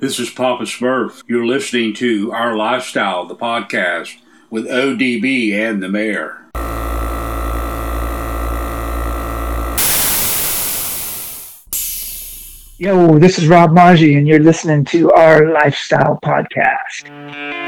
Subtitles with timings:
[0.00, 1.22] This is Papa Smurf.
[1.26, 4.16] You're listening to Our Lifestyle, the podcast,
[4.48, 6.38] with ODB and the mayor.
[12.78, 17.59] Yo, this is Rob Maggi, and you're listening to our Lifestyle Podcast.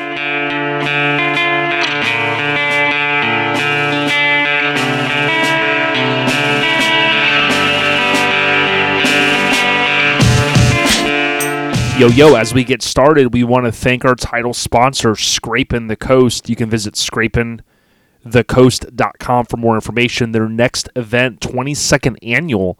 [12.02, 15.94] Yo, yo, as we get started, we want to thank our title sponsor, Scraping the
[15.94, 16.50] Coast.
[16.50, 20.32] You can visit scrapingthecoast.com for more information.
[20.32, 22.76] Their next event, 22nd annual,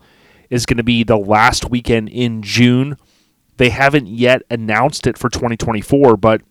[0.50, 2.96] is going to be the last weekend in June.
[3.58, 6.42] They haven't yet announced it for 2024, but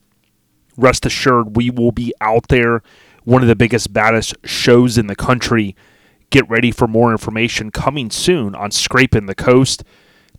[0.78, 2.83] rest assured, we will be out there.
[3.25, 5.75] One of the biggest, baddest shows in the country.
[6.30, 9.83] Get ready for more information coming soon on Scraping the Coast.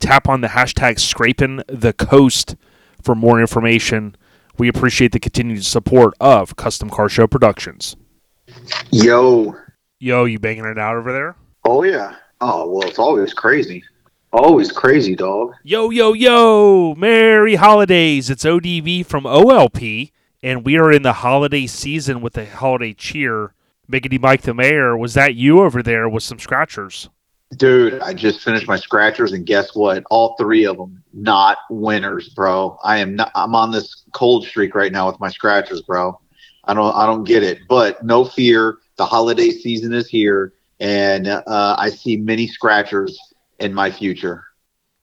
[0.03, 2.56] Tap on the hashtag Scraping the Coast
[3.00, 4.17] for more information.
[4.58, 7.95] We appreciate the continued support of Custom Car Show Productions.
[8.91, 9.55] Yo.
[10.00, 11.36] Yo, you banging it out over there?
[11.64, 12.17] Oh, yeah.
[12.41, 13.84] Oh, well, it's always crazy.
[14.33, 15.55] Always crazy, dog.
[15.62, 16.97] Yo, yo, yo!
[16.97, 18.28] Merry holidays!
[18.28, 20.11] It's ODB from OLP,
[20.42, 23.55] and we are in the holiday season with the holiday cheer.
[23.89, 27.08] Miggity Mike the Mayor, was that you over there with some scratchers?
[27.56, 30.05] Dude, I just finished my scratchers, and guess what?
[30.11, 32.78] All three of them not winners, bro.
[32.83, 33.31] I am not.
[33.34, 36.19] I'm on this cold streak right now with my scratchers, bro.
[36.64, 36.95] I don't.
[36.95, 37.61] I don't get it.
[37.69, 38.78] But no fear.
[38.97, 43.17] The holiday season is here and uh, I see many scratchers
[43.61, 44.45] in my future.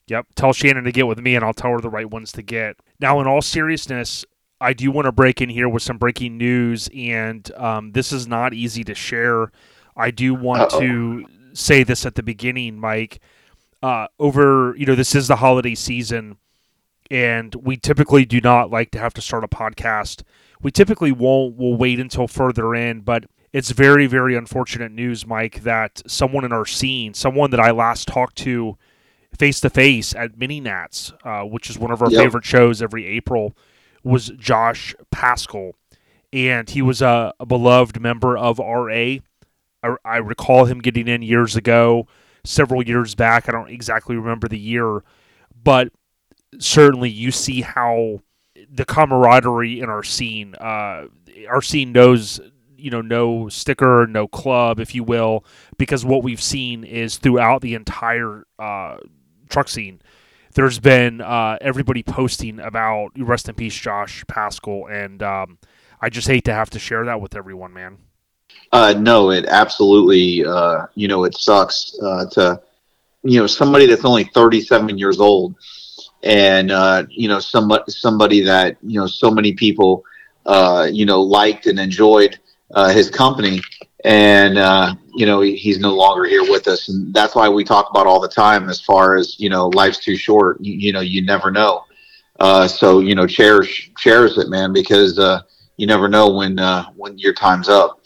[0.07, 0.27] Yep.
[0.35, 2.75] Tell Shannon to get with me, and I'll tell her the right ones to get.
[2.99, 4.25] Now, in all seriousness,
[4.59, 8.27] I do want to break in here with some breaking news, and um, this is
[8.27, 9.51] not easy to share.
[9.95, 10.79] I do want Uh-oh.
[10.81, 13.19] to say this at the beginning, Mike.
[13.81, 16.37] Uh, over, you know, this is the holiday season,
[17.09, 20.23] and we typically do not like to have to start a podcast.
[20.61, 21.55] We typically won't.
[21.55, 26.51] We'll wait until further in, but it's very, very unfortunate news, Mike, that someone in
[26.51, 28.77] our scene, someone that I last talked to
[29.37, 32.21] face to face at Mini Nats, uh, which is one of our yep.
[32.21, 33.55] favorite shows every April,
[34.03, 35.71] was Josh Pascal.
[36.31, 39.17] And he was a, a beloved member of RA.
[39.83, 42.07] I, I, recall him getting in years ago,
[42.43, 43.47] several years back.
[43.47, 45.03] I don't exactly remember the year,
[45.61, 45.91] but
[46.59, 48.21] certainly you see how
[48.69, 51.05] the camaraderie in our scene, uh,
[51.49, 52.39] our scene knows
[52.79, 55.45] you know no sticker, no club, if you will,
[55.77, 58.97] because what we've seen is throughout the entire uh,
[59.49, 60.01] truck scene,
[60.55, 65.57] there's been uh, everybody posting about rest in peace, Josh Pascal, and um,
[66.01, 67.97] I just hate to have to share that with everyone, man.
[68.71, 72.61] Uh, no, it absolutely, uh, you know, it sucks uh, to,
[73.23, 75.55] you know, somebody that's only 37 years old,
[76.23, 80.03] and uh, you know, somebody somebody that you know so many people,
[80.45, 82.37] uh, you know, liked and enjoyed
[82.75, 83.61] uh, his company,
[84.05, 87.63] and uh, you know he, he's no longer here with us, and that's why we
[87.63, 88.69] talk about all the time.
[88.69, 90.57] As far as you know, life's too short.
[90.61, 91.85] You, you know, you never know.
[92.39, 95.41] Uh, so you know, cherish cherish it, man, because uh,
[95.77, 97.98] you never know when uh, when your time's up.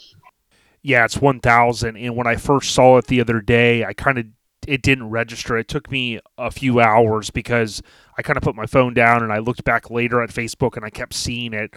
[0.84, 4.18] Yeah, it's one thousand, and when I first saw it the other day, I kind
[4.18, 4.26] of
[4.68, 5.56] it didn't register.
[5.56, 7.82] It took me a few hours because
[8.18, 10.84] I kind of put my phone down and I looked back later at Facebook and
[10.84, 11.74] I kept seeing it,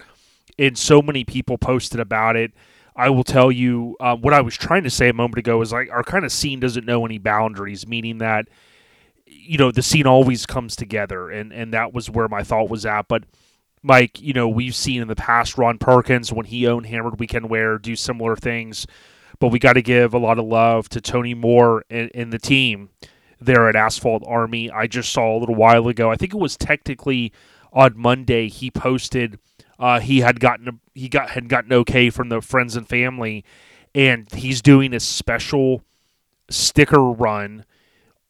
[0.58, 2.52] and so many people posted about it
[2.96, 5.72] I will tell you uh, what I was trying to say a moment ago is
[5.72, 8.48] like our kind of scene doesn't know any boundaries, meaning that
[9.26, 12.84] you know the scene always comes together, and and that was where my thought was
[12.84, 13.08] at.
[13.08, 13.24] But
[13.82, 17.48] Mike, you know we've seen in the past Ron Perkins when he owned Hammerd Weekend
[17.48, 18.86] Wear do similar things,
[19.38, 22.38] but we got to give a lot of love to Tony Moore and, and the
[22.38, 22.90] team
[23.40, 24.70] there at Asphalt Army.
[24.70, 26.10] I just saw a little while ago.
[26.10, 27.32] I think it was technically
[27.72, 29.38] on Monday he posted
[29.78, 33.44] uh, he had gotten he got had gotten okay from the friends and family,
[33.94, 35.82] and he's doing a special
[36.50, 37.64] sticker run.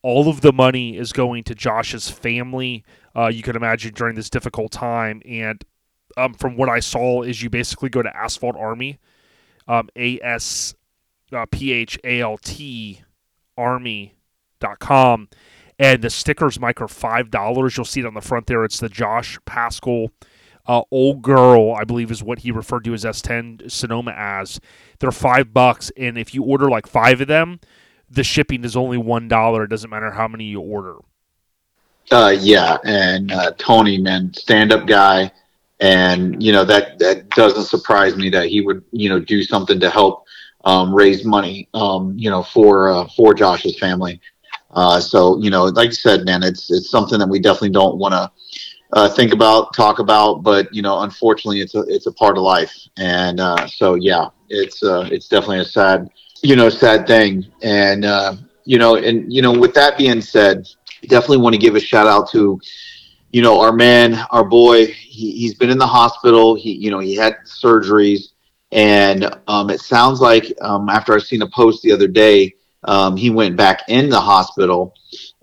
[0.02, 2.84] All of the money is going to Josh's family.
[3.16, 5.64] Uh, you can imagine during this difficult time, and
[6.16, 8.98] um, from what I saw, is you basically go to Asphalt Army,
[9.66, 10.74] um, A S
[11.32, 13.02] uh, P H A L T
[13.56, 15.28] Army.com,
[15.78, 17.76] and the stickers, Mike, are five dollars.
[17.76, 18.64] You'll see it on the front there.
[18.64, 20.10] It's the Josh Pascal
[20.68, 24.60] uh, old girl, I believe is what he referred to his S10 Sonoma as.
[25.00, 27.58] They're five bucks, and if you order like five of them,
[28.10, 29.64] the shipping is only one dollar.
[29.64, 30.96] It doesn't matter how many you order.
[32.10, 35.30] Uh, yeah, and uh, Tony, man, stand-up guy,
[35.80, 39.78] and you know that that doesn't surprise me that he would you know do something
[39.80, 40.24] to help
[40.64, 44.20] um, raise money, um, you know, for uh, for Josh's family.
[44.70, 47.98] Uh, so you know, like I said, man, it's it's something that we definitely don't
[47.98, 48.30] want to
[48.92, 50.42] uh, think about, talk about.
[50.42, 54.28] But you know, unfortunately, it's a it's a part of life, and uh, so yeah,
[54.48, 56.08] it's uh, it's definitely a sad
[56.42, 57.46] you know sad thing.
[57.62, 60.66] And uh, you know, and you know, with that being said,
[61.02, 62.60] definitely want to give a shout out to
[63.30, 64.86] you know our man, our boy.
[64.86, 66.54] He, he's been in the hospital.
[66.54, 68.32] He you know he had surgeries,
[68.72, 73.16] and um, it sounds like um, after I seen a post the other day, um,
[73.16, 74.94] he went back in the hospital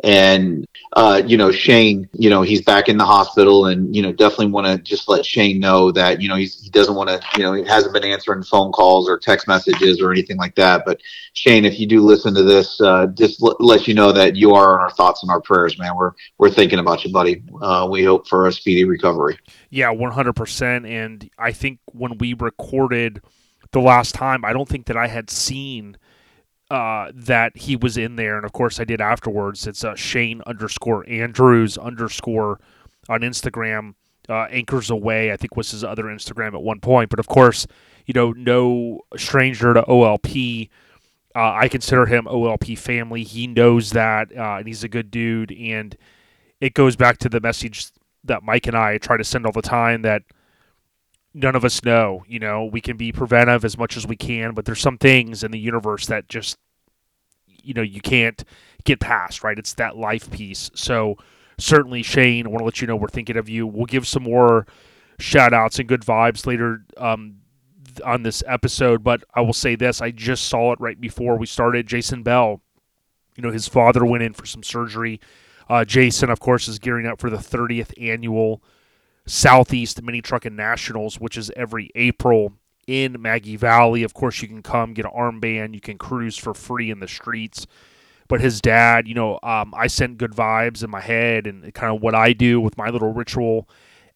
[0.03, 4.11] and uh, you know Shane, you know he's back in the hospital, and you know
[4.11, 7.21] definitely want to just let Shane know that you know he's, he doesn't want to,
[7.37, 10.83] you know, he hasn't been answering phone calls or text messages or anything like that.
[10.85, 11.01] But
[11.33, 14.53] Shane, if you do listen to this, uh, just l- let you know that you
[14.53, 15.95] are on our thoughts and our prayers, man.
[15.95, 17.43] We're we're thinking about you, buddy.
[17.61, 19.39] Uh, we hope for a speedy recovery.
[19.69, 20.85] Yeah, one hundred percent.
[20.85, 23.21] And I think when we recorded
[23.71, 25.97] the last time, I don't think that I had seen
[26.71, 29.67] uh, that he was in there, and of course I did afterwards.
[29.67, 32.59] It's uh, Shane underscore Andrews underscore
[33.09, 33.95] on Instagram.
[34.27, 37.12] Uh, anchors away, I think was his other Instagram at one point.
[37.12, 37.67] But of course,
[38.07, 40.69] you know, no stranger to OLP.
[41.35, 43.23] Uh, I consider him OLP family.
[43.23, 45.51] He knows that, uh, and he's a good dude.
[45.51, 45.95] And
[46.59, 47.91] it goes back to the message
[48.23, 50.23] that Mike and I try to send all the time that
[51.35, 52.23] none of us know.
[52.27, 55.43] You know, we can be preventive as much as we can, but there's some things
[55.43, 56.57] in the universe that just,
[57.45, 58.43] you know, you can't
[58.85, 59.59] get past, right?
[59.59, 60.71] It's that life piece.
[60.73, 61.17] So
[61.59, 63.67] certainly, Shane, I want to let you know we're thinking of you.
[63.67, 64.65] We'll give some more
[65.19, 67.37] shout outs and good vibes later um,
[68.03, 71.45] on this episode, but I will say this I just saw it right before we
[71.45, 71.85] started.
[71.85, 72.61] Jason Bell,
[73.35, 75.19] you know, his father went in for some surgery.
[75.67, 78.61] Uh, Jason, of course, is gearing up for the 30th annual
[79.27, 82.54] Southeast Mini Trucking Nationals, which is every April
[82.88, 84.04] in Maggie Valley.
[84.04, 87.07] Of course, you can come get an armband, you can cruise for free in the
[87.07, 87.66] streets.
[88.27, 91.95] But his dad, you know, um, I sent good vibes in my head and kind
[91.95, 93.69] of what I do with my little ritual.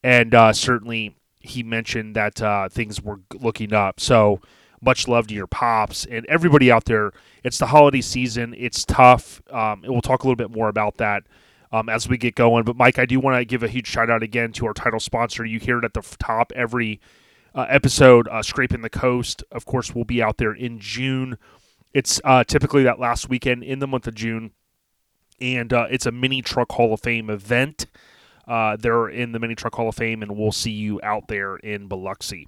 [0.03, 3.99] And uh, certainly he mentioned that uh, things were looking up.
[3.99, 4.41] So
[4.81, 7.11] much love to your pops and everybody out there.
[7.43, 9.41] It's the holiday season, it's tough.
[9.51, 11.23] Um, and we'll talk a little bit more about that
[11.71, 12.63] um, as we get going.
[12.63, 14.99] But Mike, I do want to give a huge shout out again to our title
[14.99, 15.45] sponsor.
[15.45, 16.99] You hear it at the top every
[17.53, 18.27] uh, episode.
[18.27, 21.37] Uh, Scraping the Coast, of course, will be out there in June.
[21.93, 24.51] It's uh, typically that last weekend in the month of June,
[25.41, 27.87] and uh, it's a mini truck Hall of Fame event.
[28.49, 31.57] Uh, they're in the Mini Truck Hall of Fame, and we'll see you out there
[31.57, 32.47] in Biloxi.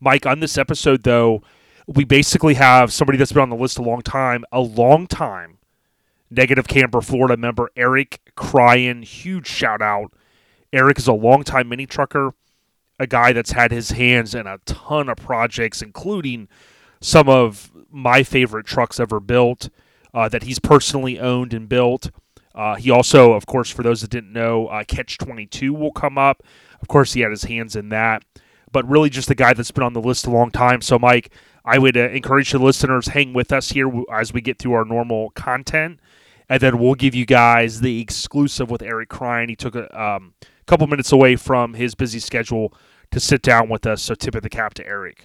[0.00, 1.42] Mike, on this episode, though,
[1.86, 5.58] we basically have somebody that's been on the list a long time, a long time
[6.32, 9.02] Negative Camber, Florida member Eric Cryan.
[9.02, 10.12] Huge shout out.
[10.72, 12.32] Eric is a longtime mini trucker,
[12.98, 16.48] a guy that's had his hands in a ton of projects, including
[17.00, 19.68] some of my favorite trucks ever built
[20.14, 22.10] uh, that he's personally owned and built.
[22.54, 26.16] Uh, he also, of course, for those that didn't know, uh, Catch 22 will come
[26.16, 26.42] up.
[26.80, 28.24] Of course, he had his hands in that,
[28.70, 30.80] but really just the guy that's been on the list a long time.
[30.80, 31.30] So, Mike,
[31.64, 34.84] I would uh, encourage the listeners hang with us here as we get through our
[34.86, 36.00] normal content
[36.52, 39.48] and then we'll give you guys the exclusive with Eric Cryan.
[39.48, 40.34] He took a um,
[40.66, 42.74] couple minutes away from his busy schedule
[43.10, 44.02] to sit down with us.
[44.02, 45.24] So tip of the cap to Eric.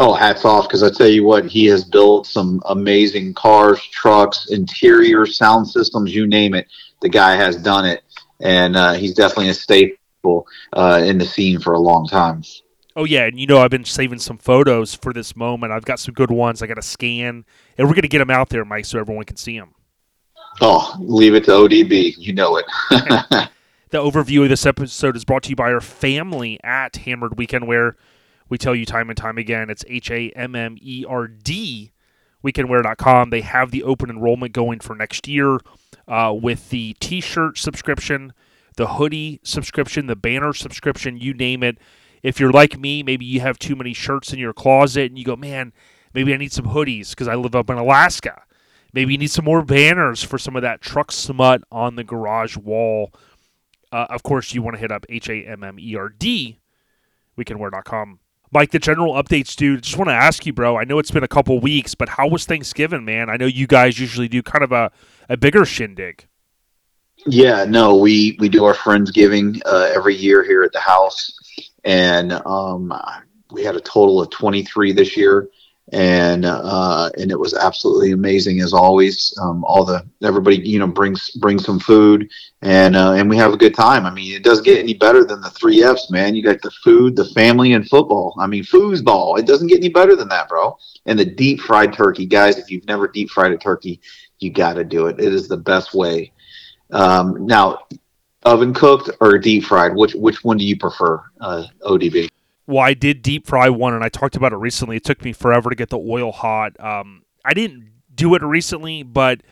[0.00, 0.66] Oh, hats off!
[0.66, 6.12] Because I tell you what, he has built some amazing cars, trucks, interior sound systems,
[6.12, 6.66] you name it.
[7.00, 8.02] The guy has done it,
[8.40, 12.42] and uh, he's definitely a staple uh, in the scene for a long time.
[12.96, 15.72] Oh yeah, and you know I've been saving some photos for this moment.
[15.72, 16.60] I've got some good ones.
[16.60, 17.44] I got to scan,
[17.78, 19.74] and we're gonna get them out there, Mike, so everyone can see them.
[20.60, 22.14] Oh, leave it to ODB.
[22.18, 22.66] You know it.
[22.90, 27.66] the overview of this episode is brought to you by our family at Hammerd Weekend,
[27.66, 27.96] where
[28.48, 31.92] we tell you time and time again it's H A M M E R D
[32.44, 33.30] weekendwear.com.
[33.30, 35.58] They have the open enrollment going for next year
[36.08, 38.32] uh, with the t shirt subscription,
[38.76, 41.78] the hoodie subscription, the banner subscription, you name it.
[42.22, 45.24] If you're like me, maybe you have too many shirts in your closet and you
[45.24, 45.72] go, man,
[46.14, 48.42] maybe I need some hoodies because I live up in Alaska.
[48.92, 52.56] Maybe you need some more banners for some of that truck smut on the garage
[52.56, 53.12] wall.
[53.90, 56.60] Uh, of course, you want to hit up H A M M E R D,
[57.38, 58.18] weekendwear.com.
[58.50, 59.82] Mike, the general updates, dude.
[59.82, 60.76] Just want to ask you, bro.
[60.76, 63.30] I know it's been a couple weeks, but how was Thanksgiving, man?
[63.30, 64.92] I know you guys usually do kind of a,
[65.30, 66.26] a bigger shindig.
[67.26, 71.32] Yeah, no, we we do our friendsgiving uh, every year here at the house,
[71.84, 72.92] and um,
[73.50, 75.48] we had a total of twenty three this year
[75.90, 79.36] and uh, and it was absolutely amazing as always.
[79.40, 82.30] Um, all the everybody you know brings brings some food
[82.62, 84.06] and uh, and we have a good time.
[84.06, 86.36] I mean, it doesn't get any better than the three Fs, man.
[86.36, 88.34] You got the food, the family, and football.
[88.38, 89.38] I mean, foosball.
[89.38, 90.78] It doesn't get any better than that, bro.
[91.06, 92.58] And the deep fried turkey, guys.
[92.58, 94.00] If you've never deep fried a turkey,
[94.38, 95.18] you got to do it.
[95.18, 96.32] It is the best way.
[96.92, 97.80] Um, now,
[98.44, 99.94] Oven cooked or deep fried?
[99.94, 102.31] Which which one do you prefer, uh, ODB?
[102.66, 104.96] Well, I did deep fry one, and I talked about it recently.
[104.96, 106.78] It took me forever to get the oil hot.
[106.78, 109.42] Um, I didn't do it recently, but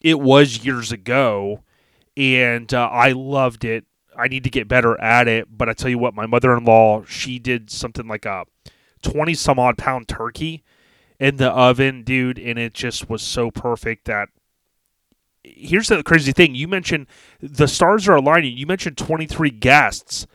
[0.00, 1.62] it was years ago,
[2.16, 3.86] and uh, I loved it.
[4.16, 7.38] I need to get better at it, but I tell you what, my mother-in-law she
[7.38, 8.44] did something like a
[9.02, 10.62] twenty some odd pound turkey
[11.18, 14.28] in the oven, dude, and it just was so perfect that.
[15.46, 16.54] Here's the crazy thing.
[16.54, 17.06] You mentioned
[17.40, 18.56] the stars are aligning.
[18.56, 20.26] You mentioned 23 guests.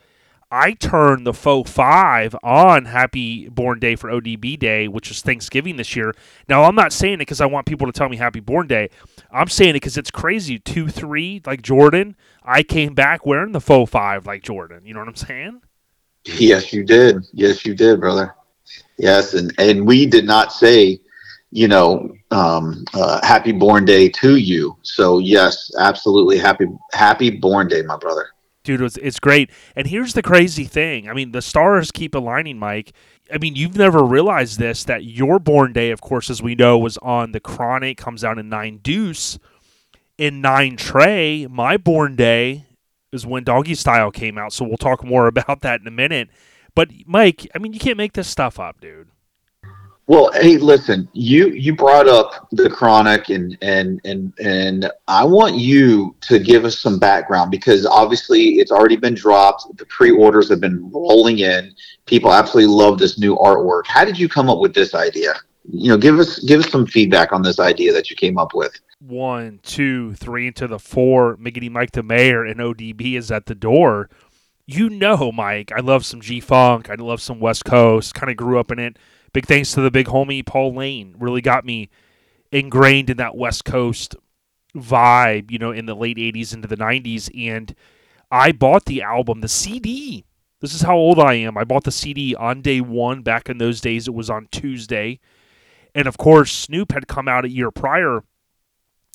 [0.52, 5.76] I turned the faux five on Happy Born Day for ODB Day, which is Thanksgiving
[5.76, 6.12] this year.
[6.48, 8.90] Now, I'm not saying it because I want people to tell me Happy Born Day.
[9.30, 10.58] I'm saying it because it's crazy.
[10.58, 12.16] Two, three, like Jordan.
[12.42, 14.84] I came back wearing the faux five like Jordan.
[14.84, 15.60] You know what I'm saying?
[16.24, 17.24] Yes, you did.
[17.32, 18.34] Yes, you did, brother.
[18.98, 21.00] Yes, and and we did not say,
[21.52, 24.76] you know, um, uh, happy born day to you.
[24.82, 28.30] So yes, absolutely happy happy born day, my brother.
[28.62, 29.50] Dude, it's, it's great.
[29.74, 31.08] And here's the crazy thing.
[31.08, 32.92] I mean, the stars keep aligning, Mike.
[33.32, 36.78] I mean, you've never realized this that your born day, of course, as we know,
[36.78, 39.38] was on the Chronic, comes out in nine deuce.
[40.18, 42.66] In nine Trey, my born day
[43.12, 44.52] is when Doggy Style came out.
[44.52, 46.28] So we'll talk more about that in a minute.
[46.74, 49.08] But Mike, I mean, you can't make this stuff up, dude.
[50.10, 55.54] Well, hey, listen, you you brought up the chronic and and and and I want
[55.54, 59.66] you to give us some background because obviously it's already been dropped.
[59.76, 61.72] The pre-orders have been rolling in.
[62.06, 63.86] People absolutely love this new artwork.
[63.86, 65.34] How did you come up with this idea?
[65.70, 68.52] You know, give us give us some feedback on this idea that you came up
[68.52, 68.72] with.
[68.98, 71.36] One, two, three into the four.
[71.36, 74.10] Miggity Mike the Mayor and ODB is at the door.
[74.66, 76.90] You know, Mike, I love some G Funk.
[76.90, 78.14] I love some West Coast.
[78.14, 78.96] Kind of grew up in it
[79.32, 81.14] Big thanks to the big homie Paul Lane.
[81.18, 81.88] Really got me
[82.50, 84.16] ingrained in that West Coast
[84.74, 87.30] vibe, you know, in the late 80s into the 90s.
[87.48, 87.74] And
[88.30, 90.24] I bought the album, the CD.
[90.60, 91.56] This is how old I am.
[91.56, 93.22] I bought the CD on day one.
[93.22, 95.20] Back in those days, it was on Tuesday.
[95.94, 98.22] And of course, Snoop had come out a year prior.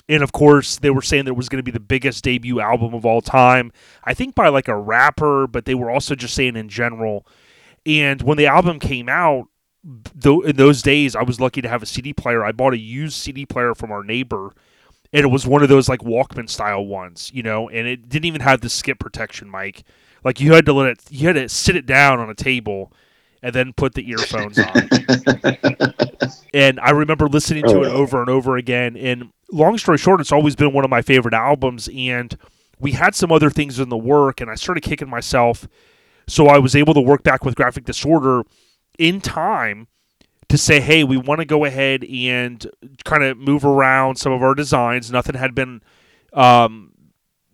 [0.08, 2.60] And of course, they were saying that it was going to be the biggest debut
[2.60, 3.72] album of all time.
[4.04, 7.26] I think by like a rapper, but they were also just saying in general.
[7.86, 9.48] And when the album came out,
[10.14, 12.44] though in those days I was lucky to have a CD player.
[12.44, 14.54] I bought a used CD player from our neighbor,
[15.14, 18.26] and it was one of those like Walkman style ones, you know, and it didn't
[18.26, 19.84] even have the skip protection, mic.
[20.24, 22.92] Like you had to let it, you had to sit it down on a table,
[23.46, 24.90] and then put the earphones on.
[26.54, 27.98] and I remember listening to it oh.
[27.98, 28.98] over and over again.
[28.98, 31.88] And long story short, it's always been one of my favorite albums.
[31.96, 32.36] And
[32.80, 35.68] we had some other things in the work, and I started kicking myself.
[36.28, 38.42] So I was able to work back with graphic disorder
[38.98, 39.88] in time
[40.50, 42.70] to say, hey, we want to go ahead and
[43.04, 45.12] kind of move around some of our designs.
[45.12, 45.82] Nothing had been,
[46.34, 46.92] um,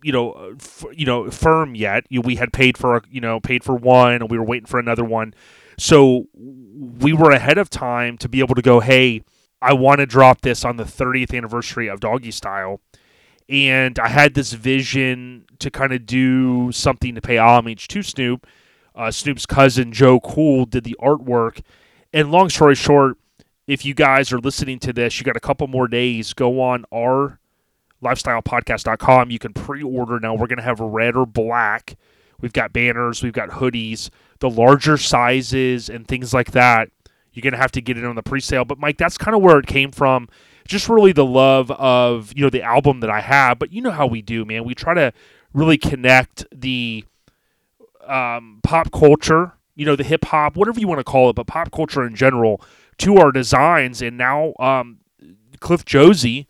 [0.02, 2.04] you know, f- you know, firm yet.
[2.10, 4.78] We had paid for, a, you know, paid for one, and we were waiting for
[4.78, 5.34] another one.
[5.78, 9.22] So we were ahead of time to be able to go, hey,
[9.62, 12.80] I want to drop this on the 30th anniversary of Doggy Style.
[13.48, 18.46] And I had this vision to kind of do something to pay homage to Snoop
[18.94, 21.62] uh, Snoop's cousin Joe Cool did the artwork.
[22.12, 23.16] And long story short,
[23.66, 26.32] if you guys are listening to this, you got a couple more days.
[26.32, 27.38] Go on our
[28.02, 29.30] lifestylepodcast.com.
[29.30, 30.34] You can pre-order now.
[30.34, 31.96] We're going to have red or black.
[32.40, 36.90] We've got banners, we've got hoodies, the larger sizes and things like that.
[37.32, 38.64] You're going to have to get it on the pre-sale.
[38.64, 40.28] But Mike, that's kind of where it came from.
[40.66, 43.92] Just really the love of, you know, the album that I have, but you know
[43.92, 44.64] how we do, man.
[44.64, 45.12] We try to
[45.54, 47.04] really connect the
[48.06, 51.46] um, pop culture, you know, the hip hop, whatever you want to call it, but
[51.46, 52.60] pop culture in general
[52.98, 54.02] to our designs.
[54.02, 54.98] And now um,
[55.60, 56.46] Cliff Josie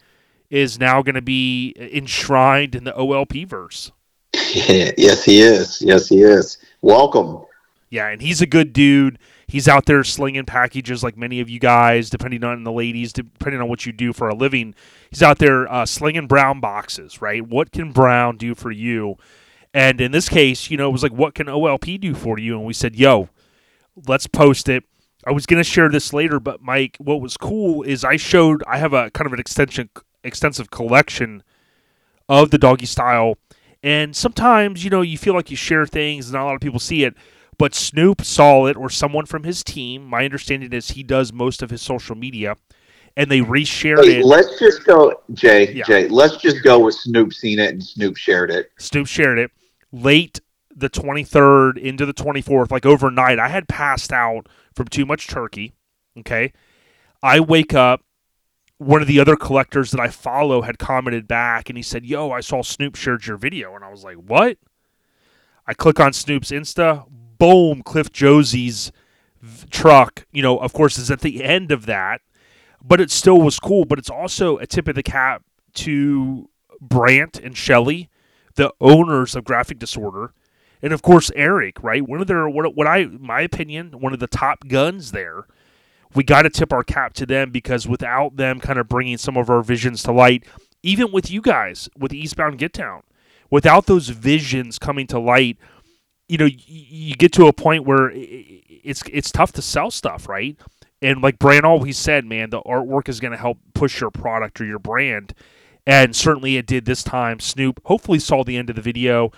[0.51, 3.91] is now going to be enshrined in the OLP verse.
[4.35, 5.81] yes, he is.
[5.83, 6.59] Yes, he is.
[6.81, 7.45] Welcome.
[7.91, 9.19] Yeah, and he's a good dude.
[9.47, 13.61] He's out there slinging packages like many of you guys, depending on the ladies, depending
[13.61, 14.75] on what you do for a living.
[15.11, 17.47] He's out there uh, slinging brown boxes, right?
[17.47, 19.19] What can Brown do for you?
[19.75, 22.57] And in this case, you know, it was like, what can OLP do for you?
[22.57, 23.29] And we said, yo,
[24.07, 24.85] let's post it.
[25.27, 28.63] I was going to share this later, but Mike, what was cool is I showed,
[28.67, 29.89] I have a kind of an extension,
[30.25, 31.43] extensive collection
[32.29, 33.39] of the doggy style.
[33.83, 36.61] And sometimes, you know, you feel like you share things and not a lot of
[36.61, 37.15] people see it.
[37.59, 40.07] But Snoop saw it, or someone from his team.
[40.07, 42.57] My understanding is he does most of his social media,
[43.17, 44.25] and they reshared hey, it.
[44.25, 45.73] Let's just go, Jay.
[45.73, 45.85] Yeah.
[45.85, 48.73] Jay, let's just go with Snoop seen it and Snoop shared it.
[48.79, 49.53] Snoop shared it
[49.93, 50.41] late
[50.75, 55.75] the 23rd into the 24th, like overnight, I had passed out from too much turkey.
[56.19, 56.53] Okay.
[57.23, 58.03] I wake up
[58.79, 62.31] one of the other collectors that I follow had commented back and he said, Yo,
[62.31, 63.75] I saw Snoop shared your video.
[63.75, 64.59] And I was like, What?
[65.67, 68.91] I click on Snoop's Insta, boom, Cliff Josie's
[69.41, 72.21] v- truck, you know, of course, is at the end of that,
[72.83, 73.85] but it still was cool.
[73.85, 75.45] But it's also a tip of the cap
[75.75, 76.49] to
[76.81, 78.11] Brant and Shelley,
[78.55, 80.33] the owners of Graphic Disorder,
[80.81, 82.07] and of course Eric, right?
[82.07, 85.47] One of their what, what I my opinion, one of the top guns there.
[86.15, 89.39] We got to tip our cap to them because without them kind of bringing some
[89.39, 90.45] of our visions to light,
[90.83, 93.03] even with you guys with Eastbound Get Down,
[93.51, 95.57] without those visions coming to light,
[96.29, 100.29] you know, you, you get to a point where it's it's tough to sell stuff,
[100.29, 100.59] right?
[101.01, 104.61] And like Brant always said, man, the artwork is going to help push your product
[104.61, 105.35] or your brand.
[105.87, 107.41] And certainly it did this time.
[107.41, 109.33] Snoop hopefully saw the end of the video.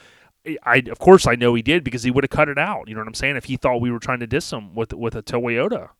[0.62, 2.86] I of course I know he did because he would have cut it out.
[2.88, 3.36] You know what I'm saying?
[3.36, 5.90] If he thought we were trying to diss him with with a Toyota.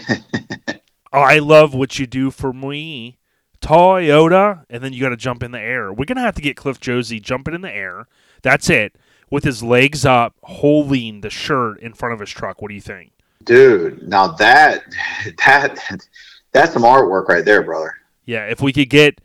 [1.12, 3.18] I love what you do for me,
[3.60, 5.92] Toyota, and then you got to jump in the air.
[5.92, 8.08] We're gonna have to get Cliff Josie jumping in the air.
[8.42, 8.96] That's it,
[9.30, 12.62] with his legs up, holding the shirt in front of his truck.
[12.62, 13.12] What do you think,
[13.44, 14.08] dude?
[14.08, 14.82] Now that
[15.46, 15.78] that
[16.52, 17.94] that's some artwork right there, brother.
[18.24, 19.20] Yeah, if we could get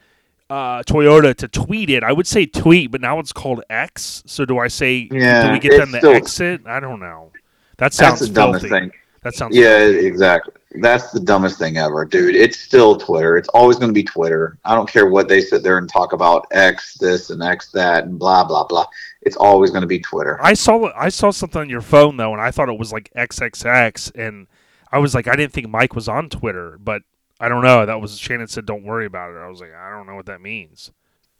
[0.49, 2.03] uh, Toyota to tweet it.
[2.03, 4.23] I would say tweet, but now it's called X.
[4.25, 5.07] So do I say?
[5.11, 6.61] Yeah, do we get them to still, exit?
[6.65, 7.31] I don't know.
[7.77, 8.51] That sounds that's the filthy.
[8.51, 8.91] dumbest thing.
[9.23, 9.55] That sounds.
[9.55, 10.05] Yeah, filthy.
[10.05, 10.53] exactly.
[10.75, 12.35] That's the dumbest thing ever, dude.
[12.35, 13.37] It's still Twitter.
[13.37, 14.57] It's always going to be Twitter.
[14.65, 18.03] I don't care what they sit there and talk about X this and X that
[18.03, 18.85] and blah blah blah.
[19.21, 20.39] It's always going to be Twitter.
[20.41, 23.11] I saw I saw something on your phone though, and I thought it was like
[23.15, 24.47] XXX, and
[24.91, 27.03] I was like, I didn't think Mike was on Twitter, but
[27.39, 27.85] I don't know.
[27.85, 30.25] That was Shannon said, "Don't worry about it." I was like, I don't know what
[30.25, 30.91] that means.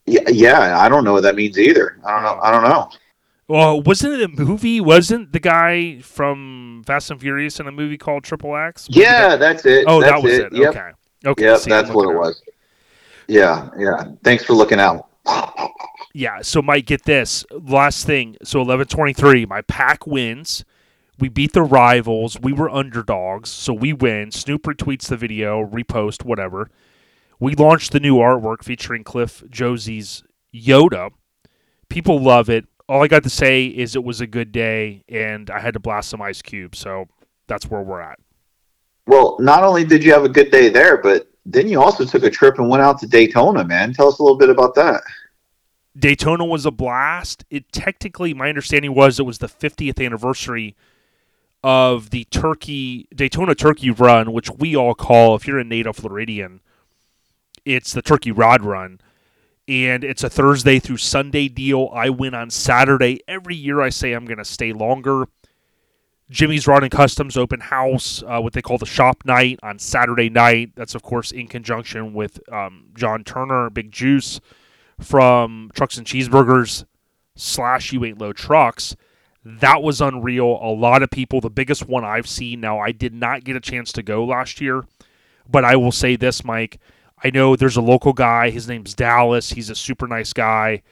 [0.06, 1.98] Yeah, yeah, I don't know what that means either.
[2.04, 2.38] I don't know.
[2.42, 2.46] Oh.
[2.46, 2.88] I don't know.
[3.48, 4.80] Well, wasn't it a movie?
[4.80, 8.86] Wasn't the guy from Fast and Furious in a movie called Triple X?
[8.88, 9.84] Was Yeah, that- that's it.
[9.88, 10.52] Oh, that's that was it.
[10.52, 10.68] Yep.
[10.70, 10.90] Okay.
[11.26, 11.44] Okay.
[11.44, 12.42] Yep, see, that's what it at was.
[13.28, 14.04] Yeah, yeah.
[14.24, 15.08] Thanks for looking out.
[16.14, 16.40] Yeah.
[16.42, 18.36] So, Mike, get this last thing.
[18.42, 19.46] So, eleven twenty three.
[19.46, 20.64] My pack wins.
[21.20, 22.40] We beat the rivals.
[22.40, 24.30] We were underdogs, so we win.
[24.30, 26.70] Snoop retweets the video, repost, whatever.
[27.38, 31.10] We launched the new artwork featuring Cliff Josie's Yoda.
[31.90, 32.64] People love it.
[32.88, 35.80] All I got to say is it was a good day, and I had to
[35.80, 36.78] blast some ice cubes.
[36.78, 37.06] So
[37.46, 38.18] that's where we're at.
[39.06, 42.22] Well, not only did you have a good day there, but then you also took
[42.22, 43.92] a trip and went out to Daytona, man.
[43.92, 45.02] Tell us a little bit about that.
[45.98, 47.44] Daytona was a blast.
[47.50, 50.76] It technically, my understanding was it was the 50th anniversary
[51.62, 56.60] of the Turkey Daytona Turkey Run, which we all call, if you're a native Floridian,
[57.64, 59.00] it's the Turkey Rod Run,
[59.68, 61.90] and it's a Thursday through Sunday deal.
[61.92, 63.80] I win on Saturday every year.
[63.80, 65.26] I say I'm going to stay longer.
[66.30, 70.30] Jimmy's Rod and Customs open house, uh, what they call the shop night on Saturday
[70.30, 70.72] night.
[70.76, 74.40] That's of course in conjunction with um, John Turner, Big Juice
[75.00, 76.84] from Trucks and Cheeseburgers
[77.34, 78.94] slash You Ain't Low Trucks.
[79.44, 80.58] That was unreal.
[80.62, 82.60] A lot of people, the biggest one I've seen.
[82.60, 84.84] Now, I did not get a chance to go last year,
[85.48, 86.78] but I will say this, Mike.
[87.22, 88.50] I know there's a local guy.
[88.50, 89.50] His name's Dallas.
[89.50, 90.82] He's a super nice guy.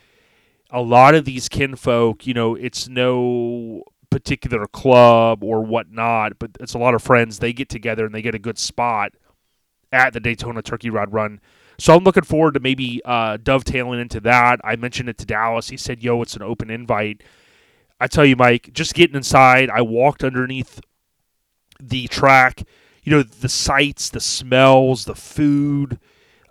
[0.70, 6.74] A lot of these kinfolk, you know, it's no particular club or whatnot, but it's
[6.74, 7.38] a lot of friends.
[7.38, 9.12] They get together and they get a good spot
[9.92, 11.40] at the Daytona Turkey Rod Run.
[11.78, 14.60] So I'm looking forward to maybe uh, dovetailing into that.
[14.64, 15.68] I mentioned it to Dallas.
[15.68, 17.22] He said, "Yo, it's an open invite."
[18.00, 20.80] I tell you, Mike, just getting inside, I walked underneath
[21.80, 22.64] the track.
[23.02, 25.98] You know, the sights, the smells, the food.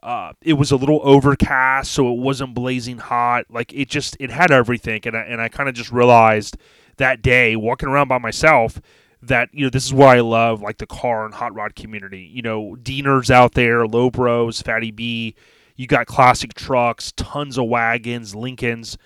[0.02, 3.46] Uh, it was a little overcast, so it wasn't blazing hot.
[3.50, 6.58] Like it just, it had everything, and I, and I kind of just realized
[6.98, 8.82] that day walking around by myself
[9.22, 12.30] that you know this is what I love, like the car and hot rod community.
[12.34, 15.36] You know, Deaners out there, Low Bros, Fatty B.
[15.76, 18.98] You got classic trucks, tons of wagons, Lincolns.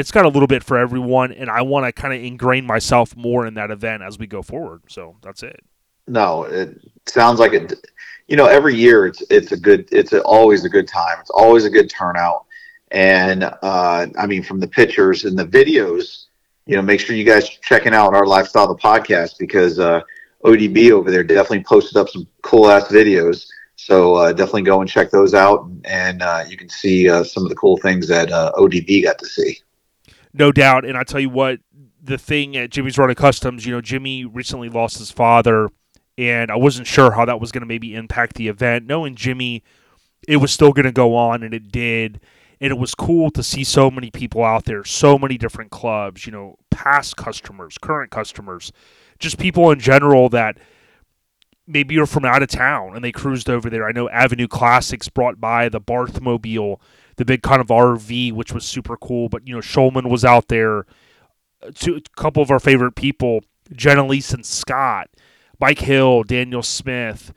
[0.00, 3.14] It's got a little bit for everyone, and I want to kind of ingrain myself
[3.14, 4.82] more in that event as we go forward.
[4.88, 5.62] So that's it.
[6.08, 7.74] No, it sounds like it.
[8.26, 9.88] You know, every year it's it's a good.
[9.92, 11.18] It's a, always a good time.
[11.20, 12.46] It's always a good turnout.
[12.90, 16.26] And uh, I mean, from the pictures and the videos,
[16.66, 20.00] you know, make sure you guys checking out our lifestyle the podcast because uh,
[20.44, 23.46] ODB over there definitely posted up some cool ass videos.
[23.76, 27.44] So uh, definitely go and check those out, and uh, you can see uh, some
[27.44, 29.60] of the cool things that uh, ODB got to see.
[30.32, 30.84] No doubt.
[30.84, 31.60] And I tell you what,
[32.02, 35.68] the thing at Jimmy's and Customs, you know, Jimmy recently lost his father,
[36.16, 38.86] and I wasn't sure how that was going to maybe impact the event.
[38.86, 39.62] Knowing Jimmy,
[40.28, 42.20] it was still going to go on, and it did.
[42.60, 46.26] And it was cool to see so many people out there, so many different clubs,
[46.26, 48.70] you know, past customers, current customers,
[49.18, 50.58] just people in general that
[51.66, 53.88] maybe you're from out of town and they cruised over there.
[53.88, 56.80] I know Avenue Classics brought by the Barthmobile,
[57.20, 59.28] the big kind of RV, which was super cool.
[59.28, 60.86] But you know, Shulman was out there.
[61.62, 65.10] A couple of our favorite people, Jenna and Scott,
[65.60, 67.34] Mike Hill, Daniel Smith,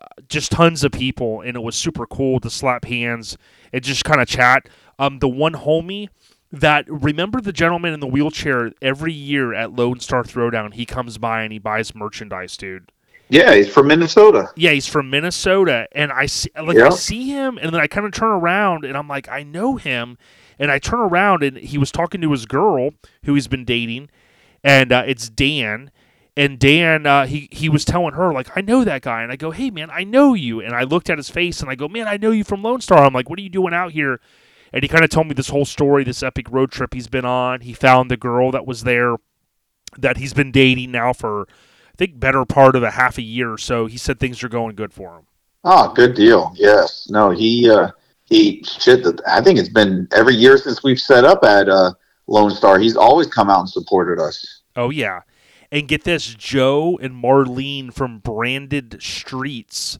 [0.00, 3.36] uh, just tons of people, and it was super cool to slap hands
[3.74, 4.70] and just kind of chat.
[4.98, 6.08] Um, the one homie
[6.50, 11.18] that remember the gentleman in the wheelchair every year at Lone Star Throwdown, he comes
[11.18, 12.90] by and he buys merchandise, dude.
[13.28, 14.50] Yeah, he's from Minnesota.
[14.56, 18.06] Yeah, he's from Minnesota, and I see like I see him, and then I kind
[18.06, 20.16] of turn around, and I'm like, I know him,
[20.58, 22.90] and I turn around, and he was talking to his girl
[23.24, 24.10] who he's been dating,
[24.62, 25.90] and uh, it's Dan,
[26.36, 29.36] and Dan, uh, he he was telling her like, I know that guy, and I
[29.36, 31.88] go, Hey man, I know you, and I looked at his face, and I go,
[31.88, 33.04] Man, I know you from Lone Star.
[33.04, 34.20] I'm like, What are you doing out here?
[34.72, 37.24] And he kind of told me this whole story, this epic road trip he's been
[37.24, 37.62] on.
[37.62, 39.16] He found the girl that was there
[39.96, 41.48] that he's been dating now for
[41.96, 43.52] think better part of a half a year.
[43.52, 45.26] Or so he said things are going good for him.
[45.64, 46.52] Oh, good deal.
[46.54, 47.08] Yes.
[47.10, 47.90] No, he uh,
[48.24, 49.06] he shit.
[49.26, 51.92] I think it's been every year since we've set up at uh,
[52.26, 52.78] Lone Star.
[52.78, 54.62] He's always come out and supported us.
[54.76, 55.22] Oh yeah,
[55.72, 59.98] and get this, Joe and Marlene from Branded Streets.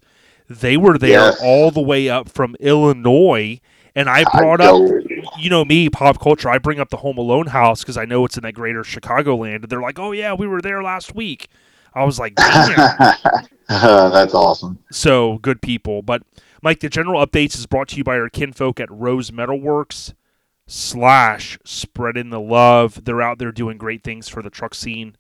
[0.49, 1.41] They were there yes.
[1.43, 3.61] all the way up from Illinois.
[3.95, 5.05] And I brought I up,
[5.39, 6.51] you know me, pop culture.
[6.51, 9.63] I bring up the Home Alone house because I know it's in that greater Chicagoland.
[9.63, 11.49] And they're like, oh, yeah, we were there last week.
[11.97, 12.35] I was like,
[13.69, 14.79] That's awesome.
[14.93, 16.03] So good people.
[16.03, 16.23] But
[16.63, 20.13] Mike, the general updates is brought to you by our kinfolk at Rose Metalworks
[20.67, 23.05] slash spreading the love.
[23.05, 25.17] They're out there doing great things for the truck scene.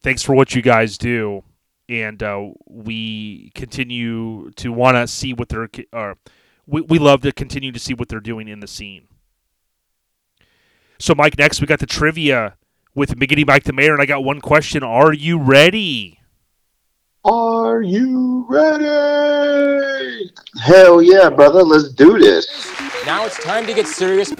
[0.00, 1.44] Thanks for what you guys do.
[1.88, 5.70] And uh, we continue to want to see what they're.
[5.92, 6.14] Uh,
[6.66, 9.08] we, we love to continue to see what they're doing in the scene.
[10.98, 12.57] So, Mike, next we got the trivia
[12.98, 14.82] with Miggity Mike the Mayor, and I got one question.
[14.82, 16.18] Are you ready?
[17.24, 20.30] Are you ready?
[20.60, 21.62] Hell yeah, brother.
[21.62, 22.46] Let's do this.
[23.06, 24.30] Now it's time to get serious.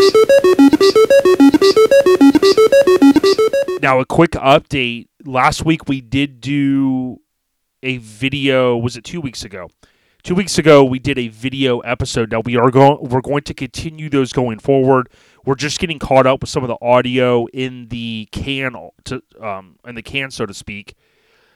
[3.81, 5.07] Now, a quick update.
[5.25, 7.21] Last week we did do
[7.83, 8.77] a video.
[8.77, 9.69] Was it two weeks ago?
[10.25, 12.33] Two weeks ago we did a video episode.
[12.33, 13.09] Now we are going.
[13.09, 15.09] We're going to continue those going forward.
[15.49, 19.77] We're just getting caught up with some of the audio in the can, to, um,
[19.87, 20.95] in the can, so to speak.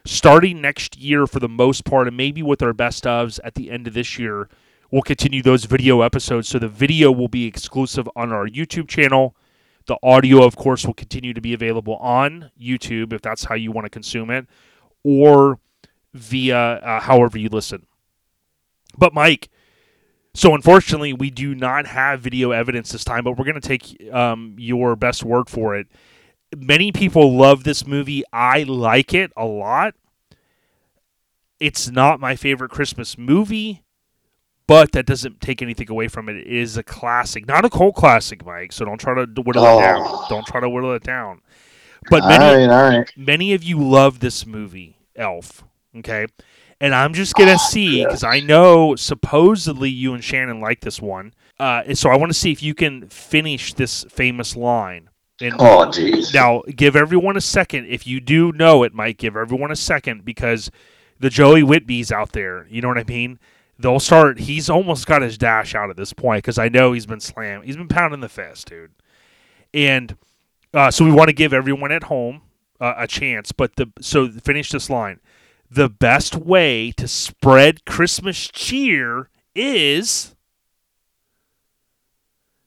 [0.07, 3.71] Starting next year, for the most part, and maybe with our best ofs at the
[3.71, 4.49] end of this year,
[4.91, 6.49] we'll continue those video episodes.
[6.49, 9.37] So the video will be exclusive on our YouTube channel.
[9.85, 13.73] The audio, of course, will continue to be available on YouTube if that's how you
[13.73, 14.47] want to consume it,
[15.05, 15.59] or
[16.15, 17.87] via uh, however you listen.
[18.97, 19.51] But Mike,
[20.35, 24.13] so unfortunately, we do not have video evidence this time, but we're going to take
[24.13, 25.89] um, your best word for it.
[26.57, 28.23] Many people love this movie.
[28.33, 29.95] I like it a lot.
[31.61, 33.83] It's not my favorite Christmas movie,
[34.67, 36.37] but that doesn't take anything away from it.
[36.37, 38.73] It is a classic, not a cult classic, Mike.
[38.73, 39.79] So don't try to whittle oh.
[39.79, 40.25] it down.
[40.29, 41.43] Don't try to whittle it down.
[42.11, 43.13] But many, all right, all right.
[43.17, 45.63] many of you love this movie, Elf.
[45.99, 46.27] Okay,
[46.83, 51.33] and I'm just gonna see because I know supposedly you and Shannon like this one.
[51.59, 55.09] Uh, so I want to see if you can finish this famous line.
[55.41, 56.35] And oh, jeez.
[56.35, 57.87] Now, give everyone a second.
[57.87, 60.73] If you do know it, Mike, give everyone a second because
[61.21, 62.67] the Joey Whitby's out there.
[62.69, 63.39] You know what I mean?
[63.79, 64.41] They'll start.
[64.41, 67.65] He's almost got his dash out at this point because I know he's been slammed.
[67.65, 68.91] He's been pounding the fist, dude.
[69.73, 70.17] And
[70.75, 72.43] uh, so we want to give everyone at home
[72.81, 73.53] uh, a chance.
[73.53, 75.21] But the so finish this line
[75.75, 80.35] the best way to spread Christmas cheer is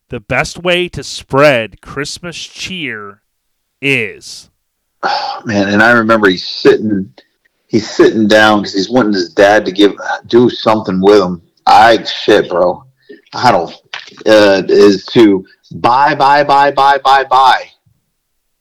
[0.09, 3.21] the best way to spread Christmas cheer
[3.79, 4.49] is.
[5.03, 7.13] Oh, man, and I remember he's sitting,
[7.67, 9.93] he's sitting down because he's wanting his dad to give
[10.25, 11.43] do something with him.
[11.67, 12.85] I shit, bro.
[13.33, 13.71] I don't.
[14.25, 17.69] Uh, is to buy, buy, buy, buy, buy, buy.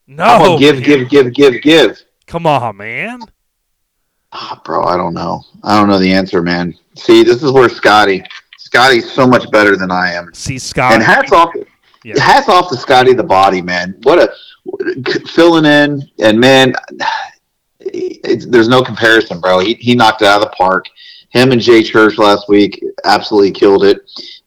[0.06, 2.02] No, give, give, give, give, give.
[2.26, 3.20] Come on, man.
[4.34, 5.44] Oh, bro, I don't know.
[5.62, 6.74] I don't know the answer, man.
[6.96, 8.24] See, this is where Scotty.
[8.58, 10.34] Scotty's so much better than I am.
[10.34, 11.54] See, Scotty, And hats off.
[12.02, 12.20] Yeah.
[12.20, 13.96] Hats off to Scotty the body, man.
[14.02, 14.34] What a
[15.28, 16.74] filling in and man,
[18.48, 19.60] there's no comparison, bro.
[19.60, 20.86] He he knocked it out of the park.
[21.30, 23.98] Him and Jay Church last week absolutely killed it.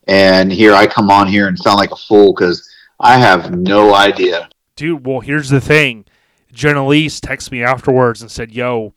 [0.08, 2.70] And here I come on here and sound like a fool because
[3.00, 4.50] I have no idea.
[4.76, 6.06] Dude, well, here's the thing.
[6.52, 8.94] Jenna Elise texted me afterwards and said, "Yo,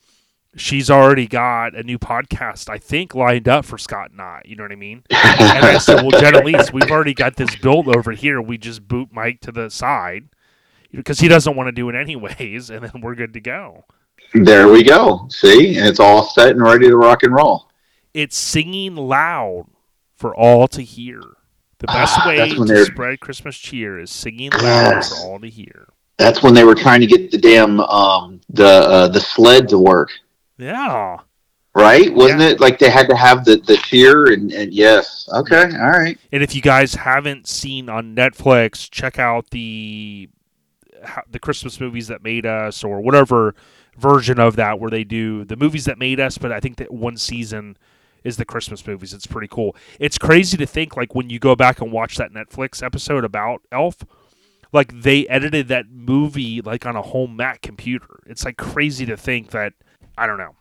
[0.57, 4.43] she's already got a new podcast, I think, lined up for Scott and I.
[4.45, 5.03] You know what I mean?
[5.11, 8.41] and I said, well, Jen, at least we've already got this built over here.
[8.41, 10.29] We just boot Mike to the side
[10.93, 13.85] because he doesn't want to do it anyways, and then we're good to go.
[14.35, 15.27] There we go.
[15.31, 17.69] See, and it's all set and ready to rock and roll.
[18.15, 19.67] It's singing loud
[20.17, 21.21] for all to hear.
[21.79, 25.49] The best Ah, way to they're- spread Christmas cheer is singing loud for all to
[25.49, 25.89] hear.
[26.19, 29.79] That's when they were trying to get the damn um, the uh, the sled to
[29.79, 30.11] work,
[30.61, 31.19] Yeah.
[31.75, 32.13] right?
[32.13, 32.49] Wasn't Yeah.
[32.49, 36.19] it like they had to have the the cheer and, and yes, okay, all right.
[36.33, 40.29] And if you guys haven't seen on Netflix, check out the
[41.31, 43.55] the Christmas movies that made us, or whatever
[43.97, 46.39] version of that where they do the movies that made us.
[46.39, 47.77] But I think that one season
[48.25, 49.15] is the Christmas movies.
[49.15, 49.75] It's pretty cool.
[49.99, 53.63] It's crazy to think like when you go back and watch that Netflix episode about
[53.73, 54.05] Elf,
[54.73, 58.21] like they edited that movie like on a home Mac computer.
[58.27, 59.73] It's like crazy to think that
[60.21, 60.55] I don't know.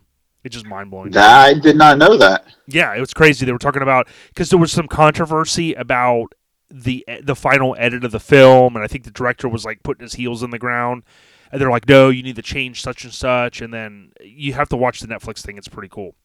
[0.46, 1.16] It's just mind blowing.
[1.18, 2.46] I did not know that.
[2.66, 3.46] Yeah, it was crazy.
[3.46, 6.34] They were talking about because there was some controversy about
[6.72, 10.04] the the final edit of the film, and I think the director was like putting
[10.04, 11.04] his heels in the ground,
[11.52, 14.70] and they're like, "No, you need to change such and such," and then you have
[14.70, 15.58] to watch the Netflix thing.
[15.58, 16.16] It's pretty cool.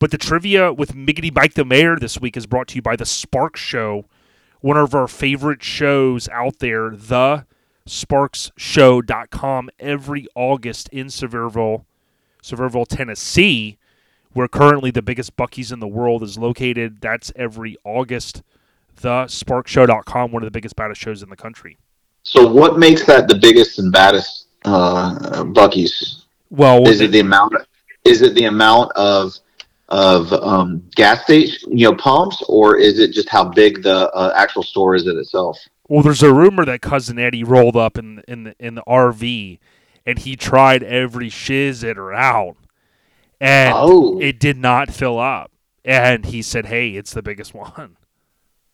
[0.00, 2.96] But the trivia with Miggity Mike the Mayor this week is brought to you by
[2.96, 4.06] the Sparks Show,
[4.60, 7.46] one of our favorite shows out there, the
[7.88, 11.84] sparksshow.com every August in Sevierville,
[12.46, 13.78] Sevierville, Tennessee
[14.36, 17.00] where currently the biggest Buc-ee's in the world is located.
[17.00, 18.42] That's every August.
[18.96, 21.78] The sparkshow.com, one of the biggest, baddest shows in the country.
[22.22, 26.26] So, what makes that the biggest and baddest uh, Buc-ee's?
[26.50, 27.54] Well, Is it the amount?
[28.04, 29.34] Is it the amount of
[29.88, 34.34] of um, gas station, you know, pumps, or is it just how big the uh,
[34.36, 35.58] actual store is in itself?
[35.88, 39.58] well, there's a rumor that cousin Eddie rolled up in in the in the RV,
[40.06, 42.56] and he tried every shiz it or out,
[43.40, 44.18] and Oh.
[44.20, 45.50] it did not fill up.
[45.84, 47.96] And he said, "Hey, it's the biggest one."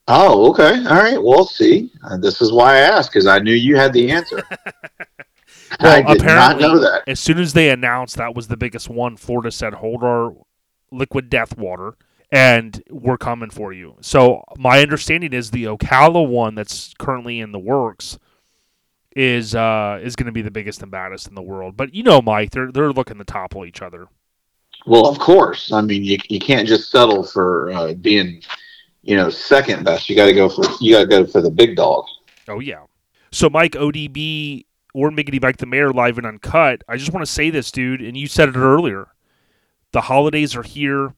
[0.08, 1.22] Oh, okay, all right.
[1.22, 4.42] Well, see, uh, this is why I asked because I knew you had the answer.
[5.80, 7.02] I Well, did not know that.
[7.06, 10.34] As soon as they announced that was the biggest one, Florida said, "Hold our
[10.90, 11.94] liquid death water,
[12.30, 17.52] and we're coming for you." So my understanding is the Ocala one that's currently in
[17.52, 18.18] the works
[19.16, 21.76] is uh, is going to be the biggest and baddest in the world.
[21.76, 24.08] But you know, Mike, they're they're looking to topple each other.
[24.86, 25.72] Well, of course.
[25.72, 28.42] I mean, you you can't just settle for uh, being,
[29.02, 30.08] you know, second best.
[30.08, 32.04] You got to go for you got to go for the big dog.
[32.48, 32.84] Oh yeah.
[33.30, 36.82] So Mike ODB or Miggity Mike the Mayor live and uncut.
[36.88, 39.08] I just want to say this, dude, and you said it earlier.
[39.92, 41.14] The holidays are here.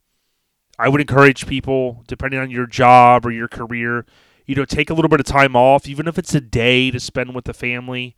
[0.78, 4.04] I would encourage people, depending on your job or your career,
[4.46, 7.00] you know, take a little bit of time off, even if it's a day to
[7.00, 8.14] spend with the family.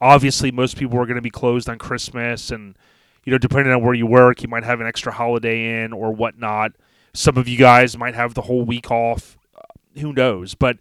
[0.00, 2.76] Obviously, most people are going to be closed on Christmas, and
[3.24, 6.12] you know, depending on where you work, you might have an extra holiday in or
[6.12, 6.72] whatnot.
[7.14, 9.38] Some of you guys might have the whole week off.
[9.56, 10.54] Uh, Who knows?
[10.54, 10.78] But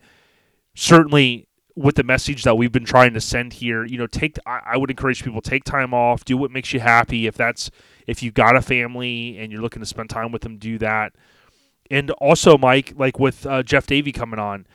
[0.75, 4.61] certainly with the message that we've been trying to send here, you know, take I,
[4.65, 7.27] I would encourage people take time off, do what makes you happy.
[7.27, 7.71] If that's
[8.05, 11.13] if you've got a family and you're looking to spend time with them, do that.
[11.89, 14.65] And also, Mike, like with uh, Jeff Davey coming on,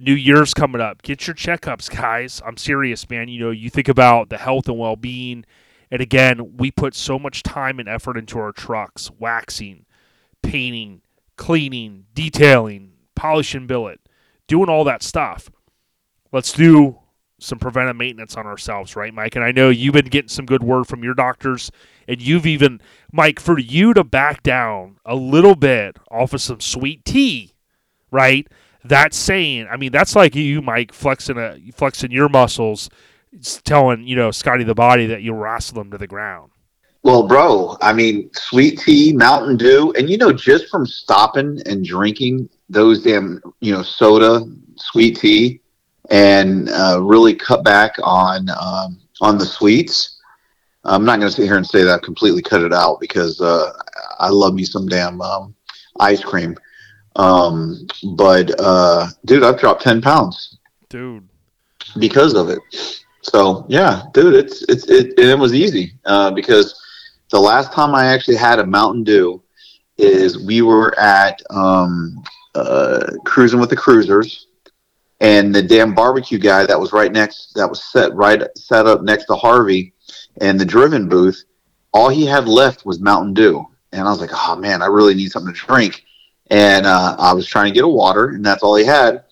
[0.00, 1.02] New Year's coming up.
[1.02, 2.40] Get your checkups, guys.
[2.46, 3.28] I'm serious, man.
[3.28, 5.44] You know, you think about the health and well being.
[5.90, 9.86] And again, we put so much time and effort into our trucks, waxing,
[10.42, 11.02] painting,
[11.36, 14.00] cleaning, detailing, polishing billet,
[14.46, 15.50] doing all that stuff.
[16.30, 16.98] Let's do
[17.40, 19.36] some preventive maintenance on ourselves, right, Mike?
[19.36, 21.70] And I know you've been getting some good word from your doctors,
[22.06, 22.80] and you've even,
[23.12, 27.54] Mike, for you to back down a little bit off of some sweet tea,
[28.10, 28.46] right?
[28.88, 32.88] That's saying, I mean, that's like you, Mike, flexing a flexing your muscles,
[33.64, 36.50] telling you know Scotty the Body that you'll wrestle him to the ground.
[37.02, 41.84] Well, bro, I mean, sweet tea, Mountain Dew, and you know, just from stopping and
[41.84, 44.44] drinking those damn, you know, soda,
[44.76, 45.60] sweet tea,
[46.10, 50.20] and uh, really cut back on um, on the sweets.
[50.84, 53.40] I'm not going to sit here and say that I've completely cut it out because
[53.40, 53.72] uh,
[54.18, 55.54] I love me some damn um,
[56.00, 56.56] ice cream.
[57.16, 61.28] Um, but uh, dude, I've dropped ten pounds Dude,
[61.98, 62.60] because of it.
[63.22, 66.80] So yeah, dude, it's it's it, and it was easy uh, because
[67.30, 69.42] the last time I actually had a Mountain Dew
[69.98, 72.22] is we were at um,
[72.54, 74.46] uh, cruising with the cruisers,
[75.20, 79.02] and the damn barbecue guy that was right next that was set right set up
[79.02, 79.92] next to Harvey
[80.40, 81.44] and the driven booth.
[81.92, 85.14] All he had left was Mountain Dew, and I was like, oh man, I really
[85.14, 86.04] need something to drink.
[86.50, 89.24] And uh, I was trying to get a water, and that's all he had.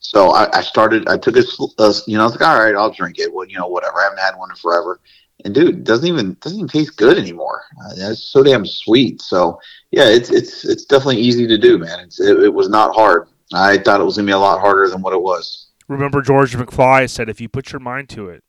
[0.00, 1.08] So I, I started.
[1.08, 1.44] I took a,
[1.78, 3.32] a, you know, I was like, all right, I'll drink it.
[3.32, 4.00] Well, you know, whatever.
[4.00, 5.00] I haven't had one in forever.
[5.44, 7.62] And dude, doesn't even doesn't even taste good anymore.
[7.84, 9.20] Uh, it's so damn sweet.
[9.20, 9.60] So
[9.90, 12.00] yeah, it's it's it's definitely easy to do, man.
[12.00, 13.28] It's it, it was not hard.
[13.52, 15.68] I thought it was gonna be a lot harder than what it was.
[15.88, 18.42] remember George McFly said, if you put your mind to it,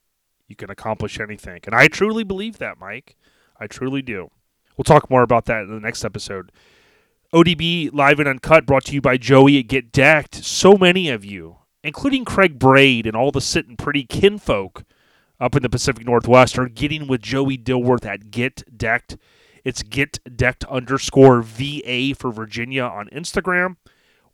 [0.48, 1.60] you can accomplish anything.
[1.66, 3.16] And I truly believe that, Mike.
[3.60, 4.30] I truly do.
[4.78, 6.52] We'll talk more about that in the next episode.
[7.36, 10.36] ODB Live and Uncut brought to you by Joey at Get Decked.
[10.36, 14.86] So many of you, including Craig Braid and all the sitting pretty kinfolk
[15.38, 19.18] up in the Pacific Northwest, are getting with Joey Dilworth at Get Decked.
[19.66, 23.76] It's Get Decked underscore VA for Virginia on Instagram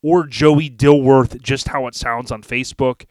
[0.03, 3.05] or Joey Dilworth, just how it sounds on Facebook.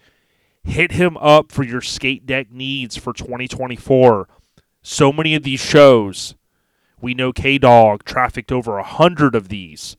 [0.63, 4.29] Hit him up for your skate deck needs for 2024.
[4.83, 6.37] So many of these shows,
[7.01, 9.97] we know K Dog trafficked over a hundred of these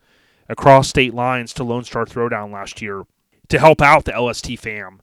[0.49, 3.05] across state lines to Lone Star Throwdown last year
[3.49, 5.01] to help out the LST fam.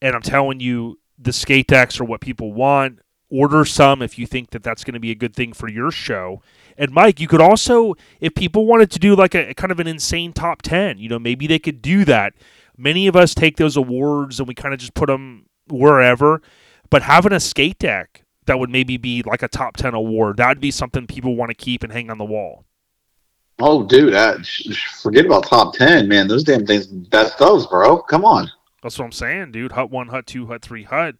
[0.00, 3.00] And I'm telling you, the skate decks are what people want.
[3.30, 5.90] Order some if you think that that's going to be a good thing for your
[5.90, 6.42] show.
[6.76, 9.86] And Mike, you could also, if people wanted to do like a, kind of an
[9.86, 12.34] insane top 10, you know, maybe they could do that.
[12.76, 16.42] Many of us take those awards and we kind of just put them wherever.
[16.90, 20.48] But having a skate deck that would maybe be like a top 10 award, that
[20.48, 22.64] would be something people want to keep and hang on the wall.
[23.60, 24.36] Oh, dude, I,
[25.00, 26.26] forget about top 10, man.
[26.26, 28.02] Those damn things, that's those, bro.
[28.02, 28.50] Come on.
[28.82, 29.72] That's what I'm saying, dude.
[29.72, 31.16] Hut 1, Hut 2, Hut 3, Hut.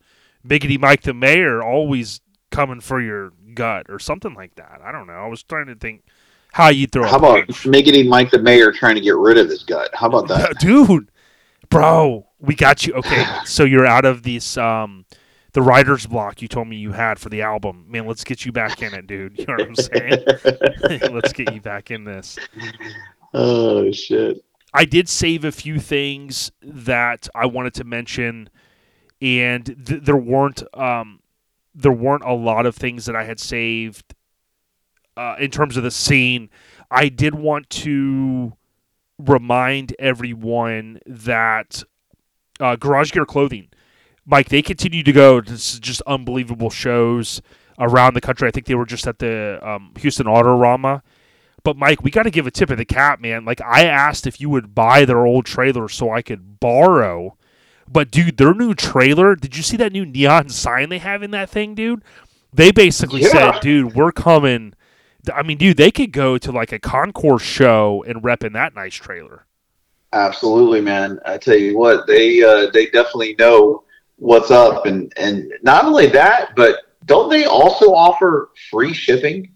[0.47, 4.81] Miggity Mike the Mayor always coming for your gut or something like that.
[4.85, 5.15] I don't know.
[5.15, 6.03] I was trying to think
[6.53, 7.07] how you throw.
[7.07, 9.91] How about Miggity Mike the Mayor trying to get rid of his gut?
[9.95, 11.11] How about that, dude?
[11.71, 12.93] Bro, we got you.
[12.95, 15.07] Okay, so you're out of this um
[15.55, 17.87] the writer's block you told me you had for the album.
[17.89, 19.39] Man, let's get you back in it, dude.
[19.39, 20.25] You know what I'm saying?
[21.15, 22.37] let's get you back in this.
[23.33, 24.45] Oh shit.
[24.75, 28.51] I did save a few things that I wanted to mention,
[29.23, 31.21] and th- there weren't um,
[31.73, 34.15] there weren't a lot of things that I had saved
[35.17, 36.51] uh, in terms of the scene.
[36.91, 38.55] I did want to
[39.19, 41.85] remind everyone that
[42.59, 43.69] uh, Garage Gear Clothing,
[44.27, 47.43] Mike, they continue to go to just unbelievable shows
[47.79, 48.49] around the country.
[48.49, 51.03] I think they were just at the um, Houston Autorama.
[51.63, 53.45] But Mike, we got to give a tip of the cap, man.
[53.45, 57.37] Like I asked if you would buy their old trailer so I could borrow
[57.91, 61.31] but dude, their new trailer, did you see that new neon sign they have in
[61.33, 62.03] that thing, dude?
[62.53, 63.29] They basically yeah.
[63.29, 64.75] said, dude, we're coming.
[65.33, 68.75] I mean, dude, they could go to like a concourse show and rep in that
[68.75, 69.47] nice trailer.
[70.13, 71.19] Absolutely, man.
[71.27, 73.84] I tell you what, they uh, they definitely know
[74.17, 79.51] what's up, and and not only that, but don't they also offer free shipping?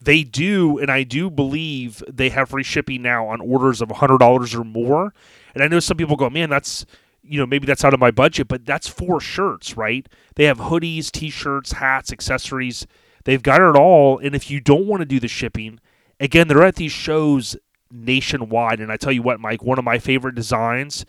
[0.00, 4.18] They do, and I do believe they have free shipping now on orders of hundred
[4.18, 5.12] dollars or more.
[5.54, 6.86] And I know some people go, man, that's
[7.28, 10.08] you know, maybe that's out of my budget, but that's four shirts, right?
[10.36, 12.86] They have hoodies, t shirts, hats, accessories.
[13.24, 14.18] They've got it all.
[14.18, 15.80] And if you don't want to do the shipping,
[16.18, 17.56] again, they're at these shows
[17.90, 18.80] nationwide.
[18.80, 21.04] And I tell you what, Mike, one of my favorite designs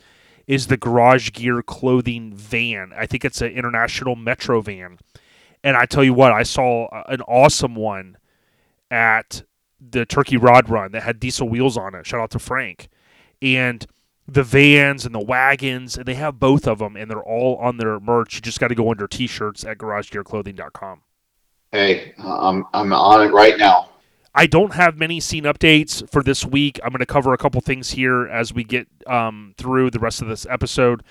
[0.50, 2.92] is the Garage Gear clothing van.
[2.96, 4.98] I think it's an international metro van.
[5.62, 8.16] And I tell you what, I saw an awesome one
[8.90, 9.44] at
[9.80, 12.04] the Turkey Rod Run that had diesel wheels on it.
[12.04, 12.88] Shout out to Frank.
[13.40, 13.86] And
[14.26, 17.76] the vans and the wagons, and they have both of them, and they're all on
[17.76, 18.34] their merch.
[18.34, 21.02] You just got to go under t-shirts at garagegearclothing.com.
[21.70, 23.89] Hey, I'm I'm on it right now.
[24.34, 26.78] I don't have many scene updates for this week.
[26.84, 30.22] I'm going to cover a couple things here as we get um, through the rest
[30.22, 31.02] of this episode.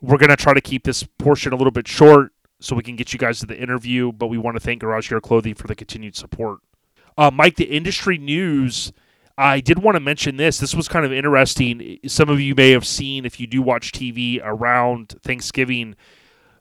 [0.00, 2.96] We're going to try to keep this portion a little bit short so we can
[2.96, 5.66] get you guys to the interview, but we want to thank Garage Gear Clothing for
[5.66, 6.60] the continued support.
[7.16, 8.92] Uh, Mike, the industry news
[9.36, 10.58] I did want to mention this.
[10.58, 11.98] This was kind of interesting.
[12.06, 15.96] Some of you may have seen, if you do watch TV around Thanksgiving,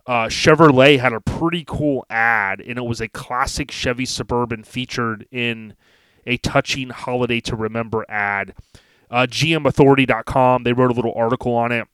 [0.08, 5.28] uh, Chevrolet had a pretty cool ad, and it was a classic Chevy Suburban featured
[5.32, 5.76] in
[6.26, 8.54] a touching holiday to remember ad.
[9.10, 11.88] Uh, GMAuthority.com, they wrote a little article on it.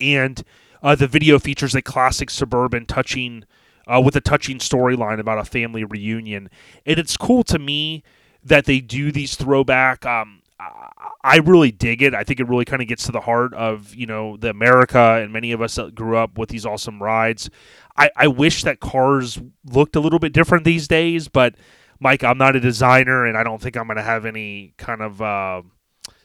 [0.00, 0.42] And
[0.82, 3.44] uh, the video features a classic Suburban touching,
[3.86, 6.48] uh, with a touching storyline about a family reunion.
[6.86, 8.04] And it's cool to me
[8.44, 10.06] that they do these throwback.
[10.06, 10.42] Um,
[11.22, 12.14] I really dig it.
[12.14, 15.20] I think it really kind of gets to the heart of you know the America
[15.22, 17.48] and many of us that grew up with these awesome rides.
[17.96, 21.54] I, I wish that cars looked a little bit different these days, but
[22.00, 25.02] Mike, I'm not a designer, and I don't think I'm going to have any kind
[25.02, 25.62] of uh,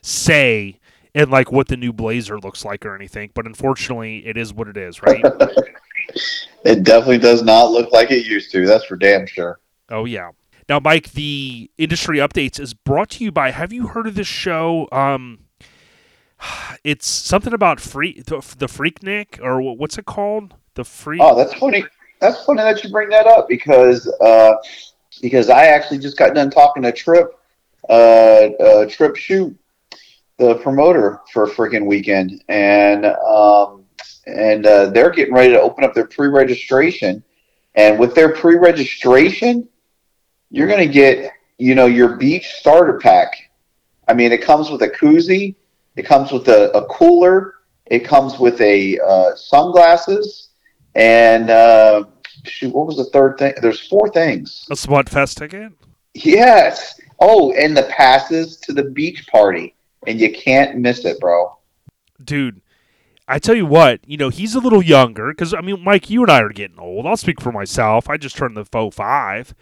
[0.02, 0.78] say
[1.14, 3.30] in like what the new Blazer looks like or anything.
[3.34, 5.24] But unfortunately, it is what it is, right?
[6.64, 8.66] it definitely does not look like it used to.
[8.66, 9.60] That's for damn sure.
[9.90, 10.30] Oh yeah.
[10.68, 13.50] Now, Mike, the industry updates is brought to you by.
[13.50, 14.88] Have you heard of this show?
[14.92, 15.40] Um,
[16.84, 20.54] it's something about freak the, the Freaknik or what's it called?
[20.74, 21.20] The freak.
[21.22, 21.84] Oh, that's funny.
[22.20, 24.54] That's funny that you bring that up because uh,
[25.24, 27.32] because I actually just got done talking to Trip
[27.88, 29.56] uh, uh, Trip Shoot,
[30.36, 33.86] the promoter for a freaking weekend, and um,
[34.26, 37.24] and uh, they're getting ready to open up their pre-registration
[37.74, 39.66] And with their pre-registration,
[40.50, 43.50] you're going to get, you know, your beach starter pack.
[44.06, 45.54] I mean, it comes with a koozie,
[45.96, 47.54] it comes with a, a cooler,
[47.86, 50.50] it comes with a uh, sunglasses,
[50.94, 52.04] and uh,
[52.44, 53.54] shoot, what was the third thing?
[53.60, 54.66] There's four things.
[54.70, 55.72] A Smut Fest ticket?
[56.14, 57.00] Yes.
[57.20, 59.74] Oh, and the passes to the beach party,
[60.06, 61.56] and you can't miss it, bro.
[62.22, 62.60] Dude,
[63.26, 66.22] I tell you what, you know, he's a little younger because, I mean, Mike, you
[66.22, 67.06] and I are getting old.
[67.06, 68.08] I'll speak for myself.
[68.08, 69.54] I just turned the faux five.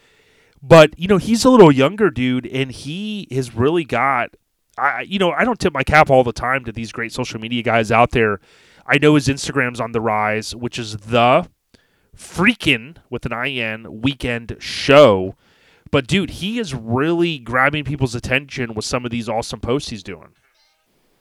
[0.61, 4.35] But, you know, he's a little younger, dude, and he has really got.
[4.77, 7.39] I, you know, I don't tip my cap all the time to these great social
[7.39, 8.39] media guys out there.
[8.85, 11.47] I know his Instagram's on the rise, which is the
[12.17, 15.35] freaking with an IN weekend show.
[15.91, 20.03] But dude, he is really grabbing people's attention with some of these awesome posts he's
[20.03, 20.29] doing.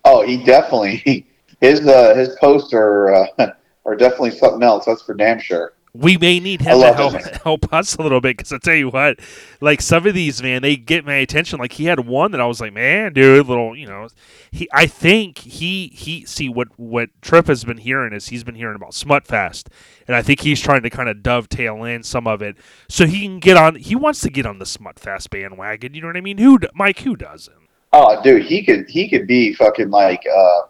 [0.04, 1.26] Oh, he definitely
[1.60, 3.26] his uh, his posts are uh,
[3.84, 4.86] are definitely something else.
[4.86, 5.74] That's for damn sure.
[5.94, 7.20] We may need him to help him.
[7.44, 9.20] help us a little bit because I tell you what,
[9.60, 11.58] like some of these man, they get my attention.
[11.58, 14.08] Like he had one that I was like, man, dude, little, you know,
[14.50, 14.68] he.
[14.72, 18.76] I think he he see what what Trip has been hearing is he's been hearing
[18.76, 19.66] about Smutfest,
[20.08, 22.56] and I think he's trying to kind of dovetail in some of it
[22.88, 23.74] so he can get on.
[23.74, 25.92] He wants to get on the Smutfest bandwagon.
[25.92, 26.38] You know what I mean?
[26.38, 27.00] Who, Mike?
[27.00, 27.56] Who doesn't?
[27.92, 30.60] Oh, dude, he could he could be fucking like uh,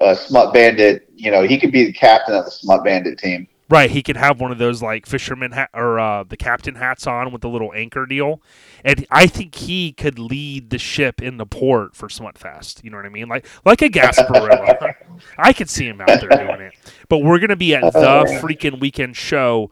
[0.00, 1.08] a smut bandit.
[1.14, 3.46] You know, he could be the captain of the smut bandit team.
[3.70, 7.06] Right, he could have one of those like fisherman hat or uh, the captain hats
[7.06, 8.40] on with the little anchor deal,
[8.82, 12.82] and I think he could lead the ship in the port for Smutfest.
[12.82, 13.28] You know what I mean?
[13.28, 14.94] Like like a Gasparilla.
[15.38, 16.72] I could see him out there doing it.
[17.10, 19.70] But we're gonna be at the freaking weekend show.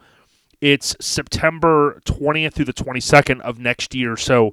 [0.60, 4.18] It's September twentieth through the twenty second of next year.
[4.18, 4.52] So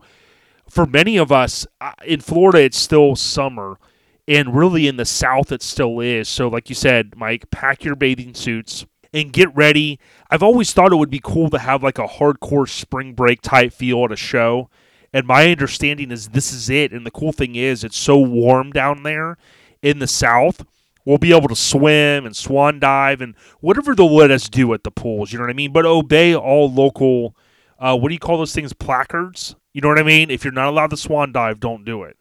[0.70, 3.78] for many of us uh, in Florida, it's still summer,
[4.26, 6.30] and really in the South, it still is.
[6.30, 10.00] So, like you said, Mike, pack your bathing suits and get ready.
[10.30, 13.74] I've always thought it would be cool to have like a hardcore spring break type
[13.74, 14.70] feel at a show.
[15.14, 16.92] And my understanding is this is it.
[16.92, 19.38] And the cool thing is, it's so warm down there
[19.82, 20.66] in the South.
[21.06, 24.84] We'll be able to swim and swan dive and whatever they'll let us do at
[24.84, 25.32] the pools.
[25.32, 25.74] You know what I mean?
[25.74, 27.36] But obey all local,
[27.78, 28.74] uh, what do you call those things?
[28.74, 29.56] Placards?
[29.74, 30.32] You know what I mean?
[30.32, 32.18] If you're not allowed to swan dive, don't do it.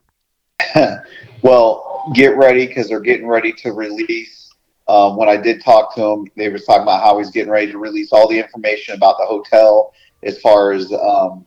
[1.43, 4.41] well, get ready because they're getting ready to release.
[4.89, 7.70] Um, when I did talk to him, they were talking about how he's getting ready
[7.70, 11.47] to release all the information about the hotel as far as um,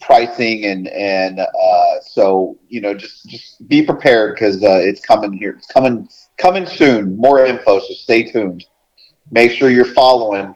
[0.00, 5.32] pricing and and uh, so you know just just be prepared because uh, it's coming
[5.32, 5.50] here.
[5.50, 7.16] It's coming coming soon.
[7.16, 8.64] More info, so stay tuned.
[9.30, 10.54] Make sure you're following,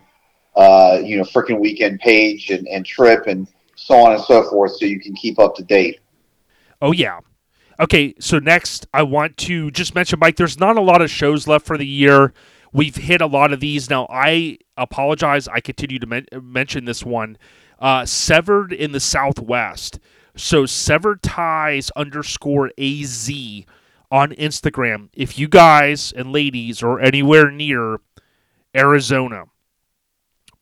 [0.55, 4.76] uh, you know, freaking weekend page and, and trip and so on and so forth,
[4.76, 6.01] so you can keep up to date.
[6.83, 7.20] Oh yeah.
[7.81, 11.47] Okay, so next I want to just mention Mike there's not a lot of shows
[11.47, 12.33] left for the year.
[12.72, 13.89] We've hit a lot of these.
[13.89, 15.47] Now I apologize.
[15.49, 17.39] I continue to men- mention this one.
[17.79, 20.01] Uh, severed in the Southwest.
[20.37, 23.31] So severed ties underscore AZ
[24.11, 25.09] on Instagram.
[25.12, 27.99] If you guys and ladies are anywhere near
[28.74, 29.45] Arizona,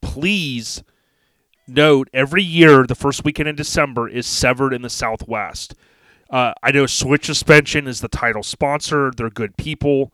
[0.02, 0.82] please
[1.66, 5.74] note every year the first weekend in December is severed in the Southwest.
[6.28, 9.12] Uh, I know Switch Suspension is the title sponsor.
[9.16, 10.12] They're good people.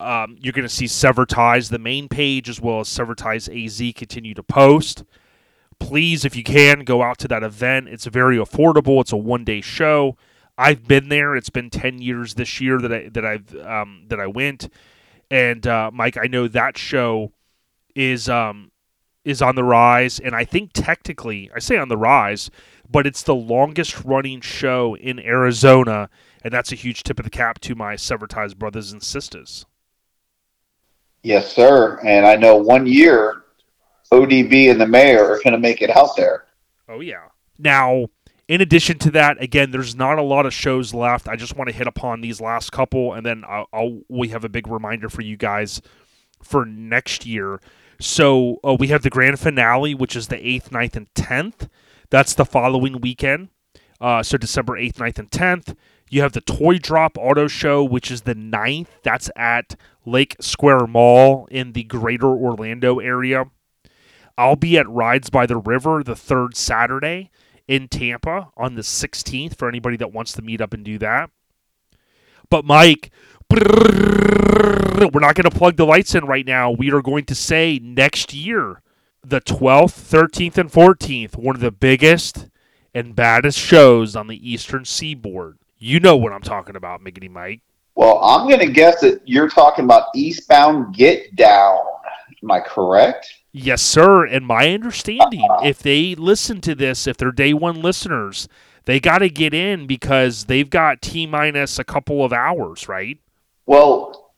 [0.00, 3.48] Um, you're going to see Sever Ties, the main page, as well as Sever Ties
[3.48, 5.04] AZ continue to post.
[5.78, 7.88] Please, if you can, go out to that event.
[7.88, 9.00] It's very affordable.
[9.00, 10.16] It's a one day show.
[10.56, 11.36] I've been there.
[11.36, 14.68] It's been ten years this year that I that I've um, that I went.
[15.30, 17.32] And uh, Mike, I know that show
[17.94, 18.70] is um,
[19.24, 22.50] is on the rise, and I think technically, I say on the rise,
[22.94, 26.08] but it's the longest running show in Arizona,
[26.44, 29.66] and that's a huge tip of the cap to my Sever brothers and sisters.
[31.24, 31.98] Yes, sir.
[32.04, 33.42] And I know one year
[34.12, 36.44] ODB and the mayor are going to make it out there.
[36.88, 37.30] Oh yeah.
[37.58, 38.06] Now,
[38.46, 41.28] in addition to that, again, there's not a lot of shows left.
[41.28, 44.44] I just want to hit upon these last couple, and then I'll, I'll we have
[44.44, 45.82] a big reminder for you guys
[46.44, 47.60] for next year.
[47.98, 51.68] So uh, we have the grand finale, which is the 8th, 9th, and 10th.
[52.10, 53.48] That's the following weekend.
[54.00, 55.76] Uh, so December 8th, 9th, and 10th.
[56.10, 58.88] You have the Toy Drop Auto Show, which is the 9th.
[59.02, 63.46] That's at Lake Square Mall in the greater Orlando area.
[64.36, 67.30] I'll be at Rides by the River the third Saturday
[67.66, 71.30] in Tampa on the 16th for anybody that wants to meet up and do that.
[72.50, 73.10] But Mike,
[73.50, 76.70] we're not going to plug the lights in right now.
[76.70, 78.82] We are going to say next year,
[79.24, 82.48] the 12th, 13th, and 14th, one of the biggest
[82.94, 85.58] and baddest shows on the Eastern Seaboard.
[85.78, 87.60] You know what I'm talking about, Miggity Mike.
[87.94, 91.78] Well, I'm going to guess that you're talking about Eastbound Get Down.
[92.42, 93.32] Am I correct?
[93.52, 94.26] Yes, sir.
[94.26, 98.48] And my understanding, if they listen to this, if they're day one listeners,
[98.84, 103.18] they got to get in because they've got T minus a couple of hours, right?
[103.66, 104.32] Well,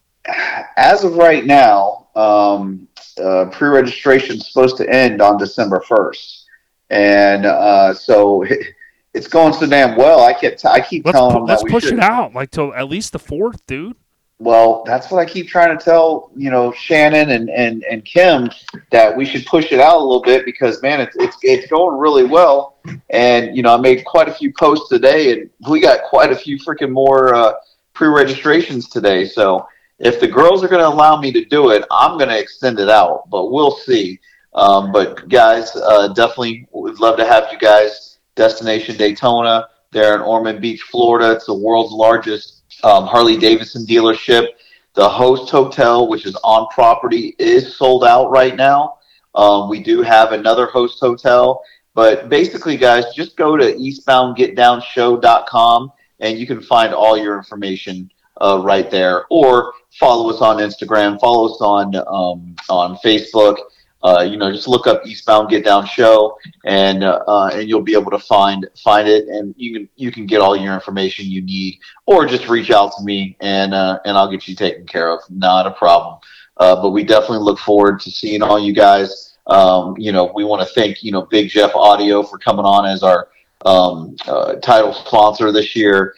[0.76, 2.88] as of right now, um,
[3.22, 6.46] uh, pre-registration is supposed to end on December first,
[6.90, 8.44] and uh, so
[9.14, 10.20] it's going so damn well.
[10.24, 11.94] I kept I keep Let's, telling pu- them let's that we push should.
[11.94, 13.96] it out like till at least the fourth, dude.
[14.38, 18.50] Well, that's what I keep trying to tell you know Shannon and and and Kim
[18.90, 21.98] that we should push it out a little bit because man, it's it's it's going
[21.98, 22.76] really well,
[23.08, 26.36] and you know I made quite a few posts today, and we got quite a
[26.36, 27.52] few freaking more uh,
[27.94, 29.24] pre-registrations today.
[29.24, 29.66] So
[29.98, 32.78] if the girls are going to allow me to do it, I'm going to extend
[32.78, 34.20] it out, but we'll see.
[34.54, 38.18] Um, but guys, uh, definitely would love to have you guys.
[38.34, 41.32] Destination Daytona there in Ormond Beach, Florida.
[41.32, 44.48] It's the world's largest um, Harley Davidson dealership.
[44.94, 48.98] The host hotel, which is on property, is sold out right now.
[49.34, 51.62] Um, we do have another host hotel,
[51.94, 58.08] but basically, guys, just go to eastboundgetdownshow.com and you can find all your information
[58.40, 59.26] uh, right there.
[59.30, 63.56] Or follow us on Instagram, follow us on um, on Facebook.
[64.02, 67.82] Uh, you know, just look up Eastbound Get Down Show, and uh, uh, and you'll
[67.82, 71.26] be able to find find it, and you can you can get all your information
[71.26, 74.86] you need, or just reach out to me, and uh, and I'll get you taken
[74.86, 75.20] care of.
[75.28, 76.20] Not a problem.
[76.58, 79.38] Uh, but we definitely look forward to seeing all you guys.
[79.48, 82.86] Um, you know, we want to thank you know Big Jeff Audio for coming on
[82.86, 83.28] as our
[83.64, 86.14] um, uh, title sponsor this year.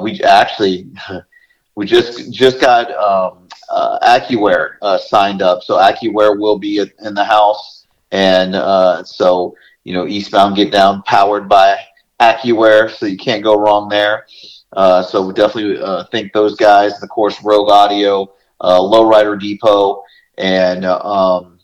[0.00, 0.88] We actually
[1.76, 7.14] we just just got um, uh, AccuAir uh, signed up, so AccuAir will be in
[7.14, 11.78] the house, and uh, so you know Eastbound Get Down powered by
[12.20, 14.26] AccuAir, so you can't go wrong there.
[14.72, 19.38] Uh, so we definitely uh, thank those guys, and of course Rogue Audio, uh, Lowrider
[19.38, 20.02] Depot,
[20.38, 21.58] and um,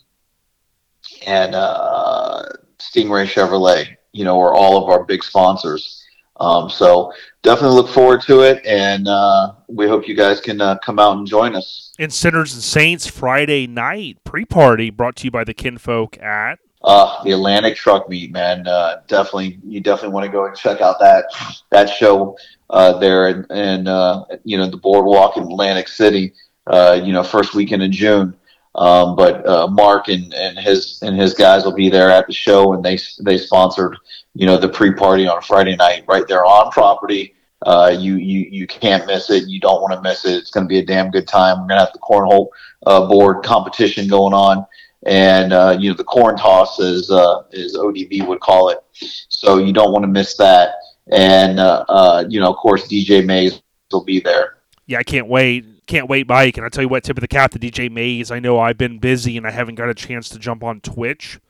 [1.27, 2.43] and uh,
[2.79, 3.97] Stingray Chevrolet.
[4.13, 6.00] You know, are all of our big sponsors.
[6.41, 7.13] Um, so
[7.43, 11.19] definitely look forward to it, and uh, we hope you guys can uh, come out
[11.19, 11.93] and join us.
[11.99, 16.59] And Sinners and Saints Friday night pre party brought to you by the kinfolk at.
[16.83, 18.67] Uh, the Atlantic Truck Meet, man.
[18.67, 21.27] Uh, definitely, you definitely want to go and check out that
[21.69, 22.39] that show
[22.71, 26.33] uh, there, and in, uh, you know the boardwalk in Atlantic City.
[26.67, 28.35] Uh, you know, first weekend in June.
[28.75, 32.33] Um, but uh, Mark and, and his and his guys will be there at the
[32.33, 33.97] show, and they they sponsored
[34.35, 37.35] you know the pre-party on Friday night right there on property.
[37.67, 39.49] Uh, you you you can't miss it.
[39.49, 40.35] You don't want to miss it.
[40.35, 41.61] It's going to be a damn good time.
[41.61, 42.49] We're going to have the cornhole
[42.87, 44.65] uh, board competition going on,
[45.05, 48.79] and uh, you know the corn toss as uh, ODB would call it.
[48.93, 50.75] So you don't want to miss that.
[51.11, 53.61] And uh, uh, you know, of course, DJ Mays
[53.91, 54.59] will be there.
[54.87, 55.67] Yeah, I can't wait.
[55.91, 56.57] Can't wait, Mike.
[56.57, 58.31] And I tell you what, tip of the cap to DJ Mays.
[58.31, 61.41] I know I've been busy and I haven't got a chance to jump on Twitch.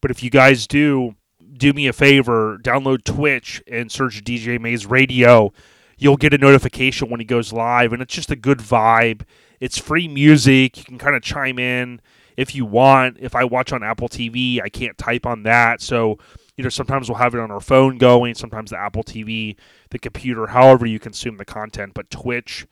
[0.00, 1.14] But if you guys do,
[1.52, 5.52] do me a favor, download Twitch and search DJ Mays Radio.
[5.96, 9.22] You'll get a notification when he goes live, and it's just a good vibe.
[9.60, 10.76] It's free music.
[10.76, 12.00] You can kind of chime in
[12.36, 13.18] if you want.
[13.20, 15.80] If I watch on Apple TV, I can't type on that.
[15.80, 16.18] So,
[16.56, 19.54] you know, sometimes we'll have it on our phone going, sometimes the Apple TV,
[19.90, 21.94] the computer, however you consume the content.
[21.94, 22.66] But Twitch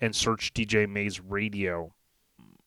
[0.00, 1.92] and search DJ Mays Radio.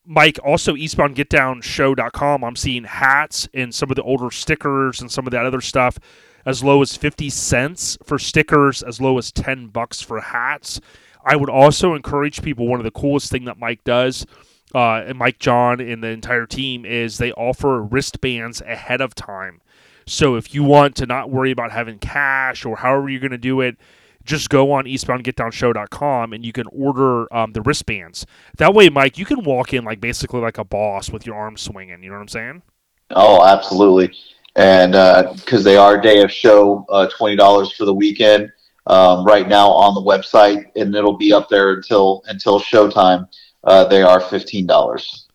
[0.06, 2.44] Mike, also eastboundgetdownshow.com.
[2.44, 5.98] I'm seeing hats and some of the older stickers and some of that other stuff
[6.46, 10.80] as low as 50 cents for stickers, as low as 10 bucks for hats.
[11.24, 14.26] I would also encourage people, one of the coolest thing that Mike does,
[14.74, 19.62] uh, and Mike John and the entire team, is they offer wristbands ahead of time.
[20.06, 23.38] So if you want to not worry about having cash or however you're going to
[23.38, 23.78] do it,
[24.24, 28.26] just go on eastboundgetdownshow.com and you can order um, the wristbands.
[28.56, 31.62] That way, Mike, you can walk in like basically like a boss with your arms
[31.62, 32.02] swinging.
[32.02, 32.62] You know what I'm saying?
[33.10, 34.14] Oh, absolutely.
[34.56, 34.92] And
[35.36, 38.52] because they are day of show, uh, twenty dollars for the weekend
[38.86, 43.28] um, right now on the website, and it'll be up there until until showtime.
[43.64, 45.26] Uh, they are fifteen dollars.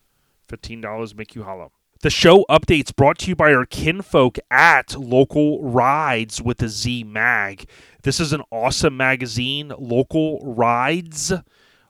[0.48, 1.72] Fifteen dollars make you hollow.
[2.02, 7.04] The show updates brought to you by our kinfolk at Local Ridez with the Z
[7.04, 7.66] Mag.
[8.02, 11.42] This is an awesome magazine, Local Ridez,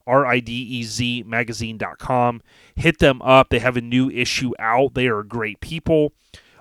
[0.07, 2.43] R I D E Z magazine.com.
[2.75, 3.51] Hit them up.
[3.51, 4.95] They have a new issue out.
[4.95, 6.13] They are great people.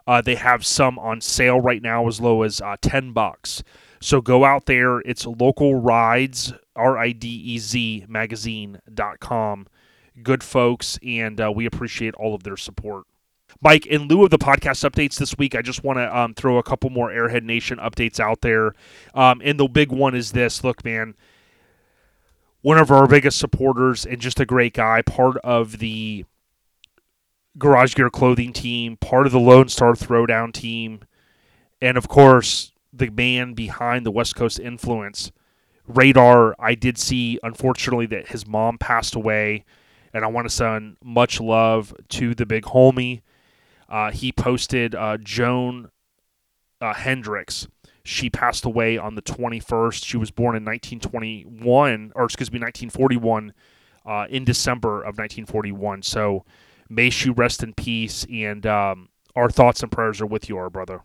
[0.06, 3.64] Uh, they have some on sale right now as low as uh, 10 bucks.
[4.02, 5.00] So go out there.
[5.00, 9.68] It's Local Ridez, R I D E Z magazine.com.
[10.22, 13.06] Good folks, and uh, we appreciate all of their support.
[13.62, 16.58] Mike, in lieu of the podcast updates this week, I just want to um, throw
[16.58, 18.74] a couple more Airhead Nation updates out there.
[19.14, 21.16] Um, and the big one is this look, man,
[22.62, 26.26] one of our biggest supporters and just a great guy, part of the
[27.58, 31.02] Garage Gear clothing team, part of the Lone Star Throwdown team,
[31.82, 35.32] and of course, the man behind the West Coast influence.
[35.86, 39.66] Radar, I did see, unfortunately, that his mom passed away,
[40.14, 43.22] and I want to send much love to the big homie.
[43.90, 45.90] Uh, he posted uh, Joan
[46.80, 47.68] uh, Hendricks.
[48.04, 50.06] She passed away on the 21st.
[50.06, 53.54] She was born in 1921, or excuse me, 1941,
[54.06, 56.04] uh, in December of 1941.
[56.04, 56.46] So
[56.88, 60.70] may she rest in peace, and um, our thoughts and prayers are with you, our
[60.70, 61.02] brother.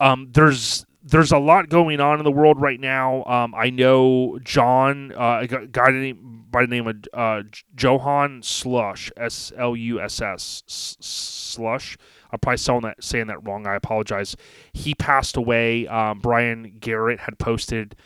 [0.00, 3.24] Um, there's there's a lot going on in the world right now.
[3.24, 6.12] Um, I know John, uh, a guy
[6.50, 7.42] by the name of uh,
[7.76, 11.96] Johan Slush, S L U S S, Slush.
[12.30, 13.66] I'm probably saying that, saying that wrong.
[13.66, 14.36] I apologize.
[14.72, 15.86] He passed away.
[15.86, 17.96] Um, Brian Garrett had posted,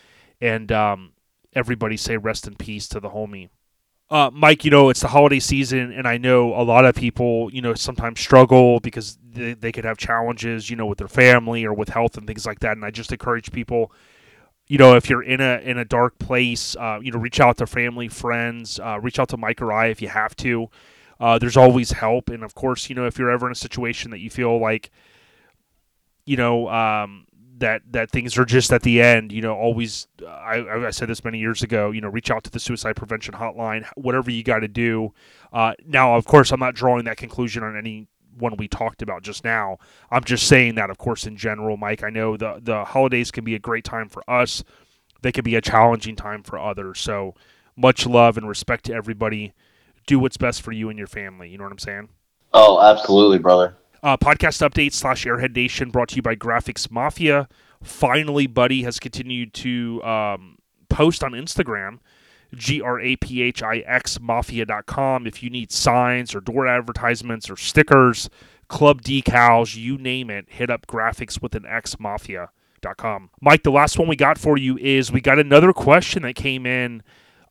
[0.41, 1.13] and um,
[1.55, 3.51] everybody say rest in peace to the homie.
[4.09, 7.53] Uh, Mike, you know, it's the holiday season, and I know a lot of people,
[7.53, 11.65] you know, sometimes struggle because they, they could have challenges, you know, with their family
[11.65, 12.73] or with health and things like that.
[12.77, 13.91] And I just encourage people,
[14.69, 17.59] you know, if you're in a in a dark place, uh, you know, reach out
[17.59, 20.69] to family, friends, uh, reach out to Mike or I if you have to.
[21.21, 24.11] Uh, there's always help, and of course, you know, if you're ever in a situation
[24.13, 24.91] that you feel like,
[26.25, 27.27] you know, um,
[27.59, 29.33] that that things are just at the end.
[29.33, 30.07] You know, always.
[30.27, 31.91] I, I said this many years ago.
[31.91, 33.87] You know, reach out to the suicide prevention hotline.
[33.97, 35.13] Whatever you got to do.
[35.53, 39.23] Uh, now, of course, I'm not drawing that conclusion on any one we talked about
[39.23, 39.79] just now.
[40.11, 42.03] I'm just saying that, of course, in general, Mike.
[42.03, 44.63] I know the the holidays can be a great time for us.
[45.23, 47.01] They can be a challenging time for others.
[47.01, 47.35] So
[47.77, 49.53] much love and respect to everybody.
[50.07, 51.49] Do what's best for you and your family.
[51.51, 52.09] You know what I'm saying?
[52.53, 53.77] Oh, absolutely, brother.
[54.03, 57.49] Uh, podcast update slash Airhead Nation brought to you by Graphix Mafia.
[57.83, 61.99] Finally, Buddy has continued to um, post on Instagram,
[62.55, 65.27] G R A P H I X Mafia.com.
[65.27, 68.29] If you need signs or door advertisements or stickers,
[68.69, 73.31] club decals, you name it, hit up Graphics with an X Mafia.com.
[73.41, 76.67] Mike, the last one we got for you is we got another question that came
[76.67, 77.03] in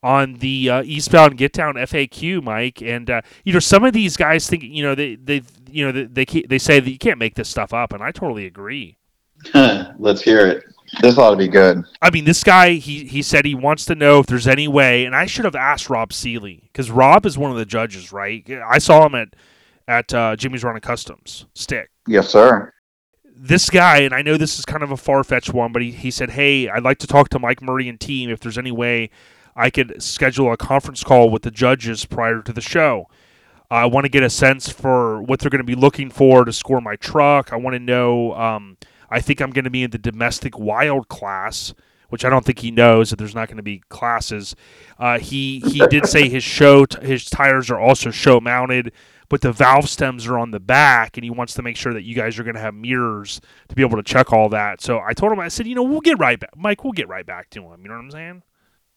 [0.05, 2.79] on the uh, eastbound get down FAQ, Mike.
[2.81, 5.91] And uh, you know, some of these guys think you know they they you know
[5.91, 8.97] they they, they say that you can't make this stuff up, and I totally agree.
[9.53, 10.63] Let's hear it.
[11.01, 11.83] This ought to be good.
[12.03, 15.05] I mean, this guy he he said he wants to know if there's any way,
[15.05, 18.47] and I should have asked Rob Seeley because Rob is one of the judges, right?
[18.65, 19.29] I saw him at
[19.87, 21.89] at uh, Jimmy's Run Customs stick.
[22.07, 22.71] Yes, sir.
[23.37, 25.91] This guy, and I know this is kind of a far fetched one, but he,
[25.91, 28.71] he said, Hey, I'd like to talk to Mike Murray and team if there's any
[28.71, 29.09] way
[29.55, 33.07] I could schedule a conference call with the judges prior to the show.
[33.71, 36.53] I want to get a sense for what they're going to be looking for to
[36.53, 37.51] score my truck.
[37.51, 38.33] I want to know.
[38.33, 38.77] Um,
[39.09, 41.73] I think I'm going to be in the domestic wild class,
[42.09, 44.55] which I don't think he knows that there's not going to be classes.
[44.99, 48.91] Uh, he he did say his show t- his tires are also show mounted,
[49.29, 52.03] but the valve stems are on the back, and he wants to make sure that
[52.03, 54.81] you guys are going to have mirrors to be able to check all that.
[54.81, 56.83] So I told him I said, you know, we'll get right back, Mike.
[56.83, 57.81] We'll get right back to him.
[57.81, 58.43] You know what I'm saying?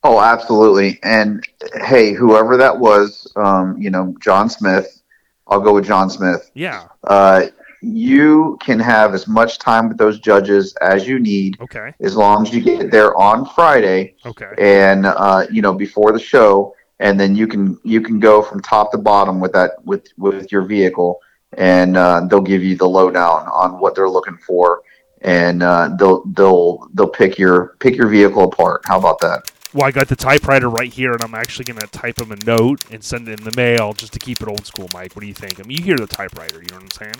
[0.05, 0.99] Oh, absolutely.
[1.03, 1.45] And
[1.87, 5.03] hey, whoever that was, um, you know, John Smith,
[5.47, 6.51] I'll go with John Smith.
[6.55, 6.87] Yeah.
[7.05, 7.47] Uh,
[7.81, 11.61] you can have as much time with those judges as you need.
[11.61, 11.93] Okay.
[12.01, 14.15] As long as you get there on Friday.
[14.27, 14.53] Okay.
[14.59, 18.61] And uh, you know, before the show, and then you can you can go from
[18.61, 21.21] top to bottom with that with with your vehicle,
[21.57, 24.83] and uh, they'll give you the lowdown on what they're looking for,
[25.23, 28.83] and uh, they'll they'll they'll pick your pick your vehicle apart.
[28.87, 29.51] How about that?
[29.75, 32.37] Well, I got the typewriter right here, and I'm actually going to type him a
[32.47, 35.15] note and send it in the mail just to keep it old school, Mike.
[35.15, 35.61] What do you think?
[35.61, 37.15] I mean, you hear the typewriter, you know what I'm saying?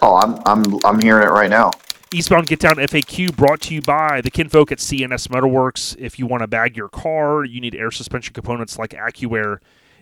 [0.00, 1.70] Oh, I'm I'm I'm hearing it right now.
[2.12, 5.94] Eastbound Get Down FAQ brought to you by the kinfolk at CNS Metalworks.
[5.98, 9.58] If you want to bag your car, you need air suspension components like AccuAir.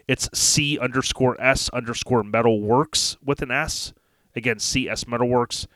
[0.07, 3.93] It's C underscore S underscore Metalworks with an S.
[4.35, 5.67] Again, CS Metalworks.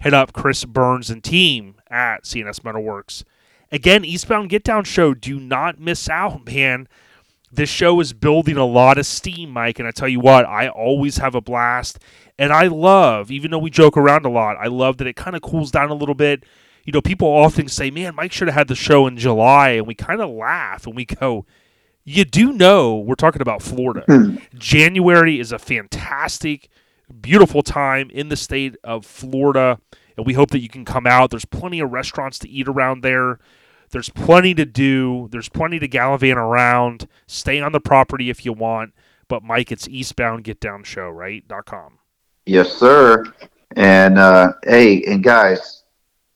[0.00, 3.24] Hit up Chris Burns and team at CNS Metalworks.
[3.70, 5.14] Again, Eastbound Get Down show.
[5.14, 6.88] Do not miss out, man.
[7.50, 10.68] This show is building a lot of steam, Mike, and I tell you what, I
[10.68, 11.98] always have a blast.
[12.38, 15.34] And I love, even though we joke around a lot, I love that it kind
[15.34, 16.44] of cools down a little bit.
[16.84, 19.70] You know, people often say, man, Mike should have had the show in July.
[19.70, 21.46] And we kind of laugh and we go,
[22.04, 24.04] you do know we're talking about Florida.
[24.06, 24.36] Hmm.
[24.56, 26.70] January is a fantastic,
[27.20, 29.80] beautiful time in the state of Florida.
[30.18, 31.30] And we hope that you can come out.
[31.30, 33.38] There's plenty of restaurants to eat around there.
[33.90, 35.28] There's plenty to do.
[35.30, 37.06] There's plenty to gallivant around.
[37.28, 38.94] Stay on the property if you want.
[39.28, 41.46] But Mike, it's Eastbound Get Down Show, right?
[41.46, 41.98] Dot com.
[42.46, 43.24] Yes, sir.
[43.76, 45.84] And uh, hey, and guys,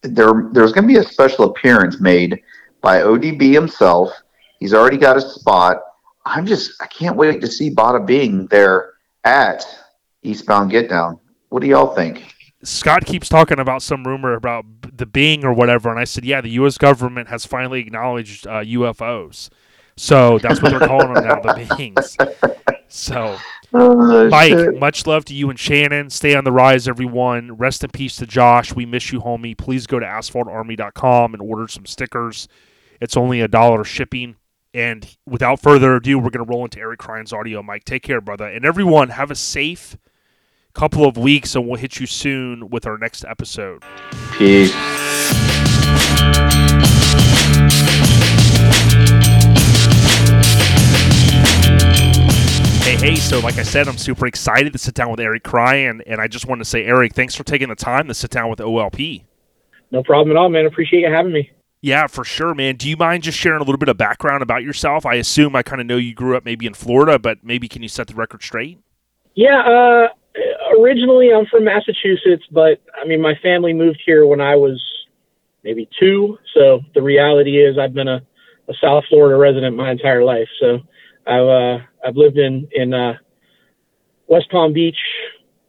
[0.02, 2.40] there there's to be a special appearance made
[2.82, 4.12] by ODB himself.
[4.60, 5.78] He's already got a spot.
[6.24, 8.92] I'm just I can't wait to see Bada Bing there
[9.24, 9.66] at
[10.22, 11.18] eastbound get down.
[11.48, 12.31] What do y'all think?
[12.64, 14.64] Scott keeps talking about some rumor about
[14.96, 16.78] the Bing or whatever, and I said, yeah, the U.S.
[16.78, 19.48] government has finally acknowledged uh, UFOs,
[19.96, 22.16] so that's what they're calling them now, the Bings.
[22.88, 23.36] So,
[23.74, 24.78] Oh, Mike, shit.
[24.78, 26.10] much love to you and Shannon.
[26.10, 27.52] Stay on the rise, everyone.
[27.52, 28.74] Rest in peace to Josh.
[28.74, 29.56] We miss you, homie.
[29.56, 32.48] Please go to asphaltarmy.com and order some stickers.
[33.00, 34.36] It's only a dollar shipping.
[34.74, 37.62] And without further ado, we're going to roll into Eric Cryan's audio.
[37.62, 38.46] Mike, take care, brother.
[38.46, 39.96] And everyone, have a safe
[40.72, 43.82] couple of weeks, and we'll hit you soon with our next episode.
[44.32, 44.72] Peace.
[52.82, 56.02] Hey, hey, so like I said, I'm super excited to sit down with Eric Cryan.
[56.06, 58.50] And I just want to say, Eric, thanks for taking the time to sit down
[58.50, 59.24] with OLP.
[59.90, 60.66] No problem at all, man.
[60.66, 61.50] Appreciate you having me.
[61.80, 62.76] Yeah, for sure, man.
[62.76, 65.04] Do you mind just sharing a little bit of background about yourself?
[65.04, 67.82] I assume I kind of know you grew up maybe in Florida, but maybe can
[67.82, 68.78] you set the record straight?
[69.34, 70.08] Yeah, uh,
[70.78, 74.82] originally I'm from Massachusetts, but I mean, my family moved here when I was
[75.64, 76.38] maybe two.
[76.54, 78.22] So the reality is I've been a,
[78.68, 80.48] a South Florida resident my entire life.
[80.60, 80.78] So
[81.26, 83.14] I've, uh, I've lived in, in, uh,
[84.26, 84.96] West Palm Beach,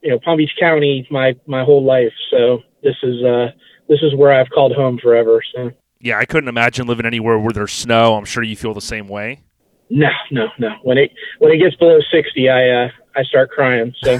[0.01, 2.13] you know, Palm Beach County my, my whole life.
[2.29, 3.47] So this is, uh,
[3.89, 5.41] this is where I've called home forever.
[5.53, 8.15] So Yeah, I couldn't imagine living anywhere where there's snow.
[8.15, 9.41] I'm sure you feel the same way.
[9.89, 10.69] no, no, no.
[10.83, 13.93] When it, when it gets below 60, I, uh, I start crying.
[14.01, 14.19] So.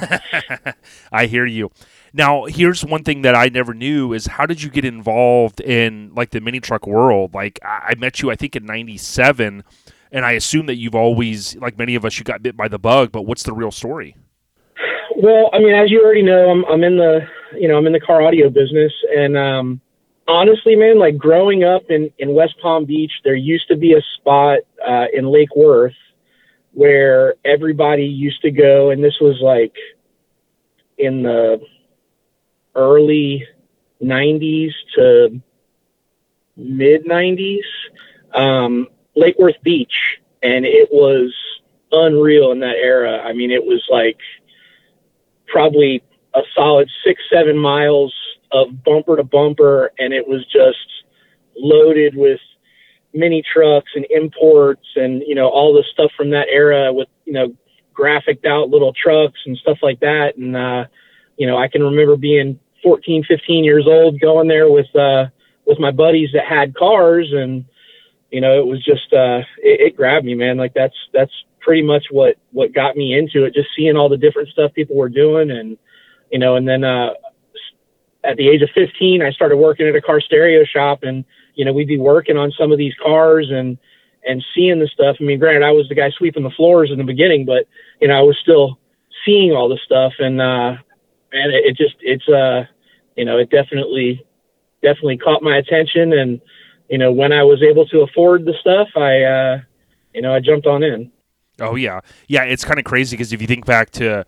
[1.11, 1.71] I hear you.
[2.13, 6.11] Now, here's one thing that I never knew is how did you get involved in
[6.13, 7.33] like the mini truck world?
[7.33, 9.63] Like I met you, I think in '97,
[10.11, 12.77] and I assume that you've always, like many of us, you got bit by the
[12.77, 13.11] bug.
[13.11, 14.15] But what's the real story?
[15.15, 17.21] Well, I mean, as you already know, I'm I'm in the
[17.53, 19.81] you know I'm in the car audio business, and um,
[20.27, 24.01] honestly, man, like growing up in in West Palm Beach, there used to be a
[24.19, 25.93] spot uh, in Lake Worth
[26.73, 29.75] where everybody used to go, and this was like
[30.97, 31.61] in the
[32.75, 33.47] early
[34.01, 35.41] '90s to
[36.57, 37.63] mid '90s,
[38.33, 39.93] um, Lake Worth Beach,
[40.41, 41.33] and it was
[41.91, 43.19] unreal in that era.
[43.19, 44.17] I mean, it was like
[45.47, 46.03] probably
[46.33, 48.13] a solid six, seven miles
[48.51, 50.77] of bumper to bumper, and it was just
[51.55, 52.39] loaded with
[53.13, 57.33] mini trucks and imports and, you know, all the stuff from that era with, you
[57.33, 57.55] know,
[57.93, 60.35] graphicked out little trucks and stuff like that.
[60.37, 60.85] And, uh,
[61.37, 65.27] you know, I can remember being 14, 15 years old going there with, uh,
[65.65, 67.65] with my buddies that had cars and,
[68.31, 70.57] you know, it was just, uh, it, it grabbed me, man.
[70.57, 73.53] Like that's, that's pretty much what, what got me into it.
[73.53, 75.77] Just seeing all the different stuff people were doing and,
[76.31, 77.11] you know, and then, uh,
[78.23, 81.25] at the age of 15, I started working at a car stereo shop and,
[81.55, 83.77] you know, we'd be working on some of these cars and,
[84.25, 85.17] and seeing the stuff.
[85.19, 87.67] I mean, granted, I was the guy sweeping the floors in the beginning, but,
[87.99, 88.79] you know, I was still
[89.25, 90.75] seeing all the stuff and, uh,
[91.31, 92.65] and it, it just, it's, uh,
[93.15, 94.25] you know, it definitely,
[94.81, 96.13] definitely caught my attention.
[96.13, 96.41] And,
[96.89, 99.61] you know, when I was able to afford the stuff, I, uh,
[100.13, 101.11] you know, I jumped on in.
[101.59, 102.43] Oh yeah, yeah.
[102.43, 104.25] It's kind of crazy because if you think back to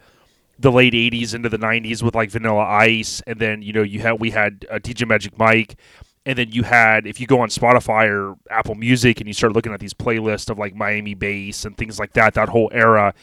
[0.60, 4.00] the late '80s into the '90s with like Vanilla Ice, and then you know you
[4.00, 5.76] had we had uh, DJ Magic Mike,
[6.26, 9.54] and then you had if you go on Spotify or Apple Music and you start
[9.54, 13.14] looking at these playlists of like Miami bass and things like that, that whole era,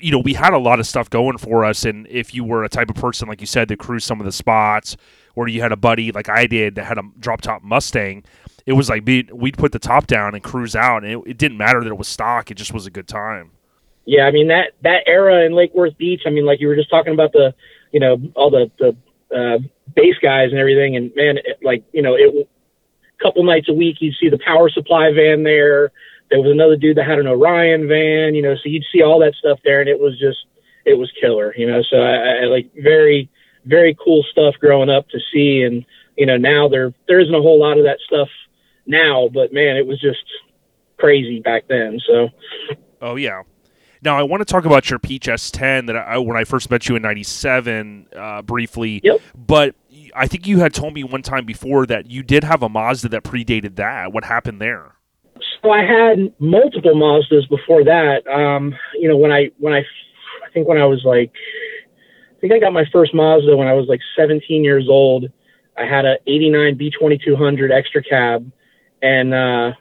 [0.00, 1.84] you know we had a lot of stuff going for us.
[1.84, 4.26] And if you were a type of person like you said that cruised some of
[4.26, 4.96] the spots,
[5.36, 8.24] or you had a buddy like I did that had a drop top Mustang.
[8.66, 11.56] It was like we'd put the top down and cruise out, and it, it didn't
[11.56, 13.52] matter that it was stock; it just was a good time.
[14.04, 16.22] Yeah, I mean that that era in Lake Worth Beach.
[16.26, 17.54] I mean, like you were just talking about the,
[17.92, 18.96] you know, all the the
[19.34, 19.58] uh,
[19.98, 23.72] bass guys and everything, and man, it, like you know, it a couple nights a
[23.72, 25.90] week you'd see the power supply van there.
[26.30, 29.18] There was another dude that had an Orion van, you know, so you'd see all
[29.20, 30.38] that stuff there, and it was just
[30.84, 31.82] it was killer, you know.
[31.82, 33.28] So I, I like very
[33.64, 35.84] very cool stuff growing up to see, and
[36.16, 38.28] you know now there there isn't a whole lot of that stuff
[38.86, 40.24] now, but man, it was just
[40.96, 42.00] crazy back then.
[42.06, 42.28] So.
[43.00, 43.42] Oh yeah.
[44.02, 46.88] Now I want to talk about your Peach S10 that I, when I first met
[46.88, 49.00] you in '97 uh, briefly.
[49.02, 49.20] Yep.
[49.36, 49.74] But
[50.18, 53.08] I think you had told me one time before that you did have a Mazda
[53.10, 54.12] that predated that.
[54.12, 54.96] What happened there?
[55.62, 58.26] So I had multiple Mazdas before that.
[58.26, 61.32] Um, you know, when I when I I think when I was like
[62.36, 65.26] I think I got my first Mazda when I was like 17 years old.
[65.76, 68.50] I had a 89 B2200 extra cab
[69.00, 69.72] and uh,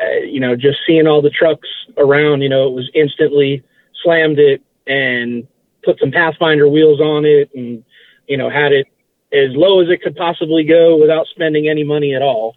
[0.00, 3.62] uh, you know, just seeing all the trucks around, you know, it was instantly
[4.02, 5.46] slammed it and
[5.84, 7.84] put some Pathfinder wheels on it and,
[8.26, 8.88] you know, had it
[9.34, 12.54] as low as it could possibly go without spending any money at all.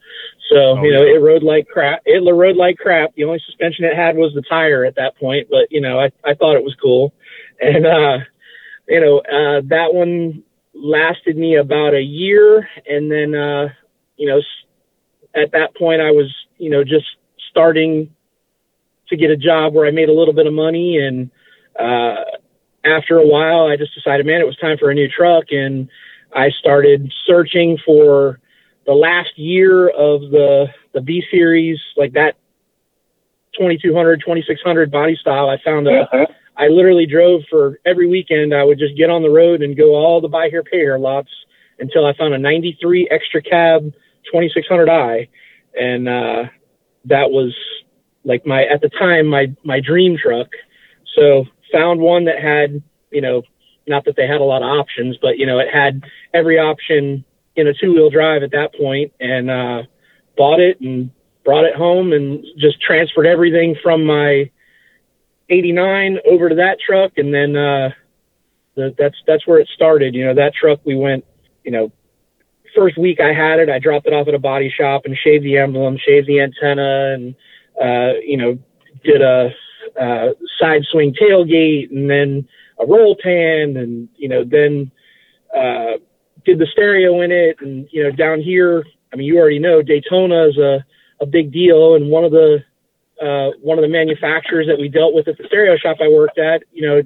[0.50, 1.16] So, Oh, you know, yeah.
[1.16, 2.02] it rode like crap.
[2.06, 3.16] It rode like crap.
[3.16, 6.12] The only suspension it had was the tire at that point, but, you know, I,
[6.24, 7.14] I thought it was cool.
[7.60, 8.20] And, uh,
[8.88, 12.70] you know, uh, that one lasted me about a year.
[12.88, 13.70] And then, uh,
[14.16, 14.42] you know,
[15.36, 17.06] at that point, I was, you know, just
[17.50, 18.14] starting
[19.10, 20.98] to get a job where I made a little bit of money.
[20.98, 21.32] And
[21.80, 22.24] uh,
[22.86, 25.46] after a while, I just decided, man, it was time for a new truck.
[25.52, 25.90] And
[26.36, 28.40] I started searching for
[28.86, 32.36] the last year of the the B series, like that
[33.58, 35.50] 2200, 2600 body style.
[35.50, 36.02] I found a.
[36.02, 36.26] Uh-huh.
[36.58, 38.54] I literally drove for every weekend.
[38.54, 40.98] I would just get on the road and go all the buy here, pay here
[40.98, 41.30] lots
[41.78, 43.94] until I found a 93 extra cab
[44.34, 45.30] 2600i.
[45.80, 46.46] And, uh,
[47.06, 47.56] that was
[48.24, 50.48] like my, at the time, my, my dream truck.
[51.16, 53.44] So found one that had, you know,
[53.88, 57.24] not that they had a lot of options, but you know, it had every option
[57.56, 59.84] in a two wheel drive at that point and, uh,
[60.38, 61.10] bought it and
[61.44, 64.50] brought it home and just transferred everything from my
[65.50, 67.14] 89 over to that truck.
[67.18, 67.90] And then, uh,
[68.76, 70.14] the, that's, that's where it started.
[70.14, 71.26] You know, that truck, we went,
[71.64, 71.92] you know,
[72.76, 75.44] first week I had it, I dropped it off at a body shop and shaved
[75.44, 77.36] the emblem, shaved the antenna and,
[77.82, 78.60] uh, you know,
[79.04, 79.50] did a,
[80.00, 82.48] uh, side swing tailgate and then
[82.80, 84.92] a roll pan and, you know, then,
[85.56, 85.98] uh,
[86.46, 87.58] did the stereo in it.
[87.62, 90.86] And, you know, down here, I mean, you already know Daytona is a,
[91.22, 91.96] a big deal.
[91.96, 92.64] And one of the,
[93.22, 96.38] uh, one of the manufacturers that we dealt with at the stereo shop I worked
[96.38, 97.02] at, you know,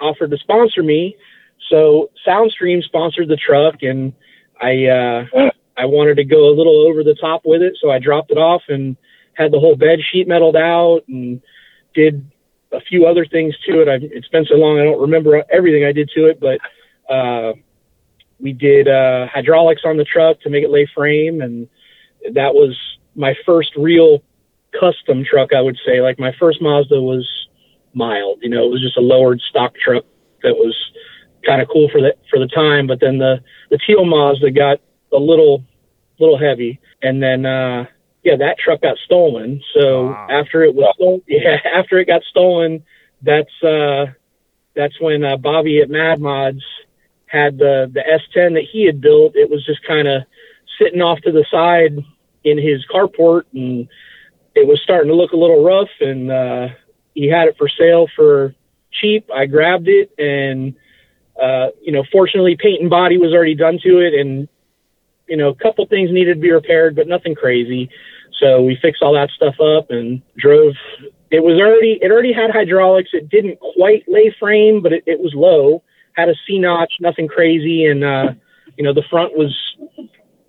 [0.00, 1.16] offered to sponsor me.
[1.70, 4.12] So Soundstream sponsored the truck and
[4.60, 7.78] I, uh, I wanted to go a little over the top with it.
[7.80, 8.96] So I dropped it off and
[9.34, 11.40] had the whole bed sheet metaled out and
[11.94, 12.30] did
[12.74, 13.88] a few other things to it.
[13.88, 16.58] I've, it's been so long, I don't remember everything I did to it, but,
[17.12, 17.52] uh,
[18.40, 21.40] we did, uh, hydraulics on the truck to make it lay frame.
[21.40, 21.68] And
[22.32, 22.76] that was
[23.14, 24.22] my first real
[24.78, 26.00] custom truck, I would say.
[26.00, 27.28] Like my first Mazda was
[27.94, 30.04] mild, you know, it was just a lowered stock truck
[30.42, 30.76] that was
[31.46, 32.86] kind of cool for the for the time.
[32.86, 34.80] But then the the teal Mazda got
[35.12, 35.64] a little
[36.18, 37.86] little heavy, and then uh,
[38.24, 39.62] yeah, that truck got stolen.
[39.74, 40.28] So wow.
[40.30, 42.82] after it was stolen, yeah, after it got stolen,
[43.22, 44.06] that's uh,
[44.74, 46.64] that's when uh, Bobby at Mad Mods
[47.26, 49.36] had the the S10 that he had built.
[49.36, 50.22] It was just kind of
[50.80, 52.02] sitting off to the side
[52.42, 53.88] in his carport, and
[54.54, 55.90] it was starting to look a little rough.
[56.00, 56.68] And uh,
[57.14, 58.54] he had it for sale for
[58.90, 59.28] cheap.
[59.34, 60.74] I grabbed it, and
[61.40, 64.48] uh, you know, fortunately, paint and body was already done to it, and
[65.28, 67.90] you know, a couple things needed to be repaired, but nothing crazy.
[68.40, 70.74] So we fixed all that stuff up and drove.
[71.30, 73.10] It was already it already had hydraulics.
[73.12, 75.82] It didn't quite lay frame, but it, it was low
[76.14, 78.32] had a C notch, nothing crazy, and uh,
[78.76, 79.54] you know the front was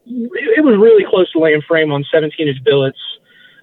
[0.08, 3.00] it was really close to laying frame on 17 inch billets.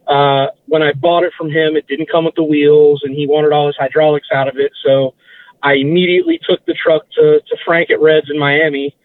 [0.08, 3.26] Uh, when I bought it from him, it didn't come with the wheels, and he
[3.26, 4.72] wanted all his hydraulics out of it.
[4.84, 5.14] So
[5.62, 8.96] I immediately took the truck to to Frank at Reds in Miami,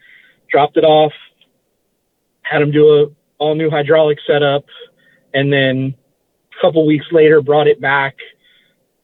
[0.50, 1.12] dropped it off,
[2.42, 3.06] had him do a
[3.38, 4.64] all new hydraulic setup,
[5.34, 5.94] and then
[6.56, 8.16] a couple weeks later brought it back,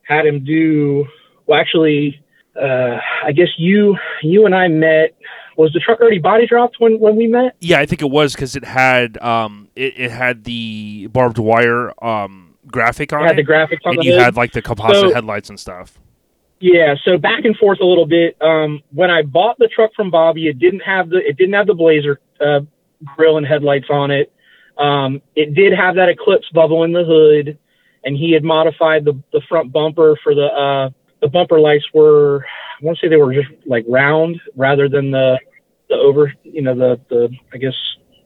[0.03, 1.07] had him do
[1.47, 2.25] well actually
[2.61, 5.17] uh, I guess you you and I met.
[5.57, 7.55] Was the truck already body dropped when, when we met?
[7.61, 11.93] Yeah, I think it was because it had um it, it had the barbed wire
[12.05, 13.27] um graphic on it.
[13.27, 15.99] Had it, the graphics on and you had like the composite so, headlights and stuff.
[16.61, 18.37] Yeah, so back and forth a little bit.
[18.41, 21.67] Um, when I bought the truck from Bobby, it didn't have the it didn't have
[21.67, 22.61] the Blazer uh,
[23.17, 24.33] grill and headlights on it.
[24.79, 27.59] Um, it did have that Eclipse bubble in the hood,
[28.05, 32.45] and he had modified the the front bumper for the uh, the bumper lights were,
[32.81, 35.39] I want to say they were just like round rather than the
[35.89, 37.75] the over, you know, the the I guess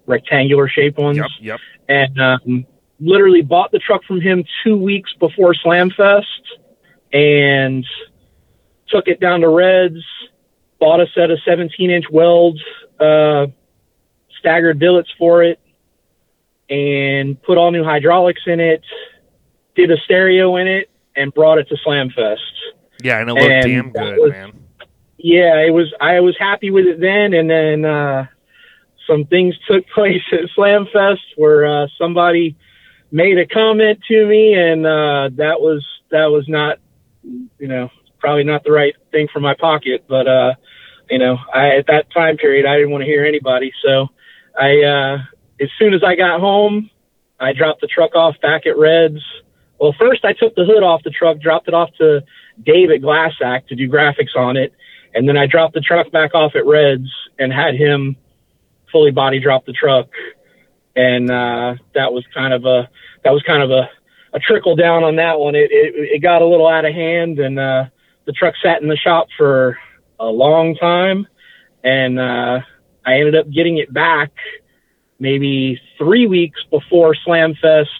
[0.07, 1.19] rectangular shape ones.
[1.19, 1.31] Yep.
[1.41, 1.61] Yep.
[1.89, 2.67] And um,
[2.99, 6.25] literally bought the truck from him two weeks before Slamfest,
[7.13, 7.87] and
[8.89, 10.05] took it down to Reds.
[10.81, 12.61] Bought a set of 17 inch welds,
[13.01, 13.47] uh,
[14.39, 15.59] staggered billets for it,
[16.71, 18.83] and put all new hydraulics in it.
[19.75, 22.37] Did a stereo in it and brought it to Slamfest.
[23.03, 24.65] Yeah, and it looked and damn good, was, man.
[25.17, 25.93] Yeah, it was.
[26.01, 28.27] I was happy with it then, and then uh,
[29.09, 32.57] some things took place at Slamfest where uh, somebody
[33.11, 36.79] made a comment to me, and uh, that was that was not,
[37.23, 40.05] you know, probably not the right thing for my pocket.
[40.09, 40.55] But uh,
[41.11, 43.73] you know, I at that time period, I didn't want to hear anybody.
[43.85, 44.09] So
[44.59, 45.19] I, uh,
[45.61, 46.91] as soon as I got home,
[47.41, 49.23] I dropped the truck off back at Reds.
[49.81, 52.25] Well, first I took the hood off the truck, dropped it off to
[52.63, 54.73] Dave at Glassack to do graphics on it.
[55.15, 58.17] And then I dropped the truck back off at Reds and had him
[58.91, 60.09] fully body drop the truck.
[60.97, 62.89] And, uh, that was kind of a,
[63.23, 63.89] that was kind of a,
[64.33, 65.55] a trickle down on that one.
[65.55, 67.85] It, it, it got a little out of hand and, uh,
[68.29, 69.79] the truck sat in the shop for
[70.21, 71.27] a long time,
[71.83, 72.61] and uh,
[73.07, 74.31] I ended up getting it back
[75.19, 77.91] maybe three weeks before Slam Fest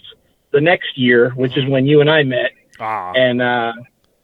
[0.51, 2.51] the next year, which is when you and I met.
[2.79, 3.73] Ah, And uh,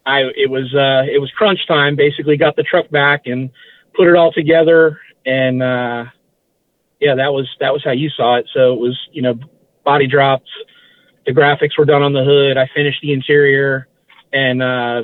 [0.05, 1.95] I it was uh, it was crunch time.
[1.95, 3.49] Basically, got the truck back and
[3.95, 6.05] put it all together, and uh,
[6.99, 8.47] yeah, that was that was how you saw it.
[8.53, 9.37] So it was you know
[9.83, 10.49] body drops,
[11.25, 12.57] the graphics were done on the hood.
[12.57, 13.87] I finished the interior,
[14.31, 15.01] and uh,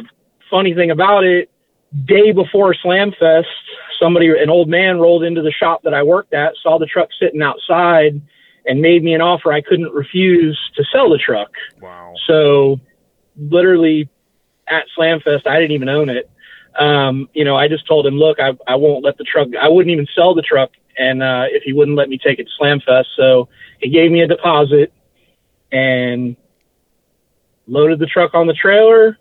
[0.50, 1.50] funny thing about it,
[2.06, 3.48] day before Slam Fest,
[4.02, 7.10] somebody, an old man, rolled into the shop that I worked at, saw the truck
[7.20, 8.22] sitting outside,
[8.66, 11.52] and made me an offer I couldn't refuse to sell the truck.
[11.82, 12.14] wow.
[12.28, 12.80] So,
[13.38, 14.10] literally
[14.68, 16.30] at Slamfest, I didn't even own it.
[16.78, 19.70] Um, you know, I just told him, look, I, I won't let the truck, I
[19.70, 20.72] wouldn't even sell the truck.
[20.98, 23.06] And, uh, if he wouldn't let me take it to Slamfest.
[23.16, 23.48] So
[23.80, 24.94] he gave me a deposit
[25.72, 26.36] and
[27.66, 29.18] loaded the truck on the trailer.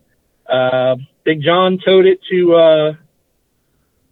[0.48, 2.92] Uh, Big John towed it to, uh,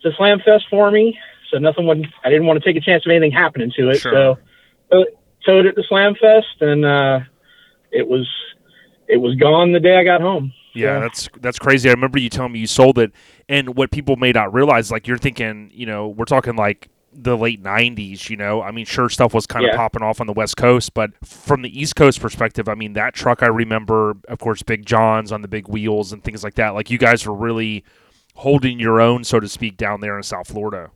[0.02, 1.18] to Slamfest for me.
[1.50, 3.96] So nothing would, I didn't want to take a chance of anything happening to it.
[3.98, 4.36] Sure.
[4.90, 5.04] So
[5.46, 7.20] towed it to Slamfest and, uh,
[7.90, 8.28] it was,
[9.08, 10.52] it was gone the day I got home.
[10.74, 11.88] Yeah, So- that's that's crazy.
[11.88, 13.12] I remember you telling me you sold it,
[13.48, 17.36] and what people may not realize, like you're thinking, you know, we're talking like the
[17.38, 18.28] late '90s.
[18.28, 19.76] You know, I mean, sure, stuff was kind of Yeah.
[19.78, 23.14] popping off on the West Coast, but from the East Coast perspective, I mean, that
[23.14, 26.74] truck I remember, of course, Big John's on the big wheels and things like that.
[26.74, 27.82] Like you guys were really
[28.38, 30.90] holding your own, so to speak, down there in South Florida.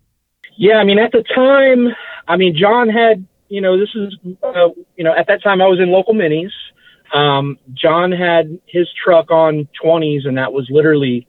[0.57, 1.89] Yeah, I mean, at the time,
[2.29, 4.15] I mean, John had, you know, this is,
[4.45, 6.53] uh, you know, at that time I was in local minis.
[7.13, 11.27] Um, John had his truck on 20s, and that was literally,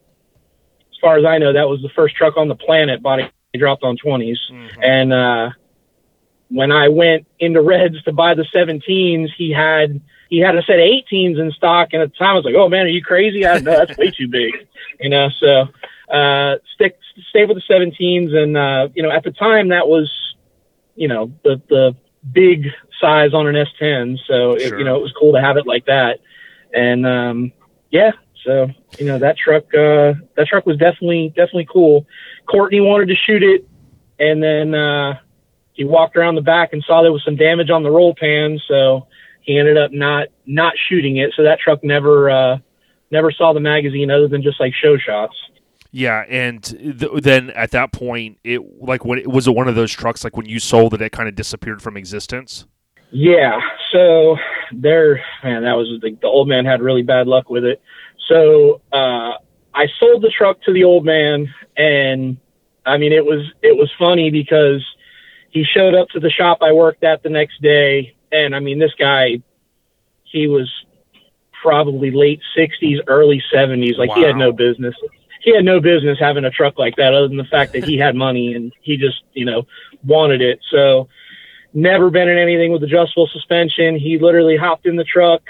[0.91, 3.84] as far as I know, that was the first truck on the planet body dropped
[3.84, 4.38] on 20s.
[4.84, 5.49] And uh,
[6.49, 9.99] when I went into Reds to buy the 17s, he had
[10.30, 12.55] he had a set of 18s in stock, and at the time I was like,
[12.55, 13.45] "Oh man, are you crazy?
[13.45, 14.68] I no, that's way too big,"
[14.99, 15.30] you know.
[15.39, 15.68] So
[16.10, 16.97] uh, stick
[17.30, 20.12] stay with the 17s, and uh, you know, at the time that was,
[20.95, 21.95] you know, the the
[22.32, 22.68] big
[23.01, 24.80] size on an S10, so it, Sure.
[24.80, 26.20] you know it was cool to have it like that,
[26.74, 27.51] and um,
[27.89, 28.12] yeah.
[28.45, 28.68] So
[28.99, 32.06] you know that truck uh, that truck was definitely definitely cool.
[32.45, 33.66] Courtney wanted to shoot it,
[34.20, 35.20] and then uh,
[35.74, 38.60] he walked around the back and saw there was some damage on the roll pan,
[38.68, 39.08] so
[39.41, 41.34] he ended up not not shooting it.
[41.36, 42.58] So that truck never uh,
[43.12, 45.36] never saw the magazine other than just like show shots.
[45.96, 49.76] Yeah, and th- then at that point, it like when it was it one of
[49.76, 52.66] those trucks like when you sold it, it kind of disappeared from existence.
[53.12, 53.62] Yeah.
[53.91, 54.36] So
[54.72, 57.80] there, man, that was the, the old man had really bad luck with it.
[58.28, 59.34] So uh,
[59.76, 62.38] I sold the truck to the old man, and
[62.88, 64.84] I mean it was it was funny because
[65.52, 68.80] he showed up to the shop I worked at the next day, and I mean
[68.80, 69.44] this guy,
[70.24, 70.74] he was
[71.62, 74.00] probably late sixties, early seventies.
[74.00, 74.96] Like he had no business.
[75.44, 77.98] He had no business having a truck like that, other than the fact that he
[77.98, 79.68] had money and he just you know
[80.04, 80.60] wanted it.
[80.72, 81.10] So
[81.74, 83.98] never been in anything with adjustable suspension.
[83.98, 85.41] He literally hopped in the truck,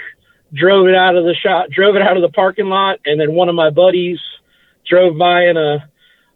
[0.52, 3.34] drove it out of the shop, drove it out of the parking lot, and then
[3.34, 4.18] one of my buddies
[4.86, 5.88] drove by in a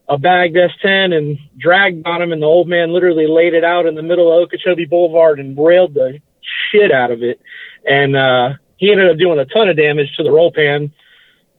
[0.09, 3.87] a bagged S10 and dragged on him, and the old man literally laid it out
[3.87, 6.21] in the middle of Okeechobee Boulevard and railed the
[6.71, 7.41] shit out of it.
[7.87, 10.93] And uh, he ended up doing a ton of damage to the roll pan.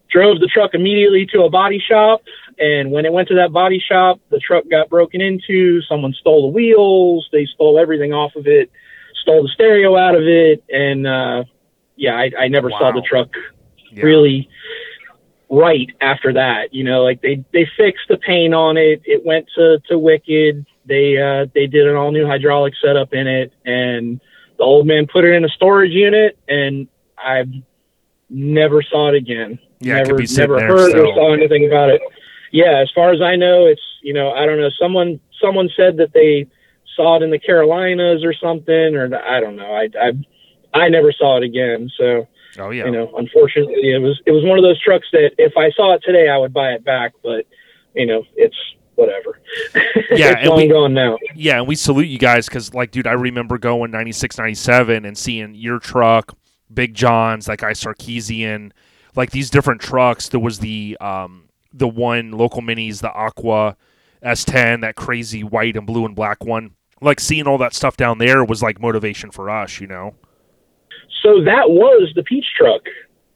[0.09, 2.21] Drove the truck immediately to a body shop,
[2.57, 5.81] and when it went to that body shop, the truck got broken into.
[5.83, 7.29] Someone stole the wheels.
[7.31, 8.71] They stole everything off of it,
[9.21, 11.43] stole the stereo out of it, and uh,
[11.95, 13.29] yeah, I, I never saw the truck
[13.91, 14.03] Yeah.
[14.03, 14.49] really
[15.49, 16.73] right after that.
[16.73, 19.01] You know, like they they fixed the paint on it.
[19.05, 20.65] It went to to Wicked.
[20.85, 24.19] They uh they did an all new hydraulic setup in it, and
[24.57, 26.87] the old man put it in a storage unit, and
[27.17, 27.51] I've
[28.29, 29.59] never saw it again.
[29.79, 32.01] Yeah, it could never never there heard or saw anything about it.
[32.51, 34.69] Yeah, as far as I know, it's you know I don't know.
[34.79, 36.47] Someone someone said that they
[36.95, 39.71] saw it in the Carolinas or something, or I don't know.
[39.73, 40.11] I I
[40.73, 41.89] I never saw it again.
[41.97, 42.27] So
[42.57, 42.85] Oh yeah.
[42.85, 45.93] you know, unfortunately, it was it was one of those trucks that if I saw
[45.93, 47.13] it today, I would buy it back.
[47.23, 47.45] But
[47.95, 48.57] you know, it's
[48.95, 49.39] whatever.
[50.11, 51.17] Yeah, it's and we- gone now.
[51.35, 55.15] Yeah, and we salute you guys because, like, dude, I remember going 96, 97 and
[55.15, 56.35] seeing your truck,
[56.73, 58.71] Big John's, that guy Sarkeesian,
[59.15, 60.29] like these different trucks.
[60.29, 63.75] There was the um, the one local minis, the Aqua
[64.23, 66.71] S10, that crazy white and blue and black one.
[67.01, 70.15] Like seeing all that stuff down there was like motivation for us, you know.
[71.23, 72.81] So that was the peach truck,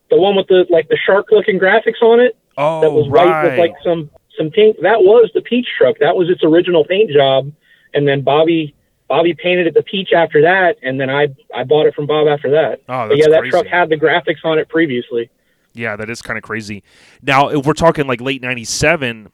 [0.10, 2.38] the one with the like the shark looking graphics on it.
[2.58, 4.78] Oh, that was white with like some some pink.
[4.82, 5.98] That was the peach truck.
[6.00, 7.52] That was its original paint job,
[7.94, 8.76] and then Bobby
[9.08, 12.28] Bobby painted it the peach after that, and then I I bought it from Bob
[12.28, 12.82] after that.
[12.88, 13.52] Oh, But that's yeah, that crazy.
[13.52, 15.30] truck had the graphics on it previously.
[15.74, 16.84] Yeah, that is kind of crazy.
[17.22, 19.32] Now, if we're talking like late '97,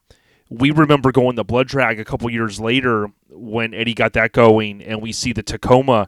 [0.49, 4.81] we remember going the blood drag a couple years later when Eddie got that going,
[4.81, 6.07] and we see the Tacoma.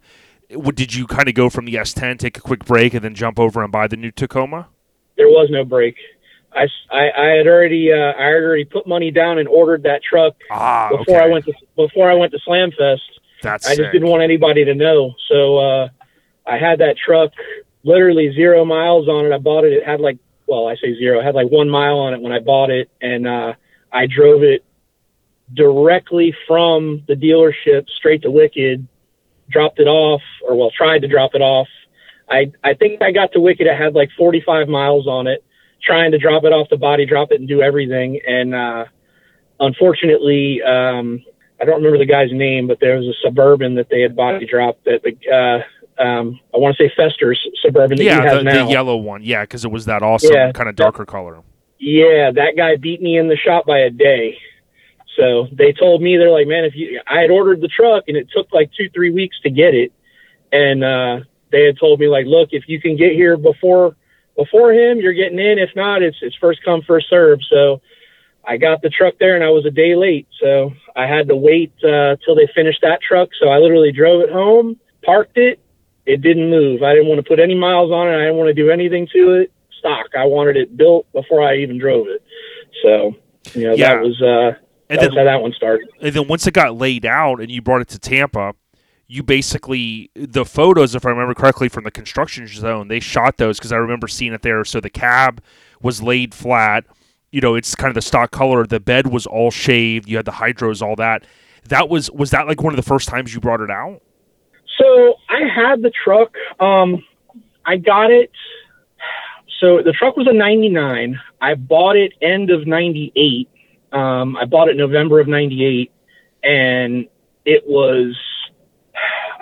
[0.74, 3.40] Did you kind of go from the S10, take a quick break, and then jump
[3.40, 4.68] over and buy the new Tacoma?
[5.16, 5.96] There was no break.
[6.54, 10.02] I, I, I had already uh, I had already put money down and ordered that
[10.04, 11.26] truck Ah, before okay.
[11.26, 13.00] I went to before I went to Slamfest.
[13.42, 13.92] That's I just sick.
[13.94, 15.14] didn't want anybody to know.
[15.30, 15.90] So uh,
[16.46, 17.32] I had that truck
[17.84, 19.34] literally zero miles on it.
[19.34, 19.74] I bought it.
[19.74, 20.18] It had like,
[20.48, 21.20] well, I say zero.
[21.20, 23.54] It had like one mile on it when I bought it, and uh,
[23.92, 24.64] I drove it
[25.54, 28.88] directly from the dealership straight to Wicked.
[29.50, 31.68] Dropped it off, or well, tried to drop it off.
[32.30, 33.68] I I think I got to Wicked.
[33.68, 35.44] It had like 45 miles on it.
[35.84, 38.86] Trying to drop it off the body, drop it, and do everything, and uh,
[39.60, 40.62] unfortunately.
[40.62, 41.24] Um,
[41.62, 44.48] I don't remember the guy's name, but there was a suburban that they had body
[44.48, 45.62] dropped that the uh,
[46.02, 49.22] um, I want to say Fester's suburban that yeah, the, the yellow one.
[49.24, 51.41] Yeah, because it was that awesome Yeah, kind of that- darker color.
[51.84, 54.38] Yeah, that guy beat me in the shop by a day.
[55.18, 58.16] So they told me they're like, man, if you, I had ordered the truck and
[58.16, 59.91] it took like two, three weeks to get it,
[60.52, 61.20] and uh,
[61.52, 63.95] they had told me like, look, if you can get here before
[64.38, 65.60] before him, you're getting in.
[65.60, 67.39] If not, it's it's first come first serve.
[67.49, 67.82] So
[68.47, 71.36] I got the truck there and I was a day late, so I had to
[71.36, 73.30] wait uh, till they finished that truck.
[73.39, 75.60] So I literally drove it home, parked it.
[76.14, 76.84] It didn't move.
[76.84, 78.16] I didn't want to put any miles on it.
[78.16, 79.51] I didn't want to do anything to it.
[79.80, 80.07] Stock.
[80.18, 82.22] I wanted it built before I even drove it.
[82.84, 83.16] So
[83.53, 83.95] you know Yeah.
[83.95, 84.57] that was uh,
[84.89, 85.88] And that's then, how that one started.
[86.01, 88.53] and then once it got laid out and you brought it to Tampa,
[89.07, 93.57] you basically the photos, if I remember correctly, from the construction zone, they shot those
[93.57, 94.64] because I remember seeing it there.
[94.66, 95.41] So the cab
[95.82, 96.86] was laid flat.
[97.32, 98.66] You know, it's kind of the stock color.
[98.68, 100.07] The bed was all shaved.
[100.09, 101.26] You had the hydros, all that.
[101.70, 104.01] That was was that like one of the first times you brought it out?
[104.82, 106.34] So I had the truck.
[106.60, 107.04] Um,
[107.66, 108.32] I got it.
[109.60, 111.20] So the truck was a '99.
[111.40, 113.48] I bought it end of '98.
[113.92, 115.92] Um, I bought it November of '98,
[116.44, 117.08] and
[117.46, 118.16] it was.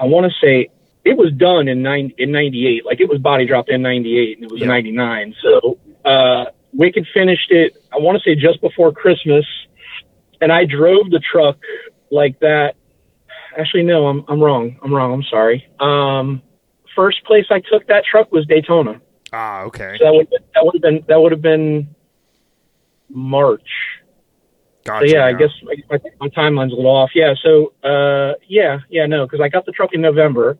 [0.02, 0.70] I want to say
[1.06, 2.86] it was done in nine in '98.
[2.86, 4.66] Like it was body dropped in '98, and it was Yeah.
[4.68, 5.36] a '99.
[5.42, 7.78] So uh, Wicked finished it.
[7.94, 9.46] I want to say just before Christmas,
[10.42, 11.58] and I drove the truck
[12.12, 12.76] like that
[13.60, 14.78] actually no i'm i'm wrong.
[14.84, 15.14] I'm wrong.
[15.14, 15.68] I'm sorry.
[15.80, 16.42] Um
[16.96, 19.02] first place i took that truck was daytona.
[19.32, 21.96] Ah, okay, so that would that would have been that would have been
[23.10, 23.70] march.
[24.86, 25.08] Gotcha.
[25.10, 27.12] so yeah i guess I guess my, my timeline's a little off.
[27.14, 30.58] Yeah so uh yeah yeah no because i got the truck in november.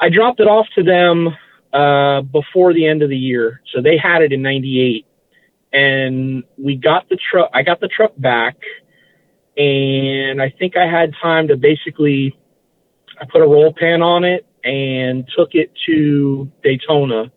[0.00, 1.28] I dropped it off to them
[1.72, 3.60] uh before the end of the year.
[3.74, 5.06] So they had it in 98
[5.74, 8.56] and we got the truck i got the truck back
[9.56, 12.36] and I think I had time to basically
[13.20, 17.30] I put a roll pan on it and took it to Daytona.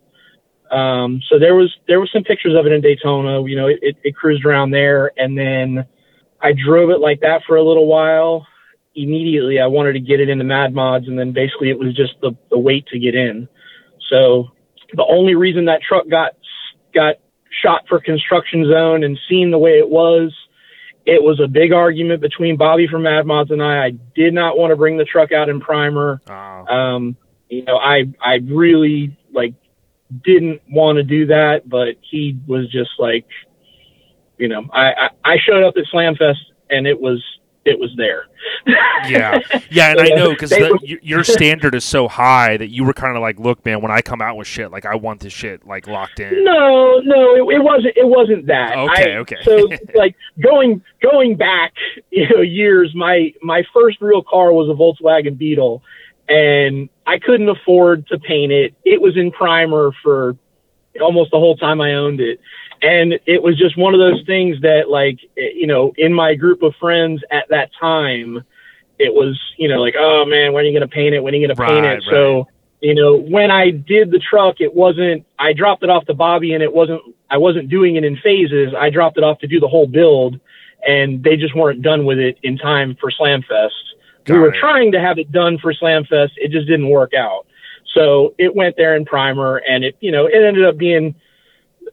[0.71, 3.41] Um, so there was there was some pictures of it in Daytona.
[3.47, 5.85] You know, it, it, it cruised around there, and then
[6.41, 8.47] I drove it like that for a little while.
[8.95, 12.13] Immediately, I wanted to get it into Mad Mods, and then basically it was just
[12.21, 13.47] the the wait to get in.
[14.09, 14.49] So
[14.93, 16.33] the only reason that truck got
[16.93, 17.15] got
[17.61, 20.33] shot for construction zone and seen the way it was
[21.07, 23.85] it was a big argument between Bobby from Mad Mods and I.
[23.85, 26.21] I did not want to bring the truck out in primer.
[26.27, 27.15] Ah, Um,
[27.49, 29.53] you know, I I really like
[30.25, 33.25] didn't want to do that, but he was just like,
[34.37, 37.23] you know, I I, I showed up at Slamfest and it was
[37.67, 38.25] it was there.
[39.07, 39.37] yeah,
[39.69, 40.53] yeah, and I know because
[41.01, 44.01] your standard is so high that you were kind of like, look, man, when I
[44.01, 46.43] come out with shit, like I want this shit like locked in.
[46.43, 47.97] No, no, it, it wasn't.
[47.97, 48.77] It wasn't that.
[48.77, 49.37] Okay, I- okay.
[49.43, 51.73] So, like going going back,
[52.09, 52.93] you know, years.
[52.95, 55.83] My my first real car was a Volkswagen Beetle,
[56.27, 58.73] and I couldn't afford to paint it.
[58.83, 60.35] It was in primer for
[61.01, 62.39] almost the whole time I owned it,
[62.81, 66.35] and it was just one of those things that, like, eh, you know, in my
[66.35, 68.43] group of friends at that time,
[68.99, 71.21] it was, you know, like, oh man, when are you gonna paint it?
[71.21, 72.03] When are you gonna paint Right, it?
[72.09, 72.47] So
[72.81, 76.53] you know, when I did the truck, it wasn't, I dropped it off to Bobby
[76.53, 78.73] and it wasn't, I wasn't doing it in phases.
[78.77, 80.39] I dropped it off to do the whole build
[80.87, 83.71] and they just weren't done with it in time for Slamfest.
[84.25, 84.59] Got we were it.
[84.59, 86.31] trying to have it done for Slamfest.
[86.35, 87.47] It just didn't work out.
[87.95, 91.15] So it went there in primer and it, you know, it ended up being,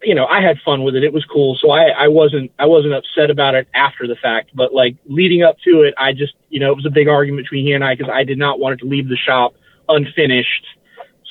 [0.03, 1.05] you know, I had fun with it.
[1.05, 1.57] It was cool.
[1.61, 5.43] So I, I wasn't, I wasn't upset about it after the fact, but like leading
[5.43, 7.85] up to it, I just, you know, it was a big argument between he and
[7.85, 9.55] I because I did not want it to leave the shop
[9.89, 10.67] unfinished.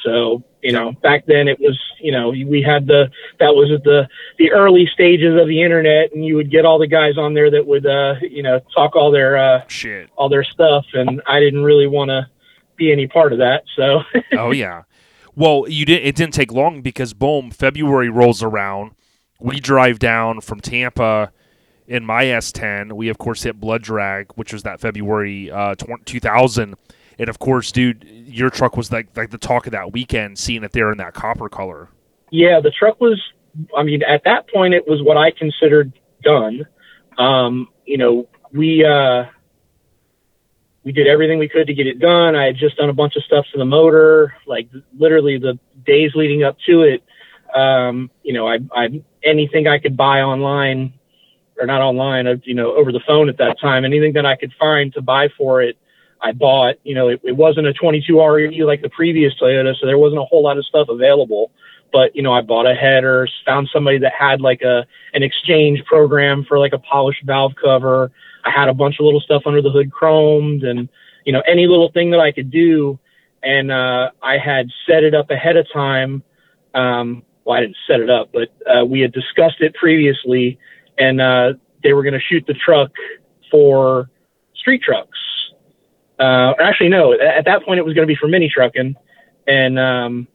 [0.04, 3.10] So, you know, back then it was, you know, we had the,
[3.40, 4.08] that was at the,
[4.38, 7.50] the early stages of the internet and you would get all the guys on there
[7.52, 10.10] that would, uh, you know, talk all their, uh, Shit.
[10.18, 10.86] all their stuff.
[10.94, 12.28] And I didn't really want to
[12.76, 13.64] be any part of that.
[13.76, 14.02] So,
[14.34, 14.84] oh yeah.
[15.36, 16.06] Well, you did.
[16.06, 18.92] It didn't take long because boom, February rolls around.
[19.40, 21.32] We drive down from Tampa.
[21.88, 26.76] in my S10, we of course hit Blood Drag, which was that February uh, 2000.
[27.20, 30.64] And of course, dude, your truck was like like the talk of that weekend, seeing
[30.64, 31.90] it there in that copper color.
[32.32, 33.22] Yeah, the truck was.
[33.78, 35.94] I mean, at that point, it was what I considered
[36.24, 36.66] done.
[37.20, 39.26] Um, you know, we uh,
[40.84, 42.36] we did everything we could to get it done.
[42.36, 46.12] I had just done a bunch of stuff to the motor, like literally the days
[46.16, 47.04] leading up to it.
[47.56, 50.94] Um, you know, I, I anything I could buy online
[51.60, 54.36] or not online, uh, you know, over the phone at that time, anything that I
[54.36, 55.78] could find to buy for it,
[56.22, 56.76] I bought.
[56.84, 60.22] You know, it, it wasn't a 22 RE like the previous Toyota, so there wasn't
[60.22, 61.52] a whole lot of stuff available.
[61.94, 65.86] But you know, I bought a header, found somebody that had like a an exchange
[65.86, 68.12] program for like a polished valve cover.
[68.44, 70.90] I had a bunch of little stuff under the hood chromed, and
[71.24, 73.00] you know, any little thing that I could do.
[73.44, 76.24] And uh, I had set it up ahead of time.
[76.74, 80.58] Um, well, I didn't set it up, but uh, we had discussed it previously,
[80.98, 81.54] and uh,
[81.84, 82.92] they were going to shoot the truck
[83.52, 84.10] for
[84.56, 85.20] street trucks.
[86.20, 87.14] Uh, actually, no.
[87.14, 88.96] At that point, it was going to be for mini trucking,
[89.46, 90.28] and um,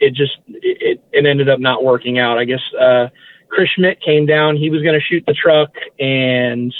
[0.00, 2.38] it just it, it ended up not working out.
[2.38, 3.08] I guess uh,
[3.48, 4.56] Chris Schmidt came down.
[4.56, 6.72] He was going to shoot the truck, and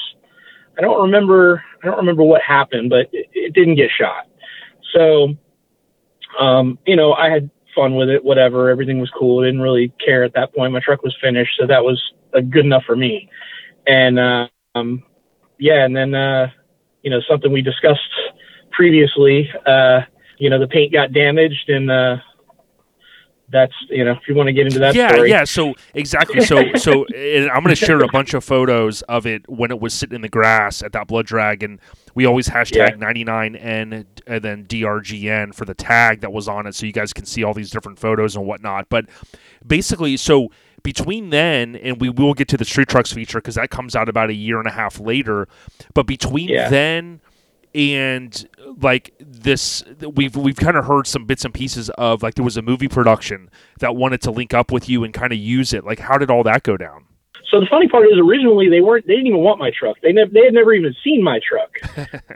[0.79, 1.63] I don't remember.
[1.83, 4.27] I don't remember what happened, but it, it didn't get shot.
[4.95, 5.35] So,
[6.39, 8.25] um, you know, I had fun with it.
[8.25, 9.43] Whatever, everything was cool.
[9.43, 10.73] I didn't really care at that point.
[10.73, 12.03] My truck was finished, so that was
[12.35, 13.29] uh, good enough for me.
[13.87, 15.03] And uh, um,
[15.59, 16.51] yeah, and then uh,
[17.03, 18.01] you know something we discussed
[18.71, 19.51] previously.
[19.67, 20.01] Uh,
[20.39, 22.17] you know, the paint got damaged, and uh,
[23.51, 25.31] that's you know if you want to get into that yeah story.
[25.31, 29.27] yeah so exactly so so and i'm going to share a bunch of photos of
[29.27, 31.81] it when it was sitting in the grass at that blood drag and
[32.15, 36.85] we always hashtag 99n and then drgn for the tag that was on it so
[36.85, 39.07] you guys can see all these different photos and whatnot but
[39.67, 40.49] basically so
[40.83, 44.09] between then and we will get to the street trucks feature because that comes out
[44.09, 45.49] about a year and a half later
[45.95, 46.69] but between Yeah.
[46.69, 47.21] then
[47.79, 48.49] and
[48.83, 49.85] like this
[50.15, 52.89] we've we've kind of heard some bits and pieces of like there was a movie
[52.89, 53.49] production
[53.79, 56.31] that wanted to link up with you and kind of use it like how did
[56.31, 57.05] all that go down
[57.51, 59.07] So the funny part is, originally they weren't.
[59.07, 59.97] They didn't even want my truck.
[60.03, 60.31] They never.
[60.31, 61.71] They had never even seen my truck.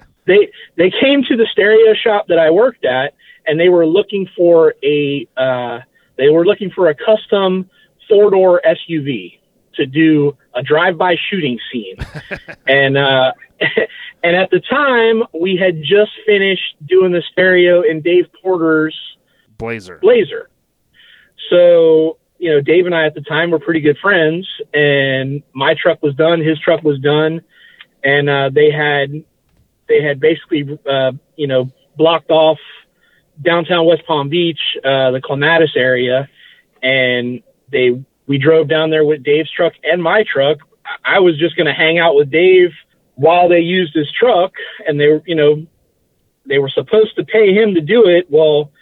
[0.27, 3.15] they they came to the stereo shop that I worked at,
[3.47, 5.29] and they were looking for a.
[5.37, 5.81] Uh,
[6.17, 7.69] they were looking for a custom
[8.09, 9.39] four door SUV
[9.75, 11.97] to do a drive by shooting scene,
[12.67, 13.33] and uh,
[14.23, 18.97] and at the time we had just finished doing the stereo in Dave Porter's
[19.59, 20.49] blazer Blazer.
[21.51, 25.75] So, you know, Dave and I at the time were pretty good friends, and my
[25.75, 27.43] truck was done, his truck was done,
[28.03, 29.25] and uh, they had
[29.89, 32.59] they had basically uh, you know blocked off
[33.41, 36.29] downtown West Palm Beach, uh, the Clematis area,
[36.83, 40.59] and they we drove down there with Dave's truck and my truck.
[41.05, 42.71] I was just going to hang out with Dave
[43.15, 44.53] while they used his truck,
[44.87, 45.67] and they were you know
[46.47, 48.27] they were supposed to pay him to do it.
[48.31, 48.73] Well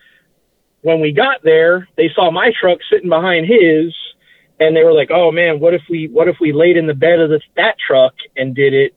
[0.82, 3.94] when we got there, they saw my truck sitting behind his,
[4.59, 6.94] and they were like, "Oh man, what if we what if we laid in the
[6.94, 8.94] bed of this, that truck and did it?"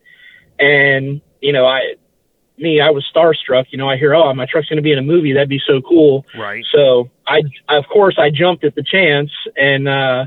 [0.60, 1.96] And you know, I
[2.58, 3.66] me, I was starstruck.
[3.72, 5.34] You know, I hear, "Oh, my truck's going to be in a movie.
[5.34, 9.88] That'd be so cool." right So I, of course, I jumped at the chance, and
[9.88, 10.26] uh,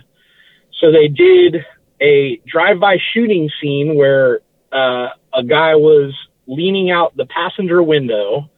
[0.78, 1.64] so they did
[2.00, 4.40] a drive-by shooting scene where
[4.72, 6.14] uh, a guy was
[6.46, 8.50] leaning out the passenger window.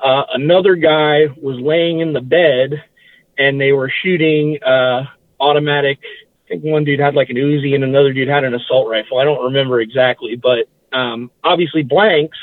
[0.00, 2.82] Uh, another guy was laying in the bed,
[3.38, 5.04] and they were shooting uh,
[5.40, 5.98] automatic.
[6.44, 9.18] I think one dude had like an Uzi, and another dude had an assault rifle.
[9.18, 12.38] I don't remember exactly, but um, obviously blanks.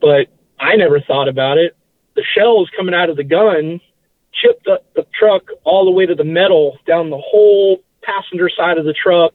[0.00, 1.76] But I never thought about it.
[2.14, 3.80] The shells coming out of the gun
[4.32, 8.78] chipped up the truck all the way to the metal down the whole passenger side
[8.78, 9.34] of the truck.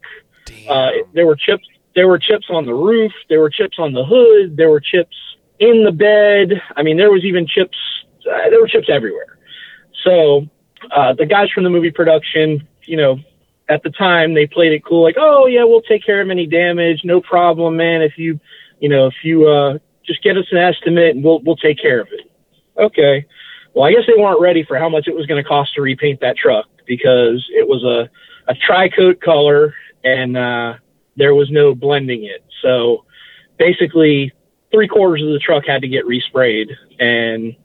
[0.69, 1.67] Uh, there were chips.
[1.95, 3.11] There were chips on the roof.
[3.29, 4.57] There were chips on the hood.
[4.57, 5.15] There were chips
[5.59, 6.61] in the bed.
[6.75, 7.77] I mean, there was even chips.
[8.25, 9.37] Uh, there were chips everywhere.
[10.03, 10.47] So
[10.95, 13.19] uh, the guys from the movie production, you know,
[13.69, 16.47] at the time they played it cool, like, oh yeah, we'll take care of any
[16.47, 18.01] damage, no problem, man.
[18.01, 18.39] If you,
[18.79, 22.01] you know, if you uh, just get us an estimate, and we'll we'll take care
[22.01, 22.29] of it.
[22.77, 23.25] Okay.
[23.73, 25.81] Well, I guess they weren't ready for how much it was going to cost to
[25.81, 28.09] repaint that truck because it was a
[28.51, 29.73] a tri-coat color
[30.03, 30.73] and uh,
[31.21, 32.43] there was no blending it.
[32.63, 33.05] So
[33.59, 34.33] basically,
[34.71, 37.55] three quarters of the truck had to get resprayed, and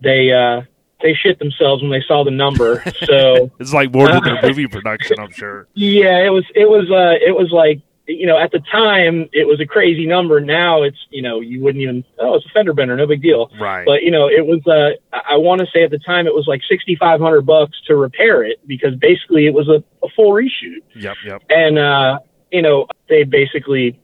[0.00, 0.62] they uh,
[1.02, 2.84] they shit themselves when they saw the number.
[3.06, 6.88] So it's like more than their movie production i'm sure yeah, it was it was
[6.90, 10.40] uh, it was like you know at the time it was a crazy number.
[10.40, 13.50] Now it's you know you wouldn't even oh it's a fender bender, no big deal.
[13.60, 16.34] right But you know, it was uh, I want to say at the time it
[16.34, 20.08] was like sixty five hundred bucks to repair it because basically it was a, a
[20.14, 20.82] full reshoot.
[20.94, 22.18] yep yep And uh,
[22.50, 24.00] you know, they basically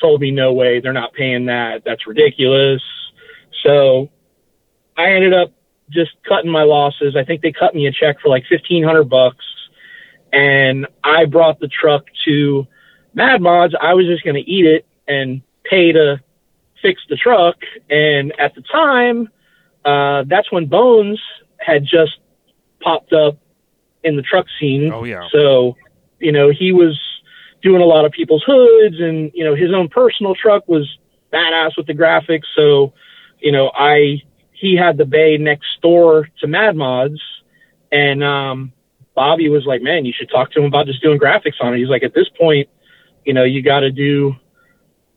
[0.00, 1.82] told me, no way, they're not paying that.
[1.84, 2.82] That's ridiculous.
[3.62, 4.10] So
[4.96, 5.52] I ended up
[5.90, 7.16] just cutting my losses.
[7.16, 9.44] I think they cut me a check for like 1500 bucks
[10.34, 12.66] and I brought the truck to
[13.14, 13.74] Mad Mods.
[13.80, 16.20] I was just going to eat it and pay to
[16.82, 17.56] fix the truck.
[17.88, 19.28] And at the time,
[19.84, 21.20] uh, that's when Bones
[21.58, 22.18] had just
[22.82, 23.38] popped up
[24.02, 24.92] in the truck scene.
[24.92, 25.28] Oh yeah.
[25.30, 25.76] So,
[26.18, 27.00] you know, he was
[27.64, 30.86] doing a lot of people's hoods and, you know, his own personal truck was
[31.32, 32.44] badass with the graphics.
[32.54, 32.92] So,
[33.40, 34.22] you know, I,
[34.52, 37.20] he had the bay next door to Mad Mods
[37.90, 38.72] and, um,
[39.14, 41.78] Bobby was like, man, you should talk to him about just doing graphics on it.
[41.78, 42.68] He's like, at this point,
[43.24, 44.34] you know, you got to do,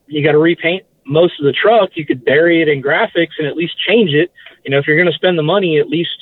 [0.06, 1.90] you got to repaint most of the truck.
[1.94, 4.32] You could bury it in graphics and at least change it.
[4.64, 6.16] You know, if you're going to spend the money, at least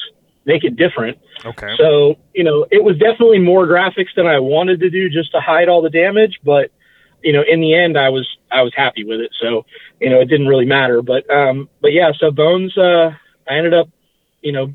[0.46, 1.18] make it different.
[1.44, 1.74] Okay.
[1.76, 5.40] So, you know, it was definitely more graphics than I wanted to do just to
[5.40, 6.70] hide all the damage, but
[7.22, 9.32] you know, in the end I was I was happy with it.
[9.40, 9.66] So,
[10.00, 13.10] you know, it didn't really matter, but um but yeah, so Bones uh
[13.48, 13.88] I ended up,
[14.40, 14.72] you know,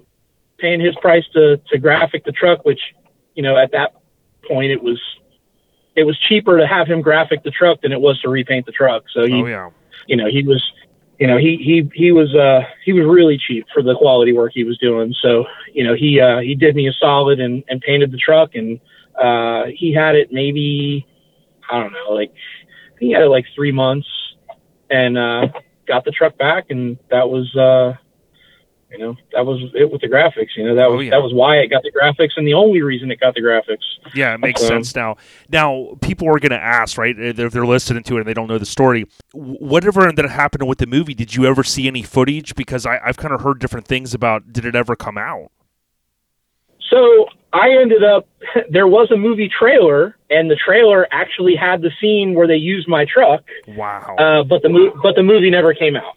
[0.57, 2.81] paying his price to to graphic the truck, which,
[3.33, 3.95] you know, at that
[4.47, 4.99] point it was
[5.95, 8.71] it was cheaper to have him graphic the truck than it was to repaint the
[8.71, 9.03] truck.
[9.13, 9.69] So he oh yeah.
[10.07, 10.61] you know, he was,
[11.21, 14.53] you know, he he he was uh he was really cheap for the quality work
[14.55, 15.13] he was doing.
[15.21, 18.55] So, you know, he uh he did me a solid and and painted the truck
[18.55, 18.79] and
[19.21, 21.05] uh he had it maybe
[21.69, 22.33] I don't know, like
[22.99, 24.07] he had it like 3 months
[24.89, 25.49] and uh
[25.87, 27.93] got the truck back and that was uh
[28.91, 30.49] you know, that was it with the graphics.
[30.57, 31.11] You know, that Oh, was yeah.
[31.11, 33.83] that was why it got the graphics and the only reason it got the graphics.
[34.13, 35.15] Yeah, it makes So- sense now.
[35.49, 37.17] Now, people are going to ask, right?
[37.17, 39.05] If they're, they're listening to it and they don't know the story.
[39.33, 42.53] Whatever ended up happening with the movie, did you ever see any footage?
[42.55, 44.51] Because I, I've kind of heard different things about.
[44.51, 45.51] Did it ever come out?
[46.89, 48.27] So I ended up
[48.69, 52.87] there was a movie trailer, and the trailer actually had the scene where they used
[52.87, 54.15] my truck, Wow.
[54.17, 56.15] uh, but the mo- but the movie never came out.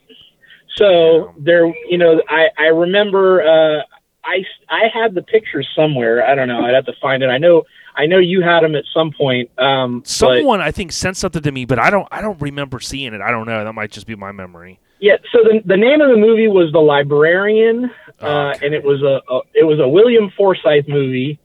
[0.77, 3.83] So there, you know, I I remember uh,
[4.25, 6.27] I I had the pictures somewhere.
[6.27, 6.65] I don't know.
[6.65, 7.29] I'd have to find it.
[7.29, 7.63] I know
[7.97, 9.51] I know you had them at some point.
[9.59, 12.09] Um, but Someone I think sent something to me, but I don't.
[12.11, 13.21] I don't remember seeing it.
[13.21, 13.65] I don't know.
[13.65, 14.81] That might just be my memory.
[15.01, 15.17] yeah.
[15.33, 17.91] So the the name of the movie was The Librarian,
[18.21, 21.39] uh, and it was a, a it was a William Forsythe movie,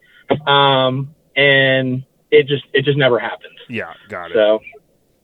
[0.48, 3.58] um, and it just it just never happened.
[3.68, 4.34] Yeah, got it.
[4.34, 4.60] So.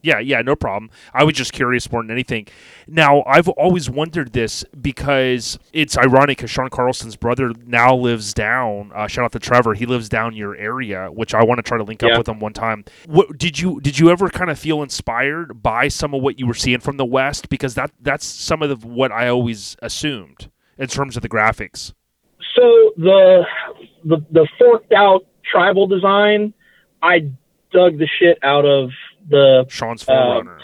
[0.06, 0.88] Yeah, yeah, no problem.
[1.12, 2.46] I was just curious more than anything.
[2.86, 8.92] Now, I've always wondered this because it's ironic because Sean Carlson's brother now lives down.
[8.94, 9.74] Uh, shout out to Trevor.
[9.74, 12.12] He lives down your area, which I want to try to link Yeah.
[12.12, 12.84] up with him one time.
[13.06, 16.46] What did you did you ever kind of feel inspired by some of what you
[16.46, 17.48] were seeing from the West?
[17.48, 21.92] Because that that's some of the, what I always assumed in terms of the graphics.
[22.54, 23.44] So the
[24.04, 26.54] the the forked out tribal design,
[27.02, 27.30] I
[27.72, 28.90] dug the shit out of
[29.28, 30.58] the Sean's Uh, Forerunner.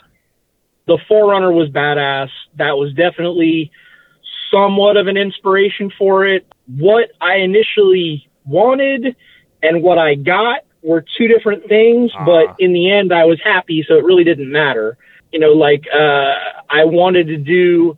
[0.86, 2.30] the Forerunner was badass.
[2.56, 3.70] That was definitely
[4.50, 6.46] somewhat of an inspiration for it.
[6.78, 9.16] What I initially wanted
[9.62, 12.24] and what I got were two different things, Ah.
[12.24, 14.96] but in the end I was happy, so it really didn't matter.
[15.32, 16.34] You know, like uh
[16.68, 17.96] I wanted to do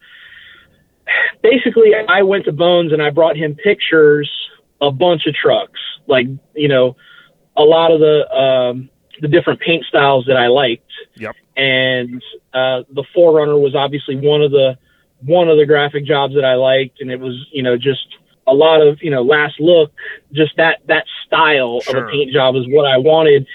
[1.42, 4.30] basically I went to Bones and I brought him pictures
[4.80, 6.96] a bunch of trucks, like, you know,
[7.56, 8.88] a lot of the um
[9.20, 10.90] the different paint styles that I liked.
[11.16, 11.36] Yep.
[11.56, 12.22] and
[12.52, 14.78] uh, the Forerunner was obviously one of the
[15.20, 18.06] one of the graphic jobs that I liked, and it was you know just
[18.46, 19.92] a lot of you know last look,
[20.32, 23.46] just that that style of a paint job is what I wanted,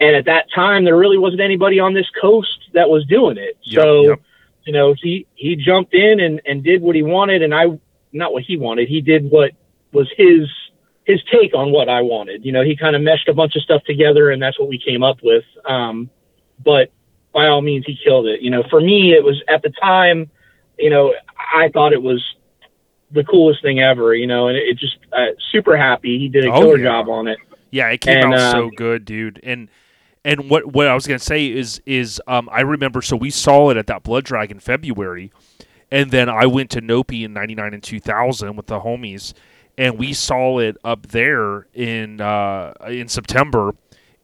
[0.00, 3.56] and at that time there really wasn't anybody on this coast that was doing it,
[3.62, 4.20] Yep, so yep.
[4.64, 7.66] you know he he jumped in and and did what he wanted, and I
[8.12, 9.52] not what he wanted, he did what
[9.92, 10.48] was his
[11.04, 12.44] his take on what I wanted.
[12.44, 14.78] You know, he kind of meshed a bunch of stuff together, and that's what we
[14.78, 15.44] came up with.
[15.64, 16.10] Um,
[16.64, 16.90] but
[17.32, 18.40] by all means, he killed it.
[18.40, 20.30] You know, for me, it was at the time,
[20.78, 21.12] you know,
[21.54, 22.22] I thought it was
[23.10, 24.14] the coolest thing ever.
[24.14, 26.18] You know, and it, it just uh, super happy.
[26.18, 26.84] He did a Oh, killer yeah.
[26.84, 27.38] job on it.
[27.70, 29.40] Yeah, it came And, out uh, so good, dude.
[29.42, 29.68] And
[30.24, 33.70] and what what I was gonna say is is um I remember so we saw
[33.70, 35.32] it at that Blood Drag in February,
[35.90, 39.32] and then I went to Nopi in '99 and 2000 with the homies,
[39.78, 43.74] and we saw it up there in uh in September,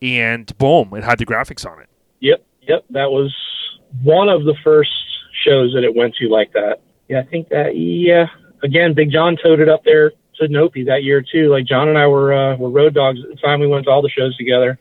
[0.03, 1.89] and boom, it had the graphics on it.
[2.21, 2.85] Yep, yep.
[2.91, 3.35] That was
[4.03, 4.93] one of the first
[5.45, 6.81] shows that it went to like that.
[7.09, 7.77] Yeah, I think that.
[7.77, 8.27] Yeah,
[8.63, 11.49] again, Big John towed it up there to Nopi that year too.
[11.49, 13.61] Like John and I were uh, were road dogs at the time.
[13.61, 14.79] We went to all the shows together.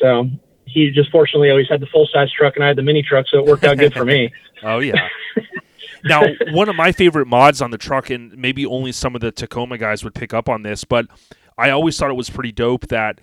[0.00, 0.28] So
[0.66, 3.26] he just fortunately always had the full size truck and I had the mini truck,
[3.28, 4.32] so it worked out good for me.
[4.62, 5.08] Oh yeah.
[6.04, 6.22] now,
[6.52, 9.78] one of my favorite mods on the truck, and maybe only some of the Tacoma
[9.78, 11.06] guys would pick up on this, but
[11.58, 13.20] I always thought it was pretty dope that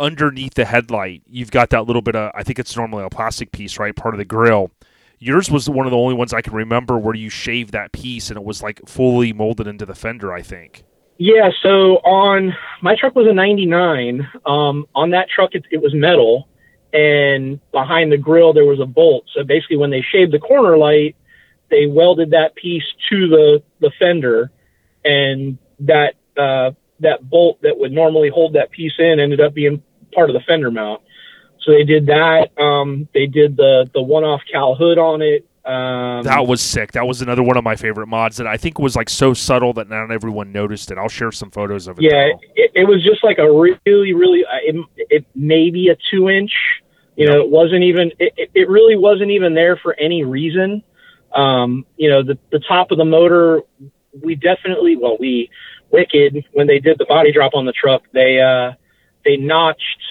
[0.00, 3.52] underneath the headlight, you've got that little bit of I think it's normally a plastic
[3.52, 3.94] piece, right?
[3.94, 4.70] Part of the grill.
[5.18, 8.30] Yours was one of the only ones I can remember where you shaved that piece
[8.30, 10.84] and it was like fully molded into the fender, I think.
[11.18, 14.26] Yeah, so on my truck was a 99.
[14.46, 16.48] Um, on that truck, it, it was metal,
[16.94, 19.26] and behind the grill there was a bolt.
[19.34, 21.14] So basically, when they shaved the corner light,
[21.70, 24.50] they welded that piece to the the fender,
[25.04, 29.82] and that uh, that bolt that would normally hold that piece in ended up being
[30.12, 31.00] part of the fender mount.
[31.60, 32.50] So they did that.
[32.58, 35.46] Um, they did the the one off cowl hood on it.
[35.64, 36.92] Um, That was sick.
[36.92, 39.74] That was another one of my favorite mods that I think was like so subtle
[39.74, 40.96] that not everyone noticed it.
[40.96, 42.04] I'll share some photos of it.
[42.04, 46.30] yeah, it, it was just like a really, really, uh, it, it maybe a two
[46.30, 46.52] inch.
[47.16, 48.10] You know, it wasn't even.
[48.18, 50.82] It- it really wasn't even there for any reason.
[51.34, 53.62] Um, you know, the the top of the motor,
[54.22, 55.50] we definitely, well, we
[55.90, 58.72] Wicked when they did the body drop on the truck, they uh,
[59.24, 60.02] they notched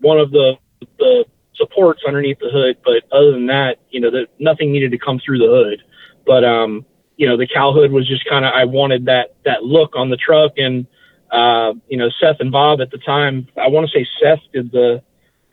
[0.00, 0.54] one of the
[0.98, 4.98] the supports underneath the hood, but other than that, you know, that nothing needed to
[4.98, 5.82] come through the hood.
[6.26, 6.86] But um,
[7.16, 10.08] you know, the cowl hood was just kind of I wanted that that look on
[10.08, 10.86] the truck, and
[11.30, 14.72] uh, you know, Seth and Bob at the time, I want to say Seth did
[14.72, 15.02] the